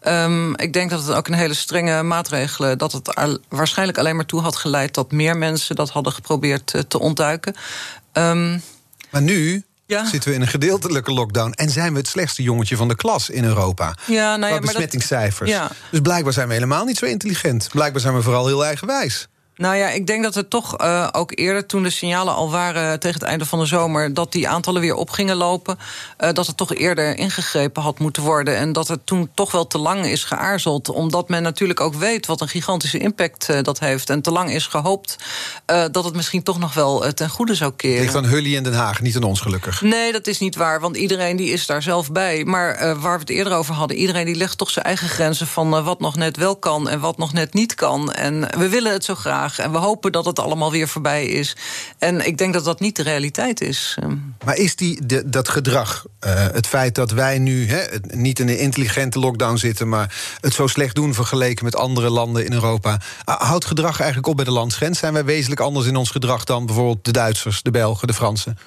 Um, 0.08 0.56
ik 0.58 0.73
denk 0.73 0.89
dat 0.89 1.06
het 1.06 1.15
ook 1.15 1.27
een 1.27 1.34
hele 1.34 1.54
strenge 1.54 2.04
maatregelen... 2.04 2.77
dat 2.77 2.91
het 2.91 3.15
al, 3.15 3.38
waarschijnlijk 3.49 3.97
alleen 3.97 4.15
maar 4.15 4.25
toe 4.25 4.41
had 4.41 4.56
geleid... 4.56 4.93
dat 4.93 5.12
meer 5.12 5.38
mensen 5.38 5.75
dat 5.75 5.89
hadden 5.89 6.13
geprobeerd 6.13 6.73
te 6.88 6.99
ontduiken. 6.99 7.56
Um, 8.13 8.62
maar 9.10 9.21
nu 9.21 9.63
ja. 9.86 10.06
zitten 10.06 10.30
we 10.30 10.36
in 10.36 10.41
een 10.41 10.47
gedeeltelijke 10.47 11.13
lockdown... 11.13 11.51
en 11.51 11.69
zijn 11.69 11.91
we 11.91 11.99
het 11.99 12.08
slechtste 12.08 12.43
jongetje 12.43 12.75
van 12.75 12.88
de 12.88 12.95
klas 12.95 13.30
in 13.30 13.43
Europa. 13.43 13.95
Ja, 14.08 14.36
nou 14.36 14.54
ja, 14.54 14.60
besmettingscijfers. 14.60 15.49
Dat, 15.49 15.60
ja. 15.60 15.71
Dus 15.89 15.99
blijkbaar 15.99 16.34
zijn 16.34 16.47
we 16.47 16.54
helemaal 16.54 16.86
niet 16.86 16.97
zo 16.97 17.06
intelligent. 17.06 17.69
Blijkbaar 17.71 18.01
zijn 18.01 18.15
we 18.15 18.21
vooral 18.21 18.47
heel 18.47 18.65
eigenwijs. 18.65 19.27
Nou 19.62 19.76
ja, 19.76 19.89
ik 19.89 20.08
denk 20.08 20.24
dat 20.24 20.36
het 20.36 20.50
toch 20.50 20.82
uh, 20.82 21.08
ook 21.12 21.32
eerder, 21.36 21.65
toen 21.65 21.84
de 21.84 21.89
signalen 21.89 22.34
al 22.34 22.52
waren 22.52 23.00
tegen 23.00 23.19
het 23.19 23.30
einde 23.30 23.45
van 23.45 23.60
de 23.60 23.65
zomer, 23.65 24.13
dat 24.13 24.32
die 24.32 24.47
aantallen 24.47 24.82
weer 24.82 24.95
op 24.95 25.10
gingen 25.10 25.36
lopen, 25.36 25.78
uh, 26.19 26.32
dat 26.34 26.47
het 26.47 26.58
toch 26.58 26.74
eerder 26.74 27.17
ingegrepen 27.17 27.82
had 27.82 28.00
moeten 28.00 28.24
worden. 28.24 28.56
En 28.58 28.74
dat 28.74 28.88
het 28.88 29.06
toen 29.06 29.30
toch 29.34 29.52
wel 29.52 29.67
te 29.67 29.78
lang 29.78 30.06
is 30.06 30.24
geaarzeld, 30.24 30.89
omdat 30.89 31.30
men 31.30 31.43
natuurlijk 31.43 31.80
ook 31.80 31.93
weet 31.93 32.26
wat 32.26 32.41
een 32.41 32.47
gigantische 32.47 32.97
impact 32.97 33.47
uh, 33.50 33.62
dat 33.62 33.80
heeft. 33.80 34.10
En 34.10 34.21
te 34.21 34.32
lang 34.32 34.52
is 34.52 34.67
gehoopt 34.67 35.15
dat 35.91 36.04
het 36.04 36.15
misschien 36.15 36.43
toch 36.43 36.60
nog 36.60 36.74
wel 36.74 37.13
ten 37.13 37.30
goede 37.30 37.56
zou 37.56 37.71
keren. 37.76 37.95
Het 37.95 38.04
ligt 38.04 38.26
aan 38.26 38.32
Hully 38.32 38.56
in 38.56 38.63
Den 38.63 38.74
Haag, 38.74 39.02
niet 39.02 39.15
aan 39.15 39.24
ons 39.24 39.41
gelukkig. 39.41 39.82
Nee, 39.82 40.12
dat 40.12 40.28
is 40.28 40.39
niet 40.39 40.56
waar, 40.56 40.80
want 40.80 40.97
iedereen 40.97 41.36
die 41.36 41.52
is 41.52 41.65
daar 41.65 41.82
zelf 41.82 42.12
bij. 42.12 42.43
Maar 42.43 43.00
waar 43.00 43.13
we 43.13 43.19
het 43.19 43.30
eerder 43.30 43.54
over 43.54 43.74
hadden, 43.74 43.97
iedereen 43.97 44.26
die 44.26 44.36
legt 44.36 44.58
toch 44.58 44.69
zijn 44.69 44.86
eigen 44.86 45.10
grenzen 45.10 45.47
van 45.47 45.84
wat 45.84 46.00
nog 46.00 46.15
net 46.15 46.38
wel 46.38 46.56
kan 46.56 46.89
en 46.89 47.00
wat 47.00 47.17
nog 47.17 47.34
net 47.34 47.54
niet 47.54 47.76
kan. 47.76 48.12
En 48.12 48.47
we 48.58 48.69
willen 48.69 48.91
het 48.91 49.04
zo 49.04 49.15
graag. 49.15 49.51
En 49.60 49.72
we 49.72 49.78
hopen 49.78 50.12
dat 50.12 50.26
het 50.26 50.40
allemaal 50.40 50.72
weer 50.72 50.88
voorbij 50.88 51.26
is. 51.26 51.56
En 51.98 52.26
ik 52.28 52.38
denk 52.38 52.54
dat 52.54 52.64
dat 52.64 52.80
niet 52.80 52.96
de 52.96 53.04
realiteit 53.04 53.62
is. 53.62 53.98
Ehm. 54.00 54.16
Maar 54.46 54.58
is 54.58 54.76
die, 54.76 55.26
dat 55.26 55.50
gedrag, 55.50 56.06
uh, 56.26 56.34
het 56.34 56.68
feit 56.68 56.96
dat 56.96 57.12
wij 57.12 57.40
nu 57.40 57.70
niet 58.08 58.40
in 58.40 58.48
een 58.48 58.60
intelligente 58.60 59.20
lockdown 59.20 59.56
zitten... 59.56 59.90
maar 59.90 60.16
het 60.40 60.54
zo 60.54 60.68
slecht 60.68 60.96
doen 60.96 61.14
vergeleken 61.14 61.66
met 61.66 61.76
andere 61.76 62.10
landen 62.10 62.46
in 62.46 62.54
Europa... 62.54 63.00
houdt 63.26 63.66
gedrag 63.66 64.00
eigenlijk 64.00 64.28
op 64.28 64.36
bij 64.36 64.46
de 64.46 64.52
landsgrens? 64.52 65.00
Zijn 65.00 65.14
wij 65.14 65.26
wezenlijk 65.26 65.62
anders 65.62 65.86
in 65.86 65.96
ons 65.96 66.10
gedrag 66.10 66.44
dan 66.44 66.66
bijvoorbeeld 66.66 67.06
de 67.06 67.12
Duitsers, 67.12 67.62
de 67.62 67.72
Belgen, 67.72 68.08
de 68.08 68.14
Fransen? 68.14 68.58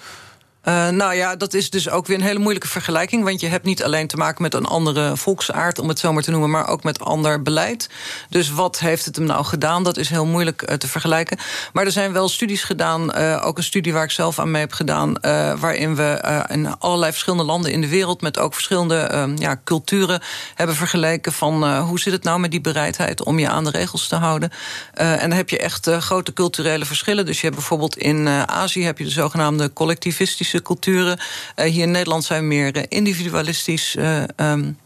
Uh, 0.68 0.88
nou 0.88 1.14
ja, 1.14 1.36
dat 1.36 1.54
is 1.54 1.70
dus 1.70 1.88
ook 1.88 2.06
weer 2.06 2.16
een 2.16 2.22
hele 2.22 2.38
moeilijke 2.38 2.68
vergelijking. 2.68 3.24
Want 3.24 3.40
je 3.40 3.46
hebt 3.46 3.64
niet 3.64 3.84
alleen 3.84 4.06
te 4.06 4.16
maken 4.16 4.42
met 4.42 4.54
een 4.54 4.64
andere 4.64 5.16
volksaard, 5.16 5.78
om 5.78 5.88
het 5.88 5.98
zo 5.98 6.12
maar 6.12 6.22
te 6.22 6.30
noemen, 6.30 6.50
maar 6.50 6.68
ook 6.68 6.82
met 6.82 7.00
ander 7.00 7.42
beleid. 7.42 7.88
Dus 8.28 8.50
wat 8.50 8.78
heeft 8.78 9.04
het 9.04 9.16
hem 9.16 9.24
nou 9.24 9.44
gedaan? 9.44 9.82
Dat 9.82 9.96
is 9.96 10.08
heel 10.08 10.26
moeilijk 10.26 10.70
uh, 10.70 10.76
te 10.76 10.88
vergelijken. 10.88 11.38
Maar 11.72 11.84
er 11.84 11.92
zijn 11.92 12.12
wel 12.12 12.28
studies 12.28 12.62
gedaan, 12.62 13.18
uh, 13.18 13.46
ook 13.46 13.56
een 13.56 13.64
studie 13.64 13.92
waar 13.92 14.04
ik 14.04 14.10
zelf 14.10 14.38
aan 14.38 14.50
mee 14.50 14.60
heb 14.60 14.72
gedaan, 14.72 15.12
waarin 15.60 15.96
we 15.96 16.44
in 16.48 16.78
allerlei 16.78 17.10
verschillende 17.10 17.44
landen 17.44 17.72
in 17.72 17.80
de 17.80 17.88
wereld 17.88 18.20
met 18.20 18.38
ook 18.38 18.54
verschillende 18.54 19.32
ja, 19.36 19.60
culturen 19.64 20.22
hebben 20.54 20.76
vergeleken 20.76 21.32
van 21.32 21.78
hoe 21.78 22.00
zit 22.00 22.12
het 22.12 22.22
nou 22.22 22.40
met 22.40 22.50
die 22.50 22.60
bereidheid 22.60 23.24
om 23.24 23.38
je 23.38 23.48
aan 23.48 23.64
de 23.64 23.70
regels 23.70 24.08
te 24.08 24.16
houden. 24.16 24.50
en 24.92 25.28
dan 25.28 25.38
heb 25.38 25.48
je 25.48 25.58
echt 25.58 25.88
grote 25.88 26.32
culturele 26.32 26.84
verschillen. 26.84 27.26
Dus 27.26 27.36
je 27.36 27.42
hebt 27.42 27.56
bijvoorbeeld 27.58 27.96
in 27.96 28.28
Azië 28.46 28.84
heb 28.84 28.98
je 28.98 29.04
de 29.04 29.10
zogenaamde 29.10 29.72
collectivistische 29.72 30.53
culturen. 30.62 31.18
Uh, 31.56 31.64
hier 31.64 31.82
in 31.82 31.90
Nederland 31.90 32.24
zijn 32.24 32.48
meer 32.48 32.76
uh, 32.76 32.82
individualistisch 32.88 33.96
uh, 33.96 34.22
um, 34.36 34.78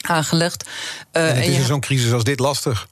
aangelegd. 0.00 0.68
en 1.10 1.36
het 1.36 1.46
is 1.46 1.56
in 1.56 1.64
zo'n 1.64 1.80
crisis 1.80 2.12
als 2.12 2.24
dit 2.24 2.38
lastig. 2.38 2.88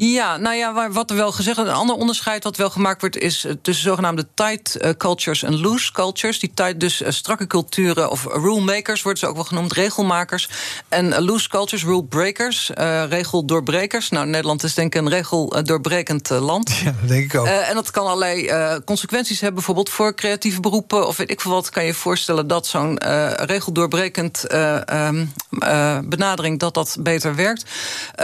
Ja, 0.00 0.36
nou 0.36 0.56
ja, 0.56 0.90
wat 0.90 1.10
er 1.10 1.16
wel 1.16 1.32
gezegd 1.32 1.56
wordt, 1.56 1.70
een 1.70 1.76
ander 1.76 1.96
onderscheid 1.96 2.44
wat 2.44 2.56
wel 2.56 2.70
gemaakt 2.70 3.00
wordt, 3.00 3.16
is 3.16 3.44
eh, 3.44 3.52
tussen 3.62 3.84
zogenaamde 3.84 4.26
tight 4.34 4.76
eh, 4.76 4.90
cultures 4.90 5.42
en 5.42 5.60
loose 5.60 5.92
cultures. 5.92 6.38
Die 6.38 6.50
tight, 6.54 6.80
dus 6.80 7.02
uh, 7.02 7.10
strakke 7.10 7.46
culturen, 7.46 8.10
of 8.10 8.24
rule 8.24 8.60
makers 8.60 9.02
worden 9.02 9.20
ze 9.20 9.26
ook 9.26 9.34
wel 9.34 9.44
genoemd, 9.44 9.72
regelmakers. 9.72 10.48
En 10.88 11.22
loose 11.22 11.48
cultures, 11.48 11.84
rule 11.84 12.04
breakers, 12.04 12.70
uh, 12.78 13.04
regeldoorbrekers. 13.08 14.08
Nou, 14.08 14.26
Nederland 14.26 14.62
is 14.62 14.74
denk 14.74 14.94
ik 14.94 15.00
een 15.00 15.08
regeldoorbrekend 15.08 16.28
land. 16.28 16.76
Ja, 16.76 16.94
dat 17.00 17.08
denk 17.08 17.24
ik 17.24 17.40
ook. 17.40 17.46
en 17.46 17.74
dat 17.74 17.90
kan 17.90 18.06
allerlei 18.06 18.50
consequenties 18.84 19.40
hebben, 19.40 19.56
bijvoorbeeld 19.56 19.90
voor 19.90 20.14
creatieve 20.14 20.60
beroepen, 20.60 21.06
of 21.06 21.16
weet 21.16 21.30
ik 21.30 21.40
veel 21.40 21.50
wat. 21.50 21.70
Kan 21.70 21.84
je 21.84 21.94
voorstellen 21.94 22.46
dat 22.46 22.66
zo'n 22.66 22.98
regeldoorbrekend 23.34 24.46
ehm, 24.46 25.26
benadering 26.04 26.58
dat 26.58 26.74
dat 26.74 26.96
beter 27.00 27.34
werkt. 27.34 27.64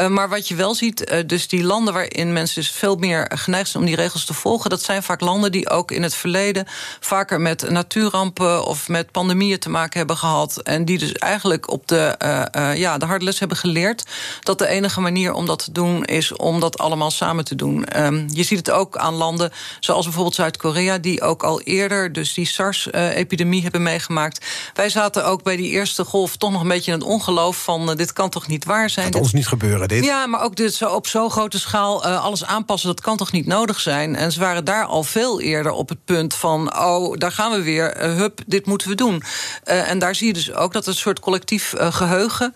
maar 0.09 0.29
wat 0.29 0.49
je 0.49 0.55
wel 0.55 0.75
ziet, 0.75 1.23
dus 1.27 1.49
die 1.49 1.64
landen 1.65 1.95
waarin 1.95 2.33
mensen 2.33 2.63
dus 2.63 2.71
veel 2.71 2.97
meer 2.97 3.31
geneigd 3.35 3.71
zijn 3.71 3.83
om 3.83 3.89
die 3.89 3.99
regels 3.99 4.25
te 4.25 4.35
volgen, 4.35 4.71
dat 4.71 4.83
zijn 4.83 5.03
vaak 5.03 5.21
landen 5.21 5.53
die 5.53 5.71
ook 5.71 5.91
in 5.91 6.03
het 6.03 6.15
verleden 6.15 6.67
vaker 7.01 7.41
met 7.41 7.71
natuurrampen 7.71 8.65
of 8.65 8.89
met 8.89 9.11
pandemieën 9.11 9.59
te 9.59 9.71
maken 9.71 9.99
hebben 9.99 10.17
gehad. 10.17 10.57
En 10.63 10.85
die 10.85 10.99
dus 10.99 11.13
eigenlijk 11.13 11.71
op 11.71 11.89
de, 11.89 12.15
uh, 12.23 12.43
uh, 12.57 12.77
ja, 12.77 12.99
de 12.99 13.07
harde 13.07 13.25
les 13.25 13.39
hebben 13.39 13.57
geleerd 13.57 14.05
dat 14.41 14.59
de 14.59 14.67
enige 14.67 15.01
manier 15.01 15.33
om 15.33 15.47
dat 15.47 15.65
te 15.65 15.73
doen 15.73 16.05
is 16.05 16.37
om 16.37 16.61
dat 16.61 16.79
allemaal 16.79 17.11
samen 17.11 17.45
te 17.45 17.55
doen. 17.55 18.03
Um, 18.05 18.27
je 18.33 18.43
ziet 18.43 18.59
het 18.59 18.71
ook 18.71 18.97
aan 18.97 19.15
landen 19.15 19.53
zoals 19.81 20.05
bijvoorbeeld 20.05 20.35
Zuid-Korea, 20.35 20.99
die 20.99 21.23
ook 21.23 21.43
al 21.43 21.61
eerder 21.61 22.13
dus 22.13 22.35
die 22.35 22.47
SARS-epidemie 22.47 23.63
hebben 23.63 23.83
meegemaakt. 23.83 24.47
Wij 24.75 24.89
zaten 24.89 25.27
ook 25.27 25.43
bij 25.43 25.57
die 25.57 25.71
eerste 25.71 26.05
golf 26.05 26.37
toch 26.37 26.51
nog 26.51 26.61
een 26.61 26.69
beetje 26.69 26.93
in 26.93 26.99
het 26.99 27.07
ongeloof 27.07 27.63
van 27.63 27.91
uh, 27.91 27.97
dit 27.97 28.13
kan 28.13 28.31
toch 28.31 28.47
niet 28.47 28.65
waar 28.65 28.91
zijn. 28.91 29.07
Gaat 29.13 29.23
ons 29.23 29.33
niet 29.33 29.47
gebeuren, 29.47 29.89
dit. 29.89 30.05
Ja, 30.05 30.27
maar 30.27 30.43
ook 30.43 30.57
dit 30.57 30.75
zo 30.75 30.89
op 30.89 31.07
zo'n 31.07 31.31
grote 31.31 31.54
schaal 31.59 32.07
uh, 32.07 32.25
alles 32.25 32.45
aanpassen, 32.45 32.89
dat 32.89 33.01
kan 33.01 33.17
toch 33.17 33.33
niet 33.33 33.47
nodig 33.47 33.81
zijn? 33.81 34.17
En 34.17 34.33
ze 34.33 34.41
waren 34.41 34.65
daar 34.65 34.85
al 34.85 35.03
veel 35.03 35.41
eerder 35.41 35.73
op 35.73 35.89
het 35.89 36.05
punt 36.05 36.35
van: 36.35 36.79
oh, 36.79 37.17
daar 37.17 37.33
gaan 37.33 37.53
we 37.53 37.63
weer, 37.63 37.97
uh, 37.97 38.17
hup, 38.17 38.41
dit 38.47 38.67
moeten 38.67 38.89
we 38.89 38.95
doen. 38.95 39.23
Uh, 39.65 39.91
en 39.91 39.99
daar 39.99 40.15
zie 40.15 40.27
je 40.27 40.33
dus 40.33 40.53
ook 40.53 40.73
dat 40.73 40.87
een 40.87 40.95
soort 40.95 41.21
collectief 41.21 41.75
geheugen 41.79 42.55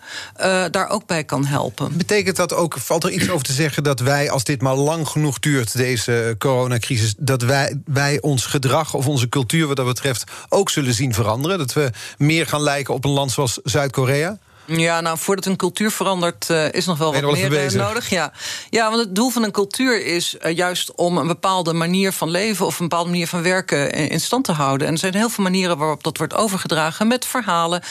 daar 0.71 0.89
ook 0.89 1.05
bij 1.05 1.23
kan 1.23 1.45
helpen. 1.45 1.97
Betekent 1.97 2.35
dat 2.35 2.53
ook, 2.53 2.75
valt 2.79 3.03
er 3.03 3.11
iets 3.11 3.29
over 3.29 3.45
te 3.45 3.53
zeggen 3.53 3.83
dat 3.83 3.99
wij, 3.99 4.29
als 4.31 4.43
dit 4.43 4.61
maar 4.61 4.75
lang 4.75 5.07
genoeg 5.07 5.39
duurt, 5.39 5.77
deze 5.77 6.35
coronacrisis, 6.37 7.13
dat 7.17 7.41
wij, 7.41 7.79
wij 7.85 8.21
ons 8.21 8.45
gedrag 8.45 8.93
of 8.93 9.07
onze 9.07 9.29
cultuur 9.29 9.67
wat 9.67 9.75
dat 9.75 9.85
betreft 9.85 10.23
ook 10.49 10.69
zullen 10.69 10.93
zien 10.93 11.13
veranderen? 11.13 11.57
Dat 11.57 11.73
we 11.73 11.89
meer 12.17 12.47
gaan 12.47 12.61
lijken 12.61 12.93
op 12.93 13.05
een 13.05 13.11
land 13.11 13.31
zoals 13.31 13.59
Zuid-Korea? 13.63 14.37
Ja, 14.69 15.01
nou, 15.01 15.17
voordat 15.17 15.45
een 15.45 15.55
cultuur 15.55 15.91
verandert, 15.91 16.47
uh, 16.49 16.71
is 16.71 16.85
nog 16.85 16.97
wel 16.97 17.13
wat 17.13 17.21
meer 17.21 17.65
uh, 17.65 17.71
nodig. 17.71 18.09
Ja. 18.09 18.31
ja, 18.69 18.89
want 18.89 19.01
het 19.01 19.15
doel 19.15 19.29
van 19.29 19.43
een 19.43 19.51
cultuur 19.51 20.05
is 20.05 20.35
uh, 20.41 20.55
juist 20.55 20.95
om 20.95 21.17
een 21.17 21.27
bepaalde 21.27 21.73
manier 21.73 22.11
van 22.11 22.29
leven 22.29 22.65
of 22.65 22.79
een 22.79 22.87
bepaalde 22.87 23.09
manier 23.09 23.27
van 23.27 23.41
werken 23.41 23.91
in 23.91 24.19
stand 24.19 24.45
te 24.45 24.51
houden. 24.51 24.87
En 24.87 24.93
er 24.93 24.99
zijn 24.99 25.15
heel 25.15 25.29
veel 25.29 25.43
manieren 25.43 25.77
waarop 25.77 26.03
dat 26.03 26.17
wordt 26.17 26.35
overgedragen: 26.35 27.07
met 27.07 27.25
verhalen, 27.25 27.83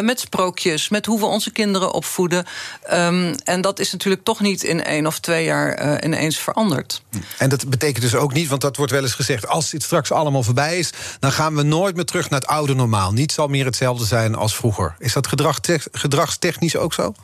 met 0.00 0.20
sprookjes, 0.20 0.88
met 0.88 1.06
hoe 1.06 1.18
we 1.18 1.26
onze 1.26 1.50
kinderen 1.50 1.92
opvoeden. 1.92 2.46
Um, 2.92 3.34
en 3.44 3.60
dat 3.60 3.78
is 3.78 3.92
natuurlijk 3.92 4.24
toch 4.24 4.40
niet 4.40 4.62
in 4.62 4.84
één 4.84 5.06
of 5.06 5.18
twee 5.18 5.44
jaar 5.44 6.04
ineens 6.04 6.38
veranderd. 6.38 7.02
En 7.38 7.48
dat 7.48 7.68
betekent 7.68 8.02
dus 8.02 8.14
ook 8.14 8.32
niet, 8.32 8.48
want 8.48 8.60
dat 8.60 8.76
wordt 8.76 8.92
wel 8.92 9.02
eens 9.02 9.14
gezegd: 9.14 9.48
als 9.48 9.70
dit 9.70 9.82
straks 9.82 10.12
allemaal 10.12 10.42
voorbij 10.42 10.78
is, 10.78 10.90
dan 11.18 11.32
gaan 11.32 11.54
we 11.54 11.62
nooit 11.62 11.96
meer 11.96 12.04
terug 12.04 12.30
naar 12.30 12.40
het 12.40 12.48
oude 12.48 12.74
normaal. 12.74 13.12
Niets 13.12 13.34
zal 13.34 13.48
meer 13.48 13.64
hetzelfde 13.64 14.04
zijn 14.04 14.34
als 14.34 14.56
vroeger. 14.56 14.94
Is 14.98 15.12
dat 15.12 15.26
gedrag, 15.26 15.58
gedrag 15.92 16.23
gedragstechnisch 16.24 16.76
ook 16.76 16.94
zo? 16.94 17.14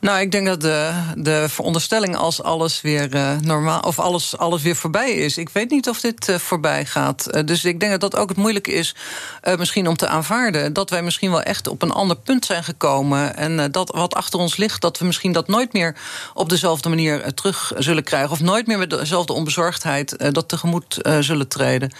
Nou, 0.00 0.20
ik 0.20 0.32
denk 0.32 0.46
dat 0.46 0.60
de, 0.60 0.92
de 1.16 1.44
veronderstelling 1.48 2.16
als 2.16 2.42
alles 2.42 2.80
weer 2.80 3.14
uh, 3.14 3.38
normaal 3.40 3.80
of 3.80 3.98
alles, 3.98 4.36
alles 4.38 4.62
weer 4.62 4.76
voorbij 4.76 5.10
is. 5.10 5.38
Ik 5.38 5.48
weet 5.48 5.70
niet 5.70 5.88
of 5.88 6.00
dit 6.00 6.28
uh, 6.28 6.36
voorbij 6.36 6.84
gaat. 6.84 7.28
Uh, 7.30 7.44
dus 7.44 7.64
ik 7.64 7.80
denk 7.80 7.92
dat 7.92 8.00
dat 8.00 8.16
ook 8.16 8.28
het 8.28 8.38
moeilijke 8.38 8.72
is, 8.72 8.94
misschien 9.56 9.88
om 9.88 9.96
te 9.96 10.08
aanvaarden. 10.08 10.72
Dat 10.72 10.90
wij 10.90 11.02
misschien 11.02 11.30
wel 11.30 11.42
echt 11.42 11.66
op 11.66 11.82
een 11.82 11.90
ander 11.90 12.16
punt 12.16 12.44
zijn 12.44 12.64
gekomen. 12.64 13.36
En 13.36 13.70
dat 13.70 13.90
wat 13.94 14.14
achter 14.14 14.38
ons 14.40 14.56
ligt, 14.56 14.80
dat 14.80 14.98
we 14.98 15.04
misschien 15.04 15.32
dat 15.32 15.48
nooit 15.48 15.72
meer 15.72 15.96
op 16.34 16.48
dezelfde 16.48 16.88
manier 16.88 17.34
terug 17.34 17.72
zullen 17.78 18.04
krijgen. 18.04 18.30
Of 18.30 18.40
nooit 18.40 18.66
meer 18.66 18.78
met 18.78 18.90
dezelfde 18.90 19.32
onbezorgdheid 19.32 20.34
dat 20.34 20.48
tegemoet 20.48 20.98
zullen 21.20 21.48
treden. 21.48 21.92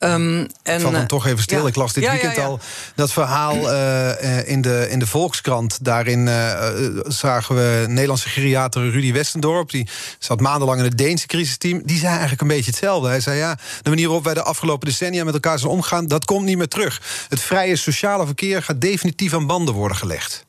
Um, 0.00 0.46
en, 0.62 0.74
ik 0.74 0.80
val 0.80 0.90
dan 0.90 1.06
toch 1.06 1.26
even 1.26 1.42
stil. 1.42 1.62
Ja. 1.62 1.68
Ik 1.68 1.76
las 1.76 1.92
dit 1.92 2.04
ja, 2.04 2.10
weekend 2.10 2.36
ja, 2.36 2.44
al 2.44 2.60
dat 2.94 3.12
verhaal 3.12 3.72
uh, 3.72 4.48
in, 4.48 4.60
de, 4.60 4.86
in 4.90 4.98
de 4.98 5.06
Volkskrant. 5.06 5.84
Daarin 5.84 6.26
uh, 6.26 6.70
zagen 7.02 7.54
we 7.54 7.84
Nederlandse 7.88 8.28
geriater 8.28 8.90
Rudy 8.90 9.12
Westendorp. 9.12 9.70
Die 9.70 9.88
zat 10.18 10.40
maandenlang 10.40 10.78
in 10.78 10.84
het 10.84 10.98
Deense 10.98 11.26
crisisteam. 11.26 11.82
Die 11.84 11.98
zei 11.98 12.10
eigenlijk 12.10 12.40
een 12.40 12.48
beetje 12.48 12.70
hetzelfde. 12.70 13.08
Hij 13.08 13.20
zei 13.20 13.38
ja, 13.38 13.58
de 13.82 13.90
manier 13.90 14.06
waarop 14.06 14.24
wij 14.24 14.34
de 14.34 14.42
afgelopen 14.42 14.88
decennia 14.88 15.24
met 15.24 15.34
elkaar 15.34 15.58
zijn 15.58 15.72
omgaan... 15.72 16.06
dat 16.06 16.24
komt 16.24 16.44
niet 16.44 16.56
meer 16.56 16.68
terug. 16.68 17.02
Het 17.28 17.40
vrije 17.40 17.76
sociale 17.76 18.26
verkeer 18.26 18.62
gaat 18.62 18.80
definitief 18.80 19.34
aan 19.34 19.46
banden 19.46 19.74
worden 19.74 19.96
gelegd. 19.96 20.46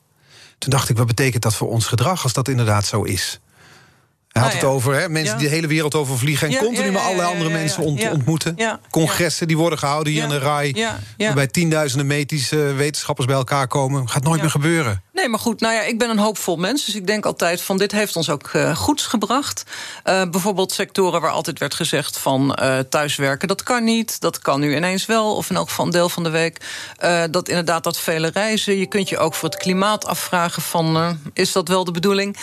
Toen 0.58 0.70
dacht 0.70 0.88
ik, 0.88 0.96
wat 0.96 1.06
betekent 1.06 1.42
dat 1.42 1.54
voor 1.54 1.68
ons 1.68 1.86
gedrag 1.86 2.22
als 2.22 2.32
dat 2.32 2.48
inderdaad 2.48 2.86
zo 2.86 3.02
is? 3.02 3.40
Hij 4.32 4.42
had 4.42 4.52
nou 4.52 4.64
het 4.64 4.74
over 4.74 4.94
hè, 4.94 5.08
mensen 5.08 5.38
die 5.38 5.48
de 5.48 5.54
hele 5.54 5.66
wereld 5.66 5.94
over 5.94 6.18
vliegen... 6.18 6.48
en 6.48 6.56
continu 6.56 6.90
met 6.90 7.02
allerlei 7.02 7.32
andere 7.32 7.50
mensen 7.50 7.82
ontmoeten. 7.82 8.56
Congressen 8.90 9.46
die 9.46 9.56
worden 9.56 9.78
gehouden 9.78 10.12
hier 10.12 10.22
in 10.22 10.28
de 10.28 10.38
RAI... 10.38 10.86
waarbij 11.16 11.46
tienduizenden 11.46 12.06
medische 12.06 12.56
wetenschappers 12.56 13.26
bij 13.26 13.36
elkaar 13.36 13.68
komen. 13.68 14.08
Gaat 14.08 14.24
nooit 14.24 14.40
meer 14.40 14.50
gebeuren. 14.50 15.02
Nee, 15.20 15.28
maar 15.28 15.38
goed, 15.38 15.60
nou 15.60 15.74
ja, 15.74 15.82
ik 15.82 15.98
ben 15.98 16.10
een 16.10 16.18
hoopvol 16.18 16.56
mens. 16.56 16.84
Dus 16.84 16.94
ik 16.94 17.06
denk 17.06 17.26
altijd 17.26 17.62
van 17.62 17.78
dit 17.78 17.92
heeft 17.92 18.16
ons 18.16 18.30
ook 18.30 18.52
uh, 18.52 18.76
goeds 18.76 19.06
gebracht. 19.06 19.62
Uh, 20.04 20.22
bijvoorbeeld 20.30 20.72
sectoren 20.72 21.20
waar 21.20 21.30
altijd 21.30 21.58
werd 21.58 21.74
gezegd 21.74 22.18
van 22.18 22.58
uh, 22.62 22.78
thuiswerken, 22.78 23.48
dat 23.48 23.62
kan 23.62 23.84
niet. 23.84 24.20
Dat 24.20 24.38
kan 24.38 24.60
nu 24.60 24.76
ineens 24.76 25.06
wel, 25.06 25.36
of 25.36 25.50
in 25.50 25.56
elk 25.56 25.68
geval 25.68 25.84
een 25.84 25.90
deel 25.90 26.08
van 26.08 26.22
de 26.22 26.30
week. 26.30 26.60
dat 27.30 27.48
inderdaad 27.48 27.84
dat 27.84 27.98
vele 27.98 28.30
reizen. 28.32 28.76
Je 28.76 28.86
kunt 28.86 29.08
je 29.08 29.18
ook 29.18 29.34
voor 29.34 29.48
het 29.48 29.58
klimaat 29.58 30.06
afvragen 30.06 30.62
van 30.62 31.18
is 31.32 31.52
dat 31.52 31.68
wel 31.68 31.84
de 31.84 31.92
bedoeling? 31.92 32.36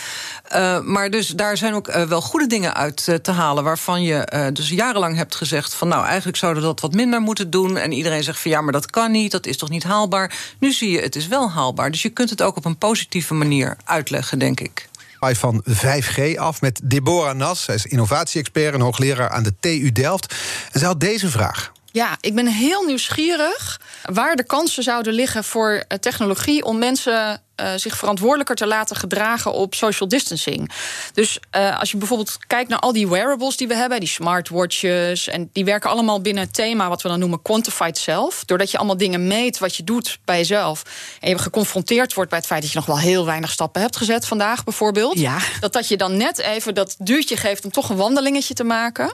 maar 0.84 1.10
dus 1.10 1.28
daar 1.28 1.58
zijn 1.58 1.76
ook 1.78 2.08
wel 2.08 2.22
goede 2.22 2.48
dingen 2.48 2.76
uit 2.76 3.10
te 3.22 3.32
halen. 3.32 3.64
Waarvan 3.64 4.04
je 4.04 4.50
dus 4.54 4.70
jarenlang 4.70 5.16
hebt 5.16 5.36
gezegd 5.36 5.74
van 5.74 5.88
nou 5.88 6.06
eigenlijk 6.06 6.38
zouden 6.38 6.62
we 6.62 6.68
dat 6.68 6.80
wat 6.80 6.94
minder 6.94 7.22
moeten 7.22 7.50
doen. 7.50 7.78
En 7.78 7.92
iedereen 7.92 8.24
zegt 8.24 8.40
van 8.40 8.52
ja, 8.52 8.62
maar 8.62 8.74
dat 8.74 8.90
kan 8.90 9.12
niet, 9.12 9.32
dat 9.32 9.46
is 9.46 9.58
toch 9.58 9.70
niet 9.70 9.84
haalbaar. 9.84 10.56
Nu 10.60 10.72
zie 10.72 10.92
je, 10.92 11.00
het 11.00 11.16
is 11.16 11.28
wel 11.28 11.52
haalbaar. 11.52 11.92
Dus 11.92 12.02
je 12.02 12.10
kunt 12.10 12.30
het 12.30 12.42
ook 12.42 12.56
op 12.56 12.66
een 12.66 12.78
positieve 12.78 13.34
manier 13.34 13.78
uitleggen, 13.86 14.40
denk 14.40 14.60
ik 14.60 14.88
van 15.20 15.64
5G 15.70 16.36
af 16.36 16.62
met 16.62 16.80
Deborah 16.84 17.36
Nas. 17.36 17.64
Zij 17.64 17.76
is 17.76 17.86
innovatie-expert 17.86 18.74
en 18.74 18.82
hoogleraar 18.82 19.30
aan 19.30 19.44
de 19.44 19.54
TU 19.60 19.92
Delft. 19.92 20.36
En 20.72 20.80
zij 20.80 20.88
had 20.88 21.00
deze 21.00 21.30
vraag. 21.30 21.72
Ja, 21.92 22.18
ik 22.22 22.36
ben 22.36 22.48
heel 22.48 22.84
nieuwsgierig 22.84 23.80
waar 24.04 24.36
de 24.36 24.46
kansen 24.46 24.84
zouden 24.84 25.14
liggen 25.14 25.44
voor 25.44 25.84
eh, 25.88 25.98
technologie 25.98 26.64
om 26.64 26.78
mensen 26.78 27.42
uh, 27.62 27.70
zich 27.76 27.98
verantwoordelijker 27.98 28.56
te 28.56 28.68
laten 28.68 28.96
gedragen 28.96 29.54
op 29.54 29.76
social 29.76 30.10
distancing. 30.10 30.72
Dus 31.14 31.40
uh, 31.56 31.80
als 31.80 31.92
je 31.92 31.98
bijvoorbeeld 31.98 32.38
kijkt 32.48 32.70
naar 32.70 32.80
al 32.80 32.94
die 32.94 33.08
wearables 33.08 33.58
die 33.58 33.68
we 33.68 33.76
hebben, 33.76 34.00
die 34.00 34.10
smartwatches, 34.10 35.28
en 35.28 35.50
die 35.54 35.66
werken 35.66 35.90
allemaal 35.90 36.22
binnen 36.22 36.44
het 36.44 36.54
thema 36.54 36.90
wat 36.90 37.02
we 37.02 37.10
dan 37.10 37.20
noemen 37.20 37.42
quantified 37.42 37.98
self. 37.98 38.46
Doordat 38.46 38.72
je 38.72 38.78
allemaal 38.78 38.98
dingen 38.98 39.28
meet 39.28 39.58
wat 39.58 39.76
je 39.76 39.84
doet 39.84 40.20
bij 40.26 40.38
jezelf. 40.38 40.84
En 41.20 41.30
je 41.30 41.38
geconfronteerd 41.38 42.14
wordt 42.14 42.30
bij 42.30 42.40
het 42.40 42.48
feit 42.48 42.62
dat 42.62 42.72
je 42.72 42.78
nog 42.78 42.88
wel 42.88 43.00
heel 43.00 43.26
weinig 43.26 43.52
stappen 43.52 43.82
hebt 43.82 43.98
gezet 43.98 44.26
vandaag, 44.26 44.64
bijvoorbeeld. 44.64 45.20
Ja. 45.20 45.38
Dat 45.60 45.74
dat 45.74 45.88
je 45.88 45.98
dan 45.98 46.18
net 46.18 46.38
even 46.38 46.76
dat 46.76 46.96
duurtje 47.00 47.38
geeft 47.38 47.66
om 47.66 47.72
toch 47.72 47.90
een 47.90 47.96
wandelingetje 47.96 48.54
te 48.54 48.64
maken. 48.64 49.12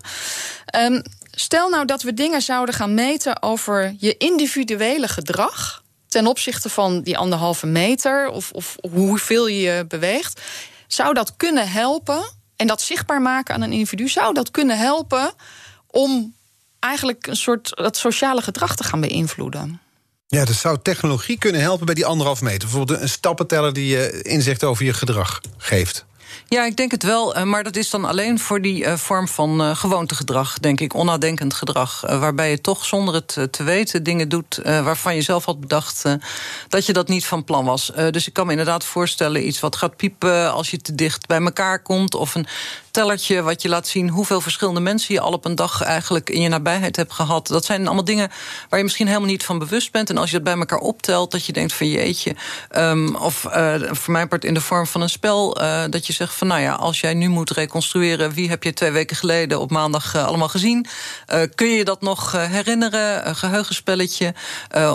Um, 0.76 1.02
stel 1.36 1.70
nou 1.70 1.86
dat 1.86 2.02
we 2.02 2.14
dingen 2.14 2.42
zouden 2.42 2.76
gaan 2.76 2.94
meten 2.94 3.42
over 3.42 3.96
je 4.00 4.18
individuele 4.18 5.08
gedrag 5.08 5.84
ten 6.08 6.28
opzichte 6.28 6.70
van 6.70 7.02
die 7.02 7.18
anderhalve 7.18 7.66
meter 7.66 8.30
of, 8.30 8.52
of 8.52 8.76
hoeveel 8.92 9.48
je 9.48 9.86
beweegt, 9.88 10.42
zou 10.88 11.14
dat 11.14 11.36
kunnen 11.38 11.70
helpen 11.70 12.24
en 12.56 12.68
dat 12.68 12.82
zichtbaar 12.82 13.22
maken 13.22 13.56
aan 13.56 13.62
een 13.62 13.72
individu, 13.72 14.08
zou 14.08 14.34
dat 14.34 14.52
kunnen 14.52 14.78
helpen 14.78 15.34
om 15.88 16.36
eigenlijk 16.80 17.28
een 17.28 17.36
soort 17.36 17.70
dat 17.76 17.98
sociale 17.98 18.42
gedrag 18.42 18.76
te 18.76 18.84
gaan 18.84 19.02
beïnvloeden? 19.02 19.82
Ja, 20.28 20.46
dus 20.46 20.60
zou 20.60 20.78
technologie 20.82 21.38
kunnen 21.38 21.62
helpen 21.62 21.86
bij 21.86 21.96
die 21.96 22.06
anderhalve 22.06 22.44
meter? 22.44 22.60
Bijvoorbeeld 22.60 23.02
een 23.02 23.10
stappenteller 23.10 23.74
die 23.74 23.88
je 23.88 24.22
inzicht 24.22 24.64
over 24.64 24.86
je 24.86 24.94
gedrag 24.94 25.42
geeft. 25.58 26.06
Ja, 26.48 26.66
ik 26.66 26.76
denk 26.76 26.92
het 26.92 27.04
wel. 27.04 27.36
Eh, 27.36 27.44
maar 27.44 27.64
dat 27.64 27.76
is 27.76 27.90
dan 27.90 28.06
alleen 28.06 28.40
voor 28.40 28.62
die 28.62 28.84
uh, 28.84 28.94
vorm 28.94 29.28
van 29.28 29.62
uh, 29.62 29.76
gewoontegedrag, 29.76 30.60
denk 30.60 30.80
ik. 30.80 30.94
Onnadenkend 30.94 31.54
gedrag. 31.54 32.02
waarbij 32.02 32.50
je 32.50 32.62
toch 32.62 32.86
zonder 32.86 33.14
het 33.14 33.48
te 33.52 33.64
weten 33.64 34.04
dingen 34.04 34.30
doet 34.30 34.60
waarvan 34.64 35.16
je 35.16 35.22
zelf 35.22 35.46
had 35.46 35.60
bedacht 35.60 36.04
dat 36.68 36.86
je 36.86 36.94
dat 36.94 37.08
niet 37.08 37.26
van 37.26 37.44
plan 37.44 37.66
was. 37.66 37.92
dus 38.12 38.28
ik 38.28 38.34
kan 38.34 38.46
me 38.46 38.52
inderdaad 38.52 38.84
voorstellen 38.84 39.48
iets 39.48 39.60
wat 39.60 39.76
gaat 39.76 39.96
piepen 39.96 40.54
als 40.54 40.72
je 40.72 40.78
te 40.82 40.96
dicht 40.96 41.28
bij 41.28 41.42
elkaar 41.42 41.82
komt. 41.82 42.16
Of 42.16 42.36
een 42.36 42.48
tellertje 42.94 43.42
wat 43.42 43.62
je 43.62 43.70
laat 43.70 43.88
zien 43.88 44.10
hoeveel 44.10 44.42
verschillende 44.42 44.80
mensen 44.80 45.14
je 45.14 45.20
al 45.20 45.32
op 45.32 45.46
een 45.46 45.56
dag 45.56 45.82
eigenlijk 45.82 46.30
in 46.30 46.42
je 46.42 46.50
nabijheid 46.50 46.96
hebt 46.96 47.14
gehad. 47.14 47.48
Dat 47.48 47.66
zijn 47.66 47.86
allemaal 47.86 48.04
dingen 48.04 48.32
waar 48.70 48.80
je 48.80 48.86
misschien 48.86 49.08
helemaal 49.08 49.28
niet 49.28 49.46
van 49.46 49.60
bewust 49.60 49.92
bent. 49.92 50.10
En 50.10 50.18
als 50.18 50.30
je 50.30 50.36
het 50.36 50.44
bij 50.44 50.58
elkaar 50.58 50.80
optelt, 50.80 51.32
dat 51.32 51.46
je 51.46 51.54
denkt 51.54 51.74
van 51.74 51.88
jeetje. 51.88 52.36
Um, 52.78 53.16
of 53.16 53.46
uh, 53.46 53.76
voor 53.92 54.14
mijn 54.14 54.28
part 54.28 54.46
in 54.46 54.54
de 54.54 54.62
vorm 54.62 54.88
van 54.88 55.02
een 55.02 55.10
spel, 55.10 55.62
uh, 55.62 55.84
dat 55.90 56.08
je 56.08 56.14
zegt 56.14 56.34
van 56.34 56.48
nou 56.48 56.62
ja, 56.62 56.74
als 56.74 57.00
jij 57.00 57.14
nu 57.14 57.28
moet 57.28 57.52
reconstrueren 57.52 58.32
wie 58.34 58.50
heb 58.50 58.64
je 58.64 58.74
twee 58.74 58.92
weken 58.92 59.16
geleden 59.16 59.60
op 59.60 59.72
maandag 59.72 60.16
uh, 60.16 60.26
allemaal 60.26 60.48
gezien, 60.48 60.86
kun 61.56 61.68
je 61.68 61.84
dat 61.84 62.02
nog 62.02 62.32
herinneren? 62.32 63.28
Een 63.28 63.36
geheugenspelletje. 63.36 64.34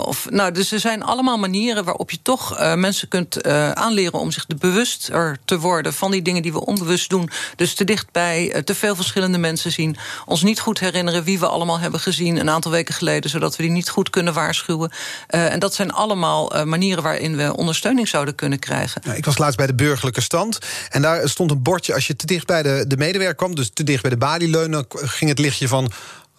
of, 0.05 0.29
nou, 0.29 0.51
dus 0.51 0.71
er 0.71 0.79
zijn 0.79 1.03
allemaal 1.03 1.37
manieren 1.37 1.83
waarop 1.83 2.11
je 2.11 2.21
toch 2.21 2.75
mensen 2.75 3.07
kunt 3.07 3.43
aanleren 3.73 4.19
om 4.19 4.31
zich 4.31 4.47
bewuster 4.47 5.37
te 5.45 5.59
worden 5.59 5.93
van 5.93 6.11
die 6.11 6.21
dingen 6.21 6.41
die 6.41 6.53
we 6.53 6.65
onbewust 6.65 7.09
doen. 7.09 7.29
Dus 7.55 7.73
te 7.73 7.83
dichtbij, 7.89 8.61
te 8.63 8.75
veel 8.75 8.95
verschillende 8.95 9.37
mensen 9.37 9.71
zien. 9.71 9.97
Ons 10.25 10.43
niet 10.43 10.59
goed 10.59 10.79
herinneren 10.79 11.23
wie 11.23 11.39
we 11.39 11.47
allemaal 11.47 11.79
hebben 11.79 11.99
gezien 11.99 12.37
een 12.37 12.49
aantal 12.49 12.71
weken 12.71 12.93
geleden, 12.93 13.29
zodat 13.29 13.55
we 13.55 13.63
die 13.63 13.71
niet 13.71 13.89
goed 13.89 14.09
kunnen 14.09 14.33
waarschuwen. 14.33 14.91
Uh, 15.29 15.53
en 15.53 15.59
dat 15.59 15.73
zijn 15.73 15.91
allemaal 15.91 16.55
uh, 16.55 16.63
manieren 16.63 17.03
waarin 17.03 17.35
we 17.37 17.55
ondersteuning 17.55 18.07
zouden 18.07 18.35
kunnen 18.35 18.59
krijgen. 18.59 19.01
Nou, 19.05 19.17
ik 19.17 19.25
was 19.25 19.37
laatst 19.37 19.57
bij 19.57 19.67
de 19.67 19.75
burgerlijke 19.75 20.21
stand. 20.21 20.57
En 20.89 21.01
daar 21.01 21.29
stond 21.29 21.51
een 21.51 21.61
bordje. 21.61 21.93
Als 21.93 22.07
je 22.07 22.15
te 22.15 22.25
dicht 22.25 22.45
bij 22.45 22.63
de, 22.63 22.85
de 22.87 22.97
medewerker 22.97 23.35
kwam, 23.35 23.55
dus 23.55 23.69
te 23.73 23.83
dicht 23.83 24.01
bij 24.01 24.11
de 24.11 24.17
balie 24.17 24.49
leunen, 24.49 24.85
ging 24.89 25.29
het 25.29 25.39
lichtje 25.39 25.67
van 25.67 25.91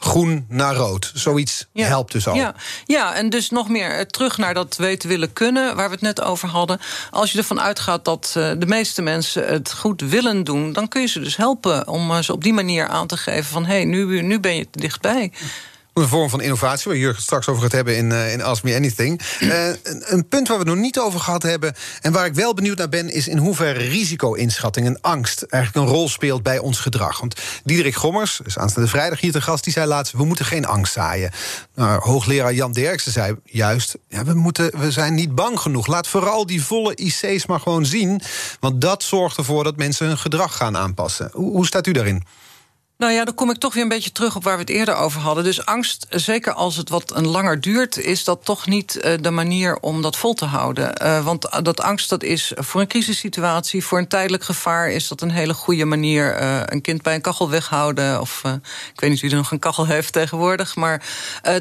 groen 0.02 0.44
naar 0.48 0.74
rood. 0.74 1.10
Zoiets 1.14 1.66
helpt 1.72 2.12
dus 2.12 2.28
al. 2.28 2.34
Ja. 2.34 2.54
ja, 2.84 3.14
en 3.14 3.30
dus 3.30 3.50
nog 3.50 3.68
meer 3.68 3.90
eh, 3.90 4.04
terug 4.04 4.38
naar 4.38 4.54
dat 4.54 4.76
weten 4.76 5.08
willen 5.08 5.32
kunnen... 5.32 5.76
waar 5.76 5.86
we 5.86 5.92
het 5.92 6.02
net 6.02 6.20
over 6.20 6.48
hadden. 6.48 6.80
Als 7.10 7.32
je 7.32 7.38
ervan 7.38 7.60
uitgaat 7.60 8.04
dat 8.04 8.34
uh, 8.36 8.50
de 8.58 8.66
meeste 8.66 9.02
mensen 9.02 9.46
het 9.46 9.72
goed 9.72 10.00
willen 10.00 10.44
doen... 10.44 10.72
dan 10.72 10.88
kun 10.88 11.00
je 11.00 11.06
ze 11.06 11.20
dus 11.20 11.36
helpen 11.36 11.88
om 11.88 12.10
uh, 12.10 12.18
ze 12.18 12.32
op 12.32 12.42
die 12.42 12.52
manier 12.52 12.88
aan 12.88 13.06
te 13.06 13.16
geven 13.16 13.50
van... 13.50 13.64
hé, 13.64 13.74
hey, 13.74 13.84
nu, 13.84 14.22
nu 14.22 14.40
ben 14.40 14.56
je 14.56 14.70
te 14.70 14.80
dichtbij. 14.80 15.32
Een 15.94 16.08
vorm 16.08 16.30
van 16.30 16.40
innovatie, 16.40 16.90
waar 16.90 17.00
Jurgen 17.00 17.22
straks 17.22 17.48
over 17.48 17.62
gaat 17.62 17.72
hebben 17.72 17.96
in, 17.96 18.10
uh, 18.10 18.32
in 18.32 18.42
Ask 18.42 18.62
Me 18.62 18.74
Anything. 18.74 19.20
Uh, 19.40 19.66
een, 19.66 20.02
een, 20.04 20.28
punt 20.28 20.48
waar 20.48 20.58
we 20.58 20.62
het 20.64 20.72
nog 20.72 20.82
niet 20.82 20.98
over 20.98 21.20
gehad 21.20 21.42
hebben... 21.42 21.74
en 22.00 22.12
waar 22.12 22.26
ik 22.26 22.34
wel 22.34 22.54
benieuwd 22.54 22.78
naar 22.78 22.88
ben... 22.88 23.08
is 23.08 23.28
in 23.28 23.38
hoeverre 23.38 23.78
risico-inschatting 23.78 24.86
en 24.86 25.00
angst 25.00 25.42
eigenlijk 25.42 25.86
een 25.86 25.94
rol 25.94 26.08
speelt 26.08 26.42
bij 26.42 26.58
ons 26.58 26.78
gedrag. 26.78 27.20
Want 27.20 27.40
Diederik 27.64 27.94
Gommers, 27.94 28.40
dus 28.44 28.58
aanstaande 28.58 28.88
vrijdag 28.88 29.20
hier 29.20 29.32
te 29.32 29.40
gast... 29.40 29.64
die 29.64 29.72
zei 29.72 29.86
laatst, 29.86 30.12
we 30.12 30.24
moeten 30.24 30.44
geen 30.44 30.66
angst 30.66 30.92
zaaien. 30.92 31.30
Nou, 31.74 32.00
hoogleraar 32.00 32.54
Jan 32.54 32.72
Derksen 32.72 33.12
zei 33.12 33.36
juist... 33.44 33.96
Ja, 34.08 34.24
we, 34.24 34.34
moeten, 34.34 34.80
we 34.80 34.90
zijn 34.90 35.14
niet 35.14 35.34
bang 35.34 35.60
genoeg. 35.60 35.86
Laat 35.86 36.06
vooral 36.06 36.46
die 36.46 36.64
volle 36.64 36.94
IC's 36.94 37.46
maar 37.46 37.60
gewoon 37.60 37.86
zien. 37.86 38.20
Want 38.60 38.80
dat 38.80 39.02
zorgt 39.02 39.36
ervoor 39.36 39.64
dat 39.64 39.76
mensen 39.76 40.06
hun 40.06 40.18
gedrag 40.18 40.56
gaan 40.56 40.76
aanpassen. 40.76 41.30
Hoe, 41.32 41.50
hoe 41.50 41.66
staat 41.66 41.86
u 41.86 41.92
daarin? 41.92 42.24
Nou 43.00 43.12
ja, 43.12 43.24
dan 43.24 43.34
kom 43.34 43.50
ik 43.50 43.56
toch 43.56 43.74
weer 43.74 43.82
een 43.82 43.88
beetje 43.88 44.12
terug 44.12 44.36
op 44.36 44.44
waar 44.44 44.54
we 44.54 44.60
het 44.60 44.70
eerder 44.70 44.94
over 44.94 45.20
hadden. 45.20 45.44
Dus 45.44 45.66
angst, 45.66 46.06
zeker 46.10 46.52
als 46.52 46.76
het 46.76 46.88
wat 46.88 47.16
een 47.16 47.26
langer 47.26 47.60
duurt, 47.60 47.98
is 47.98 48.24
dat 48.24 48.44
toch 48.44 48.66
niet 48.66 49.00
uh, 49.04 49.12
de 49.20 49.30
manier 49.30 49.78
om 49.78 50.02
dat 50.02 50.16
vol 50.16 50.34
te 50.34 50.44
houden. 50.44 51.02
Uh, 51.02 51.24
want 51.24 51.64
dat 51.64 51.80
angst, 51.80 52.08
dat 52.08 52.22
is 52.22 52.52
voor 52.54 52.80
een 52.80 52.86
crisissituatie, 52.86 53.84
voor 53.84 53.98
een 53.98 54.08
tijdelijk 54.08 54.44
gevaar, 54.44 54.90
is 54.90 55.08
dat 55.08 55.20
een 55.20 55.30
hele 55.30 55.54
goede 55.54 55.84
manier. 55.84 56.42
Een 56.72 56.80
kind 56.80 57.02
bij 57.02 57.14
een 57.14 57.20
kachel 57.20 57.50
weghouden. 57.50 58.20
Of 58.20 58.42
ik 58.94 59.00
weet 59.00 59.10
niet 59.10 59.20
wie 59.20 59.30
er 59.30 59.36
nog 59.36 59.50
een 59.50 59.58
kachel 59.58 59.86
heeft 59.86 60.12
tegenwoordig. 60.12 60.76
Maar 60.76 61.02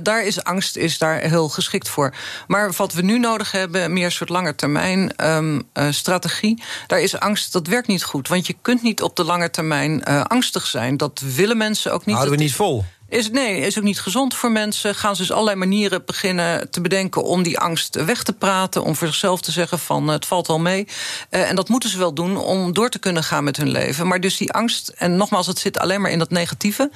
daar 0.02 0.24
is 0.24 0.44
angst 0.44 0.78
is 0.78 0.98
daar 0.98 1.20
heel 1.20 1.50
geschikt 1.50 1.90
voor. 1.90 2.14
Maar 2.48 2.72
wat 2.78 2.94
we 2.94 3.02
nu 3.02 3.20
nodig 3.20 3.52
hebben, 3.52 3.94
meer 3.94 4.06
een 4.06 4.12
soort 4.12 4.30
langetermijn 4.30 5.28
um, 5.28 5.70
strategie. 5.90 6.64
Daar 6.88 7.02
is 7.02 7.20
angst, 7.20 7.54
dat 7.54 7.68
werkt 7.68 7.88
niet 7.88 8.04
goed. 8.04 8.28
Want 8.28 8.48
je 8.48 8.56
kunt 8.62 8.82
niet 8.82 9.02
op 9.02 9.16
de 9.16 9.24
lange 9.24 9.50
termijn 9.50 10.04
angstig 10.04 10.66
zijn. 10.66 10.98
Dat 10.98 11.22
willen 11.36 11.58
mensen 11.58 11.94
ook 11.94 12.06
niet. 12.06 12.16
Houden 12.16 12.38
we 12.38 12.44
niet 12.44 12.54
vol? 12.54 12.86
Is, 13.10 13.32
nee, 13.32 13.60
is 13.60 13.78
ook 13.78 13.84
niet 13.84 14.00
gezond 14.00 14.36
voor 14.36 14.52
mensen. 14.52 14.96
Gaan 14.96 15.16
ze 15.16 15.22
dus 15.22 15.32
allerlei 15.32 15.58
manieren 15.58 16.06
beginnen 16.06 16.70
te 16.70 16.82
bedenken 16.82 17.24
om 17.24 17.44
die 17.44 17.60
angst 17.60 17.96
weg 17.96 18.24
te 18.24 18.34
praten. 18.34 18.84
Om 18.84 18.96
voor 18.96 19.08
zichzelf 19.08 19.42
te 19.42 19.52
zeggen 19.52 19.80
van 19.80 20.08
het 20.08 20.26
valt 20.26 20.48
wel 20.48 20.60
mee. 20.60 20.88
Uh, 21.30 21.50
en 21.50 21.56
dat 21.56 21.70
moeten 21.70 21.90
ze 21.90 21.98
wel 21.98 22.14
doen 22.14 22.38
om 22.38 22.74
door 22.74 22.90
te 22.90 23.00
kunnen 23.00 23.24
gaan 23.24 23.44
met 23.44 23.58
hun 23.58 23.70
leven. 23.70 24.08
Maar 24.08 24.20
dus 24.20 24.38
die 24.38 24.52
angst, 24.52 24.88
en 24.88 25.16
nogmaals, 25.16 25.48
het 25.48 25.60
zit 25.60 25.80
alleen 25.80 26.02
maar 26.02 26.12
in 26.12 26.20
dat 26.20 26.30
negatieve. 26.30 26.92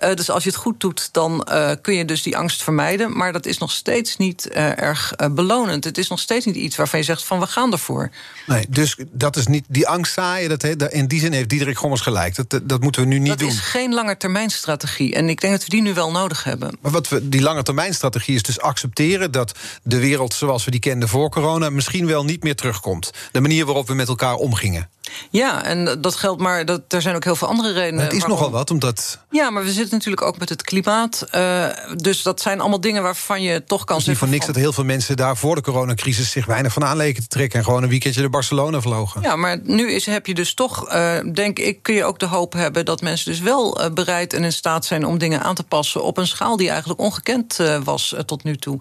Uh, 0.00 0.14
dus 0.14 0.30
als 0.30 0.42
je 0.42 0.48
het 0.48 0.58
goed 0.58 0.80
doet, 0.80 1.08
dan 1.12 1.48
uh, 1.50 1.70
kun 1.82 1.94
je 1.94 2.04
dus 2.04 2.22
die 2.22 2.36
angst 2.36 2.62
vermijden. 2.62 3.16
Maar 3.16 3.32
dat 3.32 3.46
is 3.46 3.58
nog 3.58 3.70
steeds 3.70 4.16
niet 4.16 4.48
erg 4.48 5.12
belonend. 5.30 5.84
Het 5.84 5.98
is 5.98 6.08
nog 6.08 6.20
steeds 6.20 6.46
niet 6.46 6.56
iets 6.56 6.76
waarvan 6.76 6.98
je 6.98 7.04
zegt 7.04 7.24
van 7.24 7.40
we 7.40 7.46
gaan 7.46 7.72
ervoor. 7.72 8.10
Nee, 8.46 8.66
dus 8.68 8.96
dat 9.12 9.36
is 9.36 9.46
niet 9.46 9.64
die 9.68 9.88
angst 9.88 10.12
zaaien. 10.12 10.48
Dat, 10.48 10.92
in 10.92 11.06
die 11.06 11.20
zin 11.20 11.32
heeft 11.32 11.48
Diederik 11.48 11.78
Gommers 11.78 12.00
gelijk. 12.00 12.34
Dat, 12.34 12.60
dat 12.62 12.80
moeten 12.80 13.02
we 13.02 13.08
nu 13.08 13.18
niet 13.18 13.38
doen. 13.38 13.48
Dat 13.48 13.56
is 13.56 13.62
geen 13.62 13.94
langetermijnstrategie. 13.94 15.14
En 15.14 15.28
ik 15.28 15.40
denk 15.40 15.52
dat 15.54 15.64
we 15.64 15.70
die 15.70 15.82
nu 15.82 15.94
wel 15.94 16.10
nodig 16.10 16.44
hebben. 16.44 16.78
Maar 16.80 16.92
wat 16.92 17.08
we, 17.08 17.28
die 17.28 17.40
lange 17.40 17.62
termijn 17.62 17.94
strategie 17.94 18.34
is 18.34 18.42
dus 18.42 18.60
accepteren 18.60 19.30
dat 19.30 19.52
de 19.82 19.98
wereld 19.98 20.34
zoals 20.34 20.64
we 20.64 20.70
die 20.70 20.80
kenden 20.80 21.08
voor 21.08 21.30
corona 21.30 21.70
misschien 21.70 22.06
wel 22.06 22.24
niet 22.24 22.42
meer 22.42 22.56
terugkomt. 22.56 23.10
De 23.32 23.40
manier 23.40 23.64
waarop 23.64 23.86
we 23.86 23.94
met 23.94 24.08
elkaar 24.08 24.34
omgingen. 24.34 24.88
Ja, 25.30 25.64
en 25.64 25.98
dat 26.00 26.14
geldt, 26.14 26.40
maar 26.40 26.64
dat, 26.64 26.80
er 26.88 27.02
zijn 27.02 27.14
ook 27.14 27.24
heel 27.24 27.36
veel 27.36 27.48
andere 27.48 27.72
redenen. 27.72 28.04
het 28.04 28.12
is 28.12 28.18
waarom... 28.18 28.38
nogal 28.38 28.52
wat, 28.52 28.70
omdat. 28.70 29.18
Ja, 29.30 29.50
maar 29.50 29.64
we 29.64 29.72
zitten 29.72 29.92
natuurlijk 29.92 30.22
ook 30.22 30.38
met 30.38 30.48
het 30.48 30.62
klimaat. 30.62 31.26
Uh, 31.34 31.66
dus 31.96 32.22
dat 32.22 32.40
zijn 32.40 32.60
allemaal 32.60 32.80
dingen 32.80 33.02
waarvan 33.02 33.42
je 33.42 33.64
toch 33.64 33.84
kan 33.84 33.96
zeggen. 33.96 34.12
niet 34.12 34.18
voor 34.18 34.28
niks 34.28 34.46
dat 34.46 34.56
heel 34.56 34.72
veel 34.72 34.84
mensen 34.84 35.16
daar 35.16 35.36
voor 35.36 35.54
de 35.54 35.60
coronacrisis 35.60 36.30
zich 36.30 36.46
weinig 36.46 36.72
van 36.72 36.84
aanleken 36.84 37.22
te 37.22 37.28
trekken. 37.28 37.58
En 37.58 37.64
gewoon 37.64 37.82
een 37.82 37.88
weekendje 37.88 38.20
naar 38.20 38.30
Barcelona 38.30 38.80
vlogen. 38.80 39.22
Ja, 39.22 39.36
maar 39.36 39.58
nu 39.62 39.92
is, 39.92 40.06
heb 40.06 40.26
je 40.26 40.34
dus 40.34 40.54
toch, 40.54 40.94
uh, 40.94 41.18
denk 41.32 41.58
ik, 41.58 41.82
kun 41.82 41.94
je 41.94 42.04
ook 42.04 42.18
de 42.18 42.26
hoop 42.26 42.52
hebben 42.52 42.84
dat 42.84 43.00
mensen 43.00 43.30
dus 43.30 43.40
wel 43.40 43.80
uh, 43.80 43.90
bereid 43.90 44.32
en 44.32 44.44
in 44.44 44.52
staat 44.52 44.84
zijn 44.84 45.06
om 45.06 45.18
dingen 45.18 45.42
aan 45.42 45.54
te 45.54 45.62
passen 45.62 46.02
op 46.02 46.16
een 46.16 46.26
schaal 46.26 46.56
die 46.56 46.68
eigenlijk 46.68 47.00
ongekend 47.00 47.56
was 47.84 48.14
tot 48.26 48.44
nu 48.44 48.56
toe. 48.56 48.80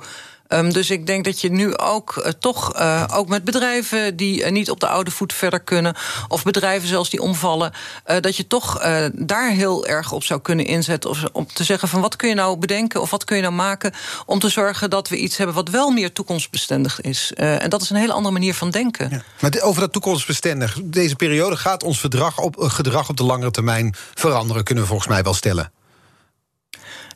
Um, 0.53 0.73
dus 0.73 0.89
ik 0.89 1.05
denk 1.07 1.25
dat 1.25 1.41
je 1.41 1.51
nu 1.51 1.77
ook 1.77 2.15
uh, 2.17 2.25
toch, 2.39 2.79
uh, 2.79 3.03
ook 3.13 3.27
met 3.27 3.43
bedrijven 3.43 4.15
die 4.15 4.43
uh, 4.43 4.51
niet 4.51 4.69
op 4.69 4.79
de 4.79 4.87
oude 4.87 5.11
voet 5.11 5.33
verder 5.33 5.59
kunnen, 5.59 5.95
of 6.27 6.43
bedrijven 6.43 6.87
zelfs 6.87 7.09
die 7.09 7.21
omvallen, 7.21 7.73
dat 8.21 8.35
je 8.35 8.47
toch 8.47 8.79
daar 9.13 9.49
heel 9.49 9.85
erg 9.85 10.11
op 10.11 10.23
zou 10.23 10.41
kunnen 10.41 10.65
inzetten. 10.65 11.09
Of, 11.09 11.23
om 11.31 11.47
te 11.53 11.63
zeggen 11.63 11.87
van 11.87 12.01
wat 12.01 12.15
kun 12.15 12.29
je 12.29 12.35
nou 12.35 12.57
bedenken 12.57 13.01
of 13.01 13.09
wat 13.09 13.23
kun 13.23 13.35
je 13.35 13.41
nou 13.41 13.53
maken 13.53 13.93
om 14.25 14.39
te 14.39 14.49
zorgen 14.49 14.89
dat 14.89 15.09
we 15.09 15.17
iets 15.17 15.37
hebben 15.37 15.55
wat 15.55 15.69
wel 15.69 15.91
meer 15.91 16.11
toekomstbestendig 16.11 17.01
is. 17.01 17.33
en 17.33 17.69
dat 17.69 17.81
is 17.81 17.89
een 17.89 17.95
hele 17.95 18.13
andere 18.13 18.33
manier 18.33 18.53
van 18.53 18.69
denken. 18.69 19.09
Ja. 19.09 19.23
Maar 19.39 19.61
over 19.61 19.81
dat 19.81 19.91
toekomstbestendig, 19.91 20.79
deze 20.83 21.15
periode 21.15 21.57
gaat 21.57 21.83
ons 21.83 21.99
verdrag 21.99 22.39
op, 22.39 22.55
gedrag 22.57 23.09
op 23.09 23.17
de 23.17 23.23
langere 23.23 23.51
termijn 23.51 23.95
veranderen, 24.13 24.63
kunnen 24.63 24.83
we 24.83 24.89
volgens 24.89 25.09
mij 25.09 25.23
wel 25.23 25.33
stellen. 25.33 25.71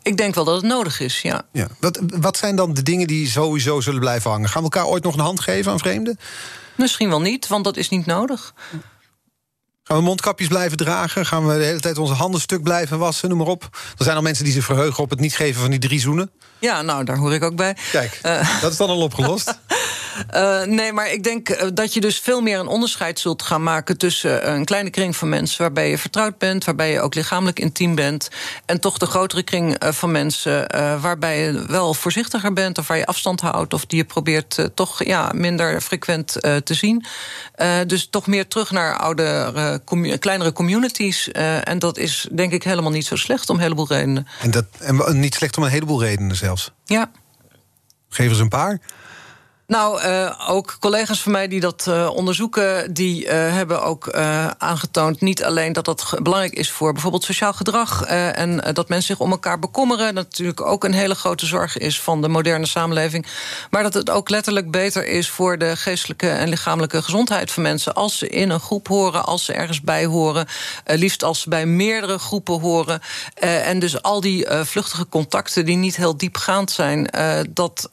Ik 0.02 0.18
denk 0.18 0.36
wel 0.36 0.44
dat 0.44 0.56
het 0.56 0.66
nodig 0.66 1.00
is, 1.00 1.22
ja. 1.22 1.42
ja. 1.52 1.68
Wat, 1.80 2.00
wat 2.20 2.38
zijn 2.38 2.56
dan 2.56 2.74
de 2.74 2.84
dingen 2.84 3.08
die 3.08 3.28
sowieso 3.28 3.82
zullen 3.82 4.00
blijven 4.00 4.32
hangen? 4.32 4.50
Gaan 4.50 4.64
we 4.64 4.70
elkaar 4.72 4.92
ooit 4.92 5.04
nog 5.04 5.14
een 5.14 5.20
hand 5.20 5.40
geven 5.40 5.72
aan 5.72 5.80
vreemden? 5.80 6.20
Misschien 6.76 7.10
wel 7.10 7.22
niet, 7.22 7.48
want 7.48 7.64
dat 7.64 7.78
is 7.78 7.90
niet 7.90 8.06
nodig. 8.06 8.54
Gaan 9.84 9.98
we 9.98 10.04
mondkapjes 10.04 10.48
blijven 10.48 10.78
dragen? 10.78 11.26
Gaan 11.26 11.48
we 11.48 11.58
de 11.58 11.64
hele 11.64 11.80
tijd 11.80 11.98
onze 11.98 12.14
handen 12.14 12.42
stuk 12.42 12.64
blijven 12.64 13.00
wassen? 13.00 13.30
Noem 13.30 13.38
maar 13.38 13.48
op. 13.48 13.70
Er 13.98 14.04
zijn 14.04 14.16
al 14.16 14.22
mensen 14.22 14.44
die 14.44 14.54
zich 14.54 14.66
verheugen 14.66 15.04
op 15.04 15.10
het 15.10 15.20
niet 15.20 15.36
geven 15.36 15.62
van 15.62 15.70
die 15.70 15.80
drie 15.80 16.00
zoenen. 16.00 16.32
Ja, 16.60 16.82
nou, 16.82 17.04
daar 17.04 17.18
hoor 17.18 17.34
ik 17.34 17.44
ook 17.44 17.56
bij. 17.56 17.78
Kijk, 17.92 18.20
uh, 18.26 18.62
dat 18.62 18.72
is 18.72 18.78
dan 18.78 18.90
al 18.90 19.02
opgelost. 19.02 19.48
Uh, 20.36 20.64
nee, 20.64 20.94
maar 20.94 21.12
ik 21.12 21.24
denk 21.24 21.50
uh, 21.50 21.68
dat 21.74 21.94
je 21.94 22.02
dus 22.02 22.20
veel 22.20 22.42
meer 22.42 22.60
een 22.60 22.68
onderscheid 22.68 23.20
zult 23.20 23.42
gaan 23.42 23.64
maken 23.64 23.98
tussen 23.98 24.52
een 24.52 24.66
kleine 24.66 24.90
kring 24.90 25.16
van 25.16 25.30
mensen 25.30 25.62
waarbij 25.62 25.90
je 25.90 25.98
vertrouwd 25.98 26.38
bent, 26.38 26.66
waarbij 26.66 26.92
je 26.92 27.02
ook 27.02 27.16
lichamelijk 27.16 27.60
intiem 27.60 27.96
bent, 27.96 28.30
en 28.66 28.80
toch 28.80 28.98
de 28.98 29.06
grotere 29.06 29.44
kring 29.44 29.76
van 29.80 30.12
mensen 30.12 30.68
waarbij 31.02 31.40
je 31.40 31.66
wel 31.68 31.94
voorzichtiger 31.94 32.54
bent 32.54 32.78
of 32.78 32.88
waar 32.88 32.98
je 32.98 33.06
afstand 33.06 33.42
houdt 33.42 33.74
of 33.74 33.86
die 33.86 33.98
je 33.98 34.06
probeert 34.06 34.70
toch 34.74 35.04
ja, 35.04 35.32
minder 35.34 35.82
frequent 35.82 36.32
te 36.64 36.74
zien. 36.74 37.06
dus 37.88 38.08
toch 38.10 38.28
meer 38.28 38.48
terug 38.48 38.72
naar 38.72 38.98
oude, 38.98 39.82
commu 39.86 40.18
kleinere 40.18 40.52
communities. 40.52 41.32
en 41.64 41.80
dat 41.80 41.98
is 41.98 42.28
denk 42.32 42.52
ik 42.52 42.64
helemaal 42.64 42.92
niet 42.92 43.06
zo 43.06 43.16
slecht 43.16 43.50
om 43.50 43.56
een 43.56 43.62
heleboel 43.62 43.88
redenen. 43.88 44.28
En, 44.42 44.52
dat, 44.52 44.66
en 44.80 45.20
niet 45.20 45.36
slecht 45.36 45.58
om 45.58 45.64
een 45.64 45.70
heleboel 45.70 46.04
redenen 46.04 46.36
zelfs. 46.36 46.72
Ja. 46.86 47.12
Geef 48.10 48.30
eens 48.30 48.40
een 48.40 48.50
paar. 48.50 48.80
Nou, 49.68 50.02
uh, 50.04 50.50
ook 50.50 50.78
collega's 50.80 51.22
van 51.22 51.32
mij 51.32 51.48
die 51.48 51.60
dat 51.60 51.86
uh, 51.90 52.10
onderzoeken, 52.14 52.94
die 52.94 53.26
uh, 53.26 53.30
hebben 53.32 53.84
ook 53.84 54.14
aangetoond 54.58 55.22
niet 55.22 55.44
alleen 55.44 55.74
dat 55.74 55.86
dat 55.86 56.14
belangrijk 56.24 56.54
is 56.54 56.72
voor 56.72 56.94
bijvoorbeeld 56.94 57.24
sociaal 57.24 57.54
gedrag 57.54 58.06
en 58.06 58.74
dat 58.74 58.90
mensen 58.90 59.08
zich 59.08 59.26
om 59.26 59.32
elkaar 59.32 59.60
bekommeren, 59.60 60.16
dat 60.16 60.24
natuurlijk 60.24 60.62
ook 60.62 60.84
een 60.84 60.94
hele 60.94 61.16
grote 61.16 61.46
zorg 61.46 61.78
is 61.78 62.02
van 62.02 62.22
de 62.22 62.28
moderne 62.28 62.66
samenleving, 62.66 63.26
maar 63.70 63.84
dat 63.84 63.94
het 63.94 64.10
ook 64.10 64.30
letterlijk 64.30 64.72
beter 64.72 65.08
is 65.08 65.30
voor 65.30 65.58
de 65.58 65.76
geestelijke 65.76 66.30
en 66.30 66.50
lichamelijke 66.50 67.02
gezondheid 67.02 67.52
van 67.52 67.64
mensen. 67.64 67.94
Als 67.94 68.18
ze 68.18 68.30
in 68.30 68.50
een 68.50 68.60
groep 68.60 68.88
horen, 68.88 69.26
als 69.26 69.46
ze 69.46 69.54
ergens 69.54 69.82
bij 69.82 70.06
horen, 70.06 70.48
liefst 70.86 71.24
als 71.24 71.42
ze 71.42 71.50
bij 71.50 71.66
meerdere 71.66 72.18
groepen 72.18 72.60
horen 72.60 73.02
en 73.36 73.80
dus 73.80 74.02
al 74.02 74.22
die 74.22 74.48
vluchtige 74.64 75.08
contacten 75.10 75.66
die 75.66 75.78
niet 75.78 75.96
heel 75.96 76.18
diepgaand 76.18 76.72
zijn, 76.72 77.10
dat 77.50 77.90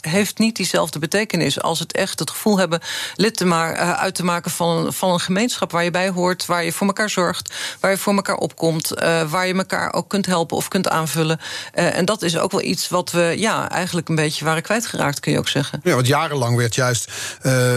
heeft 0.00 0.38
niet 0.38 0.56
diezelfde 0.56 0.98
betekenis 0.98 1.10
betekenis. 1.12 1.60
Als 1.60 1.78
het 1.78 1.92
echt 1.92 2.18
het 2.18 2.30
gevoel 2.30 2.58
hebben 2.58 2.80
lid 3.16 3.36
te 3.36 3.44
maar, 3.44 3.74
uh, 3.74 3.92
uit 3.92 4.14
te 4.14 4.24
maken 4.24 4.50
van, 4.50 4.92
van 4.92 5.12
een 5.12 5.20
gemeenschap 5.20 5.70
waar 5.72 5.84
je 5.84 5.90
bij 5.90 6.08
hoort, 6.08 6.46
waar 6.46 6.64
je 6.64 6.72
voor 6.72 6.86
elkaar 6.86 7.10
zorgt, 7.10 7.54
waar 7.80 7.90
je 7.90 7.96
voor 7.96 8.14
elkaar 8.14 8.36
opkomt, 8.36 8.92
uh, 9.02 9.30
waar 9.30 9.46
je 9.46 9.54
elkaar 9.54 9.92
ook 9.92 10.08
kunt 10.08 10.26
helpen 10.26 10.56
of 10.56 10.68
kunt 10.68 10.88
aanvullen. 10.88 11.40
Uh, 11.74 11.96
en 11.96 12.04
dat 12.04 12.22
is 12.22 12.38
ook 12.38 12.52
wel 12.52 12.62
iets 12.62 12.88
wat 12.88 13.10
we 13.10 13.34
ja, 13.36 13.70
eigenlijk 13.70 14.08
een 14.08 14.14
beetje 14.14 14.44
waren 14.44 14.62
kwijtgeraakt, 14.62 15.20
kun 15.20 15.32
je 15.32 15.38
ook 15.38 15.48
zeggen. 15.48 15.80
Ja, 15.82 15.94
want 15.94 16.06
jarenlang 16.06 16.56
werd 16.56 16.74
juist 16.74 17.10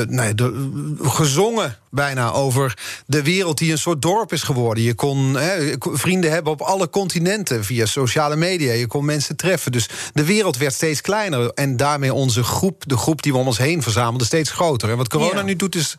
nee, 0.08 0.36
de, 0.36 0.98
gezongen 1.02 1.78
bijna 1.96 2.32
over 2.32 2.78
de 3.06 3.24
wereld 3.24 3.58
die 3.58 3.72
een 3.72 3.78
soort 3.78 4.02
dorp 4.02 4.34
is 4.34 4.44
geworden. 4.44 4.84
Je 4.84 4.94
kon 4.94 5.36
hè, 5.36 5.74
vrienden 5.80 6.32
hebben 6.32 6.52
op 6.52 6.62
alle 6.62 6.90
continenten 6.90 7.64
via 7.64 7.86
sociale 7.86 8.36
media. 8.36 8.74
Je 8.74 8.88
kon 8.88 9.06
mensen 9.06 9.36
treffen. 9.36 9.72
Dus 9.72 9.90
de 10.14 10.26
wereld 10.26 10.58
werd 10.58 10.74
steeds 10.74 11.02
kleiner. 11.02 11.50
En 11.50 11.78
daarmee 11.78 12.14
onze 12.14 12.44
groep, 12.44 12.84
de 12.88 12.98
groep 12.98 13.22
die 13.22 13.32
we 13.32 13.38
om 13.38 13.48
ons 13.48 13.58
heen 13.58 13.82
verzamelden, 13.82 14.28
steeds 14.28 14.52
groter. 14.52 14.90
En 14.90 14.98
wat 14.98 15.10
corona 15.10 15.42
nu 15.42 15.56
doet, 15.56 15.76
is 15.76 15.96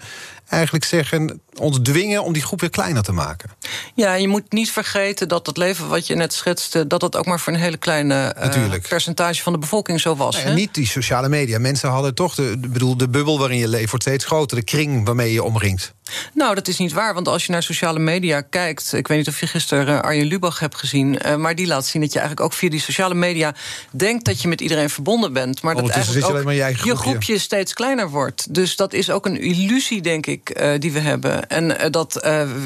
eigenlijk 0.48 0.84
zeggen, 0.84 1.40
ons 1.58 1.78
dwingen 1.82 2.22
om 2.22 2.32
die 2.32 2.42
groep 2.42 2.60
weer 2.60 2.70
kleiner 2.70 3.02
te 3.02 3.12
maken. 3.12 3.50
Ja, 3.94 4.14
je 4.14 4.28
moet 4.28 4.52
niet 4.52 4.70
vergeten 4.70 5.28
dat 5.28 5.46
het 5.46 5.56
leven 5.56 5.88
wat 5.88 6.06
je 6.06 6.14
net 6.14 6.32
schetste, 6.32 6.86
dat 6.86 7.00
dat 7.00 7.16
ook 7.16 7.26
maar 7.26 7.40
voor 7.40 7.52
een 7.52 7.58
hele 7.58 7.76
kleine 7.76 8.36
uh, 8.56 8.72
percentage 8.88 9.42
van 9.42 9.52
de 9.52 9.58
bevolking 9.58 10.00
zo 10.00 10.16
was. 10.16 10.42
Ja, 10.42 10.52
niet 10.52 10.74
die 10.74 10.86
sociale 10.86 11.28
media. 11.28 11.58
Mensen 11.58 11.88
hadden 11.88 12.14
toch 12.14 12.34
de, 12.34 12.58
bedoel, 12.58 12.96
de 12.96 13.08
bubbel 13.08 13.38
waarin 13.38 13.58
je 13.58 13.68
leeft 13.68 13.90
wordt 13.90 14.04
steeds 14.04 14.24
groter, 14.24 14.56
de 14.56 14.64
kring 14.64 15.06
waarmee 15.06 15.32
je 15.32 15.42
omringt. 15.42 15.94
Nou, 16.32 16.54
dat 16.54 16.68
is 16.68 16.78
niet 16.78 16.92
waar, 16.92 17.14
want 17.14 17.28
als 17.28 17.46
je 17.46 17.52
naar 17.52 17.62
sociale 17.62 17.98
media 17.98 18.40
kijkt... 18.40 18.92
ik 18.92 19.08
weet 19.08 19.18
niet 19.18 19.28
of 19.28 19.40
je 19.40 19.46
gisteren 19.46 19.94
uh, 19.94 20.00
Arjen 20.00 20.26
Lubach 20.26 20.58
hebt 20.58 20.76
gezien... 20.76 21.18
Uh, 21.26 21.34
maar 21.36 21.54
die 21.54 21.66
laat 21.66 21.86
zien 21.86 22.02
dat 22.02 22.12
je 22.12 22.18
eigenlijk 22.18 22.48
ook 22.48 22.58
via 22.58 22.70
die 22.70 22.80
sociale 22.80 23.14
media... 23.14 23.54
denkt 23.90 24.24
dat 24.24 24.42
je 24.42 24.48
met 24.48 24.60
iedereen 24.60 24.90
verbonden 24.90 25.32
bent... 25.32 25.62
maar 25.62 25.74
dat 25.74 25.88
eigenlijk 25.88 26.26
ook 26.26 26.32
je, 26.32 26.60
groepje. 26.60 26.84
je, 26.84 26.96
groepje. 26.96 27.38
steeds 27.38 27.72
kleiner 27.72 28.10
wordt. 28.10 28.54
Dus 28.54 28.76
dat 28.76 28.92
is 28.92 29.10
ook 29.10 29.26
een 29.26 29.40
illusie, 29.40 30.00
denk 30.00 30.26
ik, 30.26 30.60
uh, 30.60 30.72
die 30.78 30.92
we 30.92 30.98
hebben. 30.98 31.48
En 31.48 31.90
dat 31.90 32.12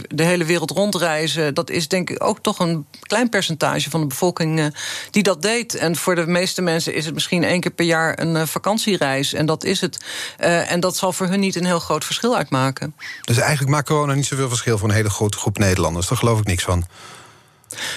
de 0.09 0.23
hele 0.23 0.45
wereld 0.45 0.71
rondreizen... 0.71 1.55
dat 1.55 1.71
is 1.71 1.89
denk 1.89 2.11
ik 2.11 2.25
ook 2.25 2.39
toch 2.41 2.59
een 2.59 2.87
klein 3.01 3.29
percentage 3.29 3.91
van 3.91 4.01
de 4.01 4.07
bevolking... 4.07 4.75
die 5.11 5.23
dat 5.23 5.43
deed. 5.43 5.75
En 5.75 5.97
voor 5.97 6.15
de 6.15 6.27
meeste 6.27 6.63
mensen 6.63 6.95
is 6.95 7.05
het 7.05 7.15
misschien 7.15 7.45
één 7.45 7.61
keer 7.61 7.73
per 7.73 7.87
jaar... 7.87 8.19
een 8.19 8.47
vakantiereis, 8.49 9.33
en 9.33 9.47
dat 9.47 9.65
is 9.65 9.81
het. 9.81 10.05
en 10.37 10.81
dat 10.81 10.97
zal 10.97 11.13
voor 11.13 11.27
hun 11.27 11.41
niet 11.41 11.57
een 11.57 11.67
heel 11.67 11.79
groot 11.79 12.05
verschil 12.05 12.37
uitmaken. 12.37 12.95
Dus 13.31 13.39
eigenlijk 13.39 13.71
maakt 13.71 13.87
corona 13.87 14.15
niet 14.15 14.27
zoveel 14.27 14.49
verschil 14.49 14.79
voor 14.79 14.89
een 14.89 14.95
hele 14.95 15.11
grote 15.11 15.39
groep 15.39 15.59
Nederlanders. 15.59 16.09
Daar 16.09 16.19
geloof 16.19 16.39
ik 16.39 16.47
niks 16.47 16.65
van. 16.65 16.87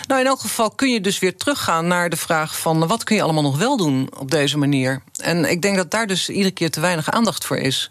Nou, 0.08 0.22
in 0.22 0.28
elk 0.28 0.40
geval 0.40 0.72
kun 0.72 0.92
je 0.92 1.02
dus 1.02 1.20
weer 1.20 1.38
teruggaan 1.38 1.88
naar 1.88 2.10
de 2.10 2.18
vraag 2.18 2.60
van 2.60 2.88
wat 2.88 3.04
kun 3.04 3.16
je 3.16 3.22
allemaal 3.22 3.44
nog 3.44 3.58
wel 3.58 3.78
doen 3.78 4.10
op 4.18 4.32
deze 4.32 4.58
manier. 4.58 5.02
En 5.18 5.50
ik 5.50 5.62
denk 5.62 5.76
dat 5.76 5.92
daar 5.92 6.08
dus 6.08 6.30
iedere 6.30 6.52
keer 6.52 6.72
te 6.72 6.80
weinig 6.80 7.12
aandacht 7.12 7.46
voor 7.46 7.58
is. 7.58 7.90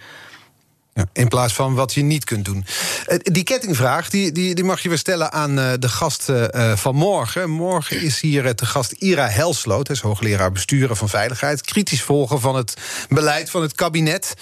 Ja, 0.95 1.05
in 1.13 1.29
plaats 1.29 1.53
van 1.53 1.75
wat 1.75 1.95
je 1.95 2.03
niet 2.03 2.25
kunt 2.25 2.45
doen. 2.45 2.65
Eh, 3.07 3.19
die 3.23 3.43
kettingvraag 3.43 4.11
die, 4.11 4.33
die, 4.33 4.55
die 4.55 4.65
mag 4.65 4.81
je 4.83 4.89
weer 4.89 4.99
stellen 4.99 5.33
aan 5.33 5.59
uh, 5.59 5.73
de 5.79 5.89
gast 5.89 6.29
uh, 6.29 6.77
van 6.77 6.95
morgen. 6.95 7.51
Morgen 7.51 8.01
is 8.01 8.21
hier 8.21 8.57
de 8.57 8.67
gast 8.67 8.93
Ira 8.93 9.29
Helsloot, 9.29 9.91
is 9.91 10.01
hoogleraar 10.01 10.53
besturen 10.53 10.97
van 10.97 11.09
veiligheid. 11.09 11.61
Kritisch 11.61 12.03
volgen 12.03 12.41
van 12.41 12.57
het 12.57 12.75
beleid 13.09 13.51
van 13.51 13.63
het 13.63 13.75
kabinet 13.75 14.35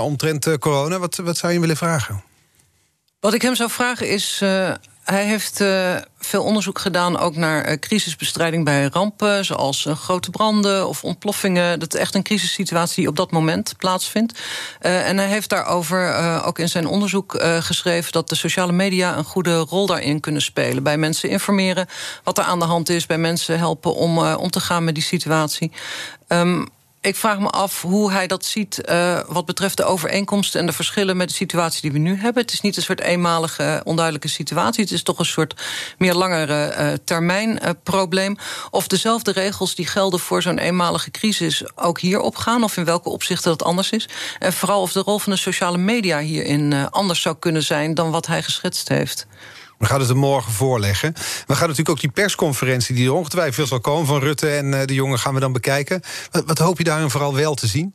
omtrent 0.00 0.58
corona. 0.58 0.98
Wat, 0.98 1.16
wat 1.16 1.36
zou 1.36 1.52
je 1.52 1.60
willen 1.60 1.76
vragen? 1.76 2.22
Wat 3.20 3.34
ik 3.34 3.42
hem 3.42 3.54
zou 3.54 3.70
vragen 3.70 4.08
is 4.08 4.42
hij 5.04 5.24
heeft 5.24 5.60
uh, 5.60 5.96
veel 6.18 6.42
onderzoek 6.42 6.78
gedaan 6.78 7.18
ook 7.18 7.36
naar 7.36 7.68
uh, 7.68 7.78
crisisbestrijding 7.78 8.64
bij 8.64 8.88
rampen, 8.92 9.44
zoals 9.44 9.84
uh, 9.84 9.96
grote 9.96 10.30
branden 10.30 10.88
of 10.88 11.04
ontploffingen. 11.04 11.80
Dat 11.80 11.94
is 11.94 12.00
echt 12.00 12.14
een 12.14 12.22
crisissituatie 12.22 12.96
die 12.96 13.08
op 13.08 13.16
dat 13.16 13.30
moment 13.30 13.74
plaatsvindt. 13.78 14.40
en 14.78 15.16
hij 15.16 15.26
heeft 15.26 15.48
daarover 15.48 16.14
ook 16.44 16.58
in 16.58 16.68
zijn 16.68 16.86
onderzoek 16.86 17.42
geschreven 17.60 18.12
dat 18.12 18.28
de 18.28 18.34
sociale 18.34 18.72
media 18.72 19.16
een 19.16 19.24
goede 19.24 19.56
rol 19.58 19.86
daarin 19.86 20.20
kunnen 20.20 20.42
spelen. 20.42 20.82
Bij 20.82 20.96
mensen 20.96 21.28
informeren 21.28 21.86
wat 22.24 22.38
er 22.38 22.44
aan 22.44 22.58
de 22.58 22.64
hand 22.64 22.88
is, 22.88 23.06
bij 23.06 23.18
mensen 23.18 23.58
helpen 23.58 23.94
om 23.94 24.18
om 24.18 24.50
te 24.50 24.60
gaan 24.60 24.84
met 24.84 24.94
die 24.94 25.04
situatie. 25.04 25.72
Um, 26.28 26.68
ik 27.02 27.16
vraag 27.16 27.38
me 27.38 27.50
af 27.50 27.82
hoe 27.82 28.12
hij 28.12 28.26
dat 28.26 28.44
ziet 28.44 28.82
uh, 28.88 29.20
wat 29.26 29.46
betreft 29.46 29.76
de 29.76 29.84
overeenkomsten 29.84 30.60
en 30.60 30.66
de 30.66 30.72
verschillen 30.72 31.16
met 31.16 31.28
de 31.28 31.34
situatie 31.34 31.80
die 31.80 31.92
we 31.92 31.98
nu 31.98 32.16
hebben. 32.16 32.42
Het 32.42 32.52
is 32.52 32.60
niet 32.60 32.76
een 32.76 32.82
soort 32.82 33.00
eenmalige, 33.00 33.80
onduidelijke 33.84 34.28
situatie. 34.28 34.82
Het 34.82 34.92
is 34.92 35.02
toch 35.02 35.18
een 35.18 35.24
soort 35.24 35.62
meer 35.98 36.14
langere 36.14 36.74
uh, 36.78 36.92
termijn 37.04 37.48
uh, 37.62 37.70
probleem. 37.82 38.36
Of 38.70 38.86
dezelfde 38.86 39.32
regels 39.32 39.74
die 39.74 39.86
gelden 39.86 40.20
voor 40.20 40.42
zo'n 40.42 40.58
eenmalige 40.58 41.10
crisis 41.10 41.76
ook 41.76 42.00
hier 42.00 42.20
opgaan, 42.20 42.64
of 42.64 42.76
in 42.76 42.84
welke 42.84 43.08
opzichten 43.08 43.50
dat 43.50 43.62
anders 43.62 43.90
is. 43.90 44.08
En 44.38 44.52
vooral 44.52 44.80
of 44.80 44.92
de 44.92 45.00
rol 45.00 45.18
van 45.18 45.32
de 45.32 45.38
sociale 45.38 45.78
media 45.78 46.18
hierin 46.18 46.90
anders 46.90 47.20
zou 47.20 47.36
kunnen 47.38 47.62
zijn 47.62 47.94
dan 47.94 48.10
wat 48.10 48.26
hij 48.26 48.42
geschetst 48.42 48.88
heeft. 48.88 49.26
We 49.82 49.88
gaan 49.88 50.00
het 50.00 50.08
er 50.08 50.16
morgen 50.16 50.52
voorleggen. 50.52 51.12
We 51.46 51.54
gaan 51.54 51.68
natuurlijk 51.68 51.88
ook 51.88 52.00
die 52.00 52.10
persconferentie 52.10 52.94
die 52.94 53.06
er 53.06 53.12
ongetwijfeld 53.12 53.68
zal 53.68 53.80
komen 53.80 54.06
van 54.06 54.20
Rutte 54.20 54.50
en 54.50 54.74
eh, 54.74 54.86
de 54.86 54.94
jongen 54.94 55.18
gaan 55.18 55.34
we 55.34 55.40
dan 55.40 55.52
bekijken. 55.52 56.00
Wat, 56.30 56.44
wat 56.46 56.58
hoop 56.58 56.78
je 56.78 56.84
daarin 56.84 57.10
vooral 57.10 57.34
wel 57.34 57.54
te 57.54 57.66
zien? 57.66 57.94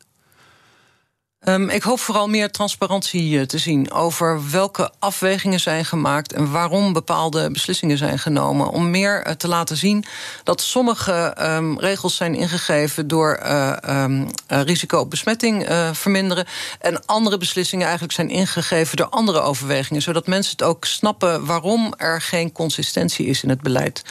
Um, 1.50 1.70
ik 1.70 1.84
hoop 1.84 2.00
vooral 2.00 2.28
meer 2.28 2.52
transparantie 2.52 3.32
uh, 3.32 3.42
te 3.42 3.58
zien 3.58 3.92
over 3.92 4.50
welke 4.52 4.92
afwegingen 5.00 5.60
zijn 5.60 5.86
gemaakt 5.86 6.34
en 6.34 6.52
waarom 6.52 6.94
bepaalde 6.94 7.52
beslissingen 7.52 7.98
zijn 7.98 8.20
genomen. 8.20 8.70
Om 8.70 8.90
meer 8.90 9.28
uh, 9.28 9.34
te 9.34 9.48
laten 9.48 9.78
zien 9.78 10.06
dat 10.44 10.62
sommige 10.62 11.38
um, 11.42 11.80
regels 11.80 12.16
zijn 12.16 12.36
ingegeven 12.36 13.08
door 13.08 13.40
uh, 13.44 13.78
um, 13.90 14.30
risico 14.48 15.00
op 15.00 15.10
besmetting 15.10 15.68
verminderen. 15.92 16.46
En 16.80 17.06
andere 17.06 17.38
beslissingen 17.38 17.86
eigenlijk 17.86 18.16
zijn 18.16 18.30
ingegeven 18.30 18.98
door 18.98 19.10
andere 19.10 19.40
overwegingen. 19.42 20.02
Zodat 20.02 20.28
mensen 20.28 20.52
het 20.52 20.64
ook 20.64 20.86
snappen 20.86 21.46
waarom 21.46 21.94
er 21.98 22.22
geen 22.22 22.52
consistentie 22.52 23.26
is 23.26 23.44
in 23.44 23.50
het 23.50 23.62
beleid. 23.62 24.02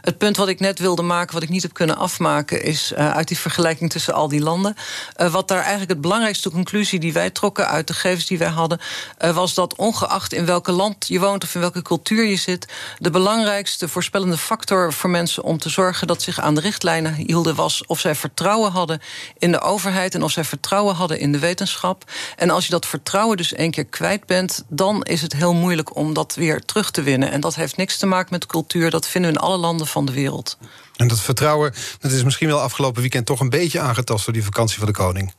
Het 0.00 0.18
punt 0.18 0.36
wat 0.36 0.48
ik 0.48 0.60
net 0.60 0.78
wilde 0.78 1.02
maken, 1.02 1.34
wat 1.34 1.42
ik 1.42 1.48
niet 1.48 1.62
heb 1.62 1.72
kunnen 1.72 1.96
afmaken, 1.96 2.62
is 2.62 2.92
uh, 2.92 3.12
uit 3.12 3.28
die 3.28 3.38
vergelijking 3.38 3.90
tussen 3.90 4.14
al 4.14 4.28
die 4.28 4.40
landen. 4.40 4.74
Uh, 5.16 5.32
wat 5.32 5.48
daar 5.48 5.60
eigenlijk 5.60 5.90
het 5.90 6.00
belangrijkste 6.00 6.50
conclusie 6.50 7.00
die 7.00 7.12
wij 7.12 7.30
trokken 7.30 7.66
uit 7.66 7.86
de 7.86 7.94
gegevens 7.94 8.26
die 8.26 8.38
wij 8.38 8.48
hadden, 8.48 8.80
uh, 9.24 9.34
was 9.34 9.54
dat 9.54 9.76
ongeacht 9.76 10.32
in 10.32 10.46
welk 10.46 10.68
land 10.68 11.06
je 11.08 11.20
woont 11.20 11.44
of 11.44 11.54
in 11.54 11.60
welke 11.60 11.82
cultuur 11.82 12.24
je 12.24 12.36
zit, 12.36 12.66
de 12.98 13.10
belangrijkste 13.10 13.88
voorspellende 13.88 14.38
factor 14.38 14.92
voor 14.92 15.10
mensen 15.10 15.42
om 15.42 15.58
te 15.58 15.68
zorgen 15.68 16.06
dat 16.06 16.22
zich 16.22 16.40
aan 16.40 16.54
de 16.54 16.60
richtlijnen 16.60 17.14
hielden 17.14 17.54
was 17.54 17.86
of 17.86 18.00
zij 18.00 18.14
vertrouwen 18.14 18.70
hadden 18.70 19.00
in 19.38 19.52
de 19.52 19.60
overheid 19.60 20.14
en 20.14 20.22
of 20.22 20.30
zij 20.30 20.44
vertrouwen 20.44 20.94
hadden 20.94 21.18
in 21.18 21.32
de 21.32 21.38
wetenschap. 21.38 22.04
En 22.36 22.50
als 22.50 22.64
je 22.64 22.70
dat 22.70 22.86
vertrouwen 22.86 23.36
dus 23.36 23.52
één 23.52 23.70
keer 23.70 23.84
kwijt 23.84 24.26
bent, 24.26 24.64
dan 24.68 25.02
is 25.02 25.22
het 25.22 25.32
heel 25.32 25.54
moeilijk 25.54 25.96
om 25.96 26.14
dat 26.14 26.34
weer 26.34 26.64
terug 26.64 26.90
te 26.90 27.02
winnen. 27.02 27.30
En 27.30 27.40
dat 27.40 27.54
heeft 27.54 27.76
niks 27.76 27.96
te 27.96 28.06
maken 28.06 28.28
met 28.30 28.46
cultuur. 28.46 28.90
Dat 28.90 29.06
vinden 29.06 29.30
we 29.30 29.36
in 29.36 29.42
alle 29.42 29.56
landen 29.56 29.86
van 29.90 30.04
de 30.06 30.12
wereld. 30.12 30.58
En 30.96 31.08
dat 31.08 31.20
vertrouwen, 31.20 31.74
dat 31.98 32.10
is 32.10 32.22
misschien 32.22 32.48
wel 32.48 32.60
afgelopen 32.60 33.00
weekend 33.00 33.26
toch 33.26 33.40
een 33.40 33.50
beetje 33.50 33.80
aangetast 33.80 34.24
door 34.24 34.34
die 34.34 34.44
vakantie 34.44 34.78
van 34.78 34.86
de 34.86 34.92
koning. 34.92 35.34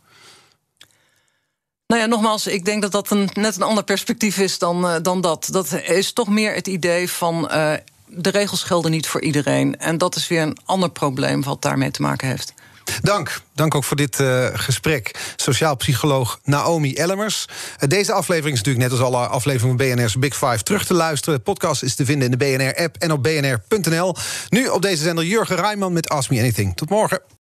Nou 1.88 2.02
ja, 2.02 2.08
nogmaals, 2.08 2.48
ik 2.48 2.66
denk 2.66 2.82
dat 2.82 2.92
dat 2.92 3.12
een, 3.12 3.30
net 3.34 3.56
een 3.56 3.62
ander 3.62 3.84
perspectief 3.84 4.38
is 4.38 4.58
dan, 4.58 4.86
uh, 4.86 4.96
dan 5.02 5.22
dat. 5.22 5.48
Dat 5.52 5.74
is 5.74 6.14
toch 6.14 6.28
meer 6.28 6.54
het 6.54 6.68
idee 6.68 7.10
van. 7.10 7.50
Uh, 7.52 7.74
de 8.14 8.30
regels 8.30 8.64
gelden 8.64 8.92
niet 8.92 9.08
voor 9.08 9.22
iedereen. 9.22 9.80
En 9.80 9.98
dat 9.98 10.16
is 10.16 10.28
weer 10.28 10.42
een 10.42 10.58
ander 10.66 10.90
probleem 10.90 11.44
wat 11.44 11.62
daarmee 11.62 11.92
te 11.92 12.02
maken 12.02 12.28
heeft. 12.28 12.54
Dank. 13.02 13.42
Dank 13.56 13.76
ook 13.76 13.84
voor 13.84 13.98
dit 13.98 14.20
uh, 14.20 14.48
gesprek. 14.54 15.34
Sociaal 15.36 15.76
psycholoog 15.76 16.40
Naomi 16.44 16.94
Ellemers. 16.94 17.46
Uh, 17.80 17.90
deze 17.90 18.14
aflevering 18.14 18.54
is 18.54 18.64
natuurlijk 18.64 18.92
net 18.92 19.00
als 19.00 19.08
alle 19.08 19.28
afleveringen 19.28 19.78
van 19.78 19.96
BNR's 19.96 20.18
Big 20.18 20.34
Five 20.34 20.64
terug 20.64 20.86
te 20.86 20.94
luisteren. 20.94 21.38
De 21.38 21.44
podcast 21.44 21.84
is 21.84 21.96
te 21.96 22.06
vinden 22.06 22.32
in 22.32 22.38
de 22.38 22.46
BNR-app 22.46 22.96
en 22.98 23.12
op 23.12 23.24
bnr.nl. 23.24 24.16
Nu 24.50 24.68
op 24.68 24.82
deze 24.82 25.04
zender 25.04 25.26
Jurgen 25.26 25.56
Rijman 25.56 25.94
met 25.94 26.10
Ask 26.10 26.30
Me 26.30 26.40
Anything. 26.40 26.76
Tot 26.76 26.90
morgen. 26.90 27.41